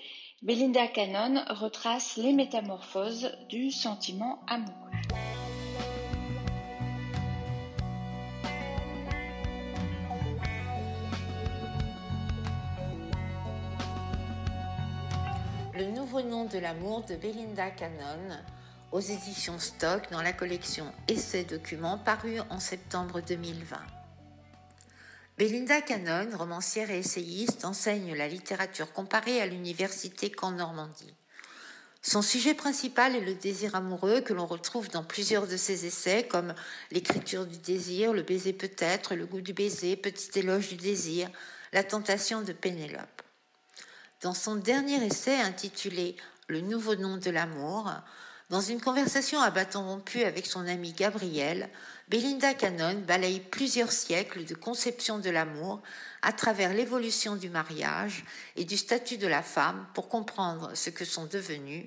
Belinda 0.41 0.87
Cannon 0.87 1.45
retrace 1.51 2.17
les 2.17 2.33
métamorphoses 2.33 3.37
du 3.51 3.71
sentiment 3.71 4.41
amoureux. 4.47 4.89
Le 15.75 15.85
nouveau 15.91 16.23
nom 16.23 16.47
de 16.47 16.59
l'amour 16.59 17.05
de 17.05 17.15
Belinda 17.15 17.71
Cannon 17.71 18.39
aux 18.91 19.01
éditions 19.01 19.59
Stock 19.59 20.11
dans 20.11 20.23
la 20.23 20.33
collection 20.33 20.87
Essais 21.09 21.45
documents 21.45 21.99
paru 21.99 22.41
en 22.49 22.59
septembre 22.59 23.21
2020. 23.21 23.98
Belinda 25.39 25.81
Cannon, 25.81 26.37
romancière 26.37 26.91
et 26.91 26.99
essayiste, 26.99 27.65
enseigne 27.65 28.13
la 28.13 28.27
littérature 28.27 28.93
comparée 28.93 29.41
à 29.41 29.47
l'université 29.47 30.33
Caen 30.37 30.51
Normandie. 30.51 31.15
Son 32.03 32.23
sujet 32.23 32.55
principal 32.55 33.15
est 33.15 33.21
le 33.21 33.35
désir 33.35 33.77
amoureux 33.77 34.21
que 34.21 34.33
l'on 34.33 34.47
retrouve 34.47 34.91
dans 34.91 35.05
plusieurs 35.05 35.47
de 35.47 35.57
ses 35.57 35.87
essais 35.87 36.25
comme 36.25 36.55
L'écriture 36.91 37.47
du 37.47 37.57
désir, 37.57 38.13
Le 38.13 38.23
baiser 38.23 38.53
peut-être, 38.53 39.15
Le 39.15 39.27
goût 39.27 39.41
du 39.41 39.53
baiser, 39.53 39.95
Petit 39.95 40.41
éloge 40.41 40.71
du 40.71 40.77
désir, 40.77 41.31
La 41.73 41.85
tentation 41.85 42.43
de 42.43 42.53
Pénélope. 42.53 43.23
Dans 44.23 44.35
son 44.35 44.57
dernier 44.57 45.07
essai 45.07 45.37
intitulé 45.37 46.17
Le 46.49 46.63
nouveau 46.63 46.97
nom 46.97 47.17
de 47.17 47.31
l'amour, 47.31 47.93
dans 48.51 48.61
une 48.63 48.81
conversation 48.81 49.41
à 49.41 49.51
bâton 49.51 49.85
rompu 49.85 50.25
avec 50.25 50.47
son 50.47 50.67
amie 50.67 50.95
Gabrielle, 50.95 51.69
Belinda 52.09 52.55
Cannon 52.55 53.03
balaye 53.07 53.41
plusieurs 53.41 53.93
siècles 53.93 54.47
de 54.47 54.55
conception 54.55 55.19
de 55.19 55.29
l'amour 55.29 55.83
à 56.23 56.33
travers 56.33 56.73
l'évolution 56.73 57.37
du 57.37 57.51
mariage 57.51 58.25
et 58.57 58.65
du 58.65 58.79
statut 58.79 59.19
de 59.19 59.27
la 59.27 59.43
femme 59.43 59.87
pour 59.93 60.09
comprendre 60.09 60.75
ce 60.75 60.89
que 60.89 61.05
sont 61.05 61.27
devenus 61.27 61.85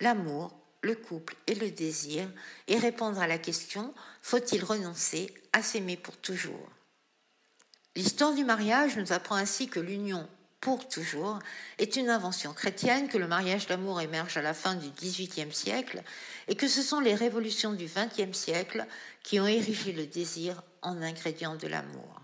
l'amour, 0.00 0.56
le 0.82 0.94
couple 0.94 1.34
et 1.48 1.56
le 1.56 1.70
désir 1.72 2.30
et 2.68 2.78
répondre 2.78 3.18
à 3.18 3.26
la 3.26 3.38
question 3.38 3.92
faut-il 4.22 4.62
renoncer 4.62 5.34
à 5.52 5.62
s'aimer 5.62 5.96
pour 5.96 6.16
toujours? 6.16 6.70
L'histoire 7.96 8.34
du 8.34 8.44
mariage 8.44 8.96
nous 8.96 9.12
apprend 9.12 9.34
ainsi 9.34 9.68
que 9.68 9.80
l'union 9.80 10.28
pour 10.66 10.88
toujours 10.88 11.38
est 11.78 11.94
une 11.94 12.10
invention 12.10 12.52
chrétienne, 12.52 13.06
que 13.06 13.18
le 13.18 13.28
mariage 13.28 13.68
d'amour 13.68 14.00
émerge 14.00 14.36
à 14.36 14.42
la 14.42 14.52
fin 14.52 14.74
du 14.74 14.90
XVIIIe 14.90 15.54
siècle 15.54 16.02
et 16.48 16.56
que 16.56 16.66
ce 16.66 16.82
sont 16.82 16.98
les 16.98 17.14
révolutions 17.14 17.72
du 17.72 17.84
XXe 17.84 18.36
siècle 18.36 18.84
qui 19.22 19.38
ont 19.38 19.46
érigé 19.46 19.92
le 19.92 20.06
désir 20.06 20.64
en 20.82 21.02
ingrédient 21.02 21.54
de 21.54 21.68
l'amour. 21.68 22.20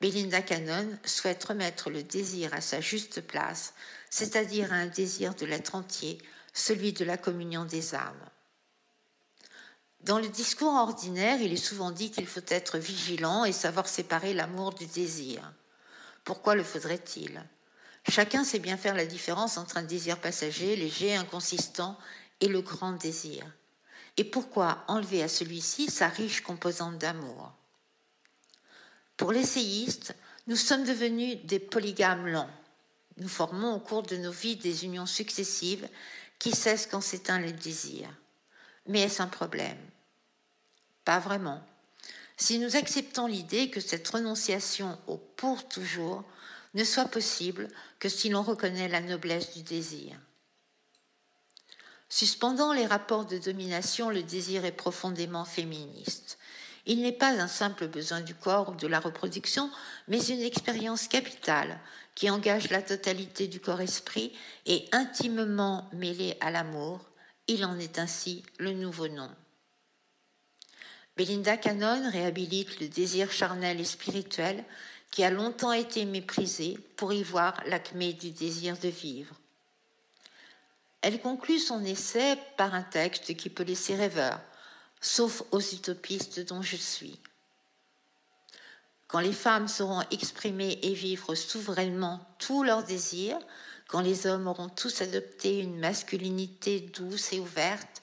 Belinda 0.00 0.40
Cannon 0.40 0.88
souhaite 1.04 1.44
remettre 1.44 1.90
le 1.90 2.02
désir 2.02 2.54
à 2.54 2.62
sa 2.62 2.80
juste 2.80 3.20
place, 3.20 3.74
c'est-à-dire 4.08 4.72
à 4.72 4.76
un 4.76 4.86
désir 4.86 5.34
de 5.34 5.44
l'être 5.44 5.74
entier, 5.74 6.16
celui 6.54 6.94
de 6.94 7.04
la 7.04 7.18
communion 7.18 7.66
des 7.66 7.94
âmes. 7.94 8.30
Dans 10.00 10.20
le 10.20 10.28
discours 10.28 10.72
ordinaire, 10.72 11.42
il 11.42 11.52
est 11.52 11.56
souvent 11.56 11.90
dit 11.90 12.10
qu'il 12.10 12.26
faut 12.26 12.40
être 12.48 12.78
vigilant 12.78 13.44
et 13.44 13.52
savoir 13.52 13.88
séparer 13.88 14.32
l'amour 14.32 14.72
du 14.72 14.86
désir. 14.86 15.52
Pourquoi 16.26 16.56
le 16.56 16.64
faudrait-il? 16.64 17.40
Chacun 18.08 18.42
sait 18.42 18.58
bien 18.58 18.76
faire 18.76 18.96
la 18.96 19.06
différence 19.06 19.58
entre 19.58 19.76
un 19.76 19.84
désir 19.84 20.20
passager, 20.20 20.74
léger, 20.74 21.14
inconsistant 21.14 21.96
et 22.40 22.48
le 22.48 22.62
grand 22.62 22.92
désir. 22.92 23.46
Et 24.16 24.24
pourquoi 24.24 24.84
enlever 24.88 25.22
à 25.22 25.28
celui-ci 25.28 25.88
sa 25.88 26.08
riche 26.08 26.40
composante 26.40 26.98
d'amour? 26.98 27.52
Pour 29.16 29.30
l'essayiste, 29.30 30.16
nous 30.48 30.56
sommes 30.56 30.84
devenus 30.84 31.38
des 31.44 31.60
polygames 31.60 32.26
lents. 32.26 32.50
Nous 33.18 33.28
formons 33.28 33.74
au 33.74 33.80
cours 33.80 34.02
de 34.02 34.16
nos 34.16 34.32
vies 34.32 34.56
des 34.56 34.84
unions 34.84 35.06
successives 35.06 35.88
qui 36.40 36.50
cessent 36.50 36.88
quand 36.88 37.00
s'éteint 37.00 37.38
le 37.38 37.52
désir. 37.52 38.08
Mais 38.88 39.02
est-ce 39.02 39.22
un 39.22 39.28
problème? 39.28 39.78
Pas 41.04 41.20
vraiment. 41.20 41.64
Si 42.36 42.58
nous 42.58 42.76
acceptons 42.76 43.26
l'idée 43.26 43.70
que 43.70 43.80
cette 43.80 44.06
renonciation 44.08 44.98
au 45.06 45.16
pour 45.16 45.66
toujours 45.68 46.24
ne 46.74 46.84
soit 46.84 47.06
possible 47.06 47.68
que 47.98 48.08
si 48.08 48.28
l'on 48.28 48.42
reconnaît 48.42 48.88
la 48.88 49.00
noblesse 49.00 49.54
du 49.54 49.62
désir. 49.62 50.18
Suspendant 52.08 52.72
les 52.72 52.86
rapports 52.86 53.24
de 53.24 53.38
domination, 53.38 54.10
le 54.10 54.22
désir 54.22 54.64
est 54.64 54.72
profondément 54.72 55.44
féministe. 55.44 56.38
Il 56.84 57.00
n'est 57.00 57.12
pas 57.12 57.30
un 57.30 57.48
simple 57.48 57.88
besoin 57.88 58.20
du 58.20 58.34
corps 58.34 58.68
ou 58.68 58.74
de 58.76 58.86
la 58.86 59.00
reproduction, 59.00 59.70
mais 60.06 60.24
une 60.24 60.42
expérience 60.42 61.08
capitale 61.08 61.80
qui 62.14 62.30
engage 62.30 62.70
la 62.70 62.80
totalité 62.80 63.48
du 63.48 63.58
corps-esprit 63.58 64.32
et 64.66 64.84
intimement 64.92 65.88
mêlée 65.92 66.36
à 66.40 66.50
l'amour. 66.50 67.00
Il 67.48 67.64
en 67.64 67.78
est 67.78 67.98
ainsi 67.98 68.44
le 68.58 68.72
nouveau 68.72 69.08
nom. 69.08 69.30
Belinda 71.16 71.56
Cannon 71.56 72.10
réhabilite 72.10 72.78
le 72.80 72.88
désir 72.88 73.32
charnel 73.32 73.80
et 73.80 73.84
spirituel 73.84 74.64
qui 75.10 75.24
a 75.24 75.30
longtemps 75.30 75.72
été 75.72 76.04
méprisée 76.04 76.78
pour 76.96 77.12
y 77.12 77.22
voir 77.22 77.62
l'acmé 77.66 78.12
du 78.12 78.30
désir 78.30 78.76
de 78.78 78.88
vivre. 78.88 79.34
Elle 81.00 81.20
conclut 81.20 81.58
son 81.58 81.84
essai 81.84 82.36
par 82.56 82.74
un 82.74 82.82
texte 82.82 83.34
qui 83.36 83.48
peut 83.48 83.62
laisser 83.62 83.94
rêveur, 83.94 84.40
sauf 85.00 85.42
aux 85.52 85.60
utopistes 85.60 86.40
dont 86.48 86.62
je 86.62 86.76
suis. 86.76 87.18
Quand 89.06 89.20
les 89.20 89.32
femmes 89.32 89.68
sauront 89.68 90.02
exprimer 90.10 90.80
et 90.82 90.92
vivre 90.92 91.34
souverainement 91.34 92.20
tous 92.38 92.64
leurs 92.64 92.82
désirs, 92.82 93.38
quand 93.88 94.00
les 94.00 94.26
hommes 94.26 94.48
auront 94.48 94.68
tous 94.68 95.00
adopté 95.00 95.60
une 95.60 95.78
masculinité 95.78 96.80
douce 96.80 97.32
et 97.32 97.38
ouverte, 97.38 98.02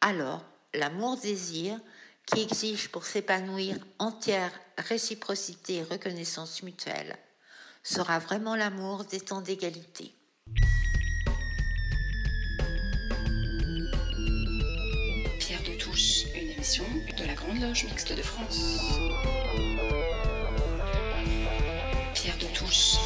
alors 0.00 0.44
l'amour-désir, 0.74 1.78
qui 2.26 2.42
exige 2.42 2.88
pour 2.88 3.06
s'épanouir 3.06 3.76
entière 3.98 4.52
réciprocité 4.76 5.76
et 5.76 5.82
reconnaissance 5.82 6.62
mutuelle, 6.62 7.16
sera 7.82 8.18
vraiment 8.18 8.56
l'amour 8.56 9.04
des 9.04 9.20
temps 9.20 9.40
d'égalité. 9.40 10.12
Pierre 15.38 15.62
de 15.62 15.78
Touche, 15.78 16.24
une 16.34 16.50
émission 16.50 16.84
de 17.16 17.24
la 17.24 17.34
Grande 17.34 17.60
Loge 17.60 17.84
Mixte 17.84 18.12
de 18.12 18.22
France. 18.22 18.80
Pierre 22.14 22.38
de 22.38 22.56
Touche. 22.56 22.96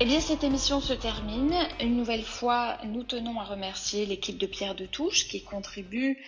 Eh 0.00 0.04
bien, 0.04 0.20
cette 0.20 0.42
émission 0.42 0.80
se 0.80 0.92
termine. 0.92 1.56
Une 1.80 1.96
nouvelle 1.96 2.24
fois, 2.24 2.78
nous 2.84 3.04
tenons 3.04 3.40
à 3.40 3.44
remercier 3.44 4.06
l'équipe 4.06 4.38
de 4.38 4.46
Pierre 4.46 4.74
de 4.74 4.86
Touche 4.86 5.28
qui 5.28 5.42
contribue 5.42 6.18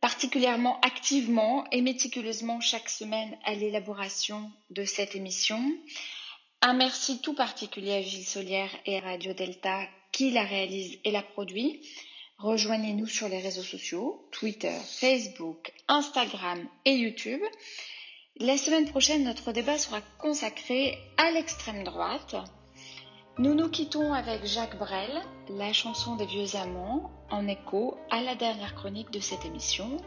particulièrement 0.00 0.80
activement 0.80 1.64
et 1.72 1.82
méticuleusement 1.82 2.60
chaque 2.60 2.88
semaine 2.88 3.36
à 3.44 3.54
l'élaboration 3.54 4.50
de 4.70 4.84
cette 4.84 5.16
émission. 5.16 5.60
Un 6.60 6.74
merci 6.74 7.20
tout 7.20 7.34
particulier 7.34 7.94
à 7.94 8.02
Gilles 8.02 8.26
Solière 8.26 8.70
et 8.86 8.98
à 8.98 9.00
Radio 9.00 9.32
Delta 9.32 9.80
qui 10.12 10.30
la 10.30 10.42
réalise 10.44 10.98
et 11.04 11.10
la 11.10 11.22
produit. 11.22 11.80
Rejoignez-nous 12.38 13.06
sur 13.06 13.28
les 13.28 13.40
réseaux 13.40 13.62
sociaux, 13.62 14.28
Twitter, 14.32 14.76
Facebook, 14.84 15.72
Instagram 15.88 16.68
et 16.84 16.94
YouTube. 16.94 17.40
La 18.36 18.56
semaine 18.56 18.88
prochaine, 18.88 19.24
notre 19.24 19.50
débat 19.52 19.78
sera 19.78 20.00
consacré 20.18 20.96
à 21.16 21.32
l'extrême 21.32 21.82
droite. 21.82 22.36
Nous 23.40 23.54
nous 23.54 23.68
quittons 23.68 24.12
avec 24.12 24.44
Jacques 24.44 24.76
Brel, 24.80 25.12
la 25.48 25.72
chanson 25.72 26.16
des 26.16 26.26
vieux 26.26 26.56
amants, 26.56 27.08
en 27.30 27.46
écho 27.46 27.96
à 28.10 28.20
la 28.20 28.34
dernière 28.34 28.74
chronique 28.74 29.12
de 29.12 29.20
cette 29.20 29.44
émission. 29.44 29.98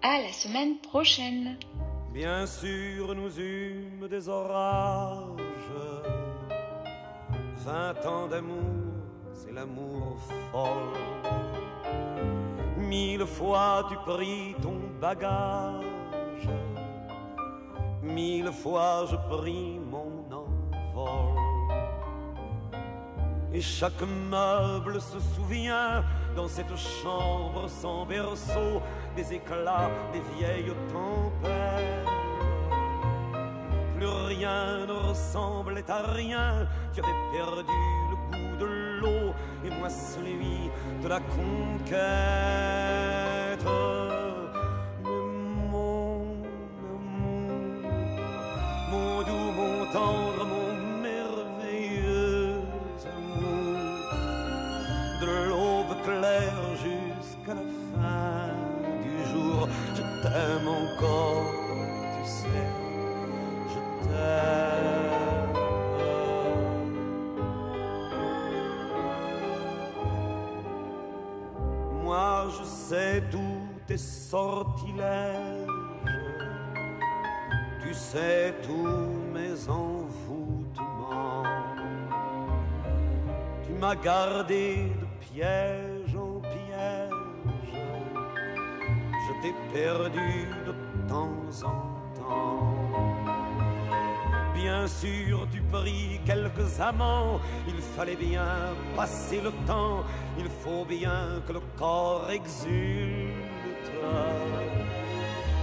À 0.00 0.22
la 0.22 0.32
semaine 0.32 0.78
prochaine. 0.78 1.58
Bien 2.12 2.46
sûr, 2.46 3.16
nous 3.16 3.36
eûmes 3.40 4.06
des 4.08 4.28
orages. 4.28 5.40
Vingt 7.56 8.06
ans 8.06 8.28
d'amour, 8.28 8.94
c'est 9.32 9.52
l'amour 9.52 10.16
folle. 10.52 10.94
Mille 12.76 13.26
fois 13.26 13.88
tu 13.88 13.96
pris 14.08 14.54
ton 14.62 14.78
bagage. 15.00 16.48
Mille 18.04 18.52
fois 18.52 19.04
je 19.10 19.16
pris 19.36 19.80
Et 23.52 23.60
chaque 23.60 24.02
meuble 24.30 25.00
se 25.00 25.18
souvient 25.34 26.04
dans 26.36 26.48
cette 26.48 26.76
chambre 26.76 27.68
sans 27.68 28.04
berceau 28.04 28.82
des 29.16 29.32
éclats 29.32 29.90
des 30.12 30.20
vieilles 30.36 30.72
tempêtes. 30.92 32.06
Plus 33.96 34.06
rien 34.06 34.86
ne 34.86 34.92
ressemblait 35.08 35.90
à 35.90 36.02
rien, 36.12 36.68
tu 36.92 37.00
avais 37.00 37.16
perdu 37.32 37.72
le 38.10 38.16
goût 38.16 38.56
de 38.58 38.66
l'eau 39.00 39.34
et 39.64 39.70
moi 39.70 39.88
celui 39.88 40.70
de 41.02 41.08
la 41.08 41.20
conquête. 41.20 41.98
Jusqu'à 56.08 57.54
la 57.54 57.66
fin 57.92 58.50
du 59.02 59.14
jour, 59.30 59.68
je 59.94 60.02
t'aime 60.22 60.68
encore, 60.68 61.44
tu 62.14 62.22
sais, 62.28 62.68
je 63.68 63.80
t'aime. 64.04 65.52
Moi 72.02 72.30
je 72.58 72.64
sais 72.64 73.22
tous 73.30 73.60
tes 73.86 73.98
sortilèges, 73.98 75.66
tu 77.82 77.92
sais 77.92 78.54
tous 78.62 79.08
mes 79.34 79.68
envoûtements. 79.68 81.44
Tu 83.66 83.72
m'as 83.74 83.96
gardé 83.96 84.90
de 85.00 85.06
piège, 85.20 85.97
t'ai 89.40 89.54
perdu 89.72 90.48
de 90.66 90.72
temps 91.08 91.44
en 91.64 92.18
temps. 92.18 92.78
Bien 94.54 94.86
sûr, 94.86 95.46
tu 95.52 95.60
pris 95.62 96.20
quelques 96.26 96.80
amants, 96.80 97.40
il 97.66 97.80
fallait 97.96 98.16
bien 98.16 98.74
passer 98.96 99.40
le 99.40 99.52
temps, 99.66 100.02
il 100.38 100.48
faut 100.62 100.84
bien 100.84 101.40
que 101.46 101.52
le 101.52 101.60
corps 101.76 102.28
exulte. 102.30 103.48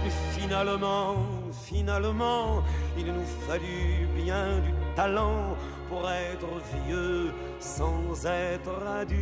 Et 0.06 0.40
finalement, 0.40 1.16
finalement, 1.64 2.62
il 2.96 3.06
nous 3.06 3.28
fallut 3.46 4.06
bien 4.16 4.58
du 4.60 4.72
talent 4.94 5.56
pour 5.88 6.08
être 6.08 6.48
vieux 6.86 7.32
sans 7.60 8.24
être 8.24 8.74
adulte. 9.00 9.16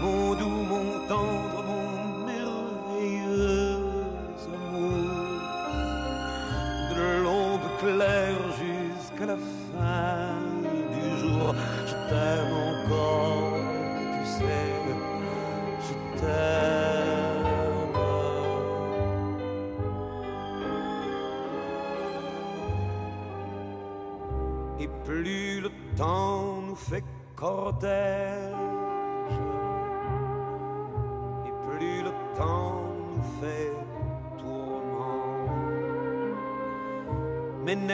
Mon 0.00 0.79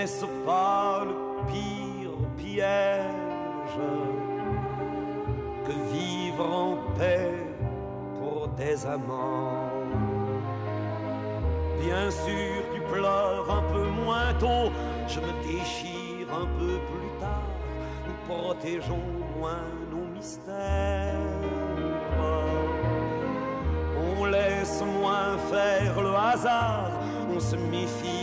n'est-ce 0.06 0.26
pas 0.46 1.02
le 1.04 1.16
pire 1.50 2.16
piège 2.36 3.80
que 5.66 5.72
vivre 5.92 6.46
en 6.46 6.76
paix 6.96 7.32
pour 8.16 8.46
des 8.56 8.86
amants 8.86 9.68
Bien 11.80 12.08
sûr, 12.08 12.62
tu 12.72 12.80
pleures 12.82 13.50
un 13.50 13.62
peu 13.72 13.88
moins 14.04 14.32
tôt, 14.38 14.70
je 15.08 15.18
me 15.18 15.32
déchire 15.42 16.28
un 16.42 16.46
peu 16.60 16.74
plus 16.90 17.12
tard, 17.18 17.50
nous 18.06 18.32
protégeons 18.32 19.08
moins 19.36 19.66
nos 19.90 20.06
mystères. 20.14 21.14
On 24.18 24.24
laisse 24.26 24.84
moins 25.00 25.36
faire 25.50 26.00
le 26.00 26.14
hasard, 26.14 26.92
on 27.34 27.40
se 27.40 27.56
méfie 27.56 28.15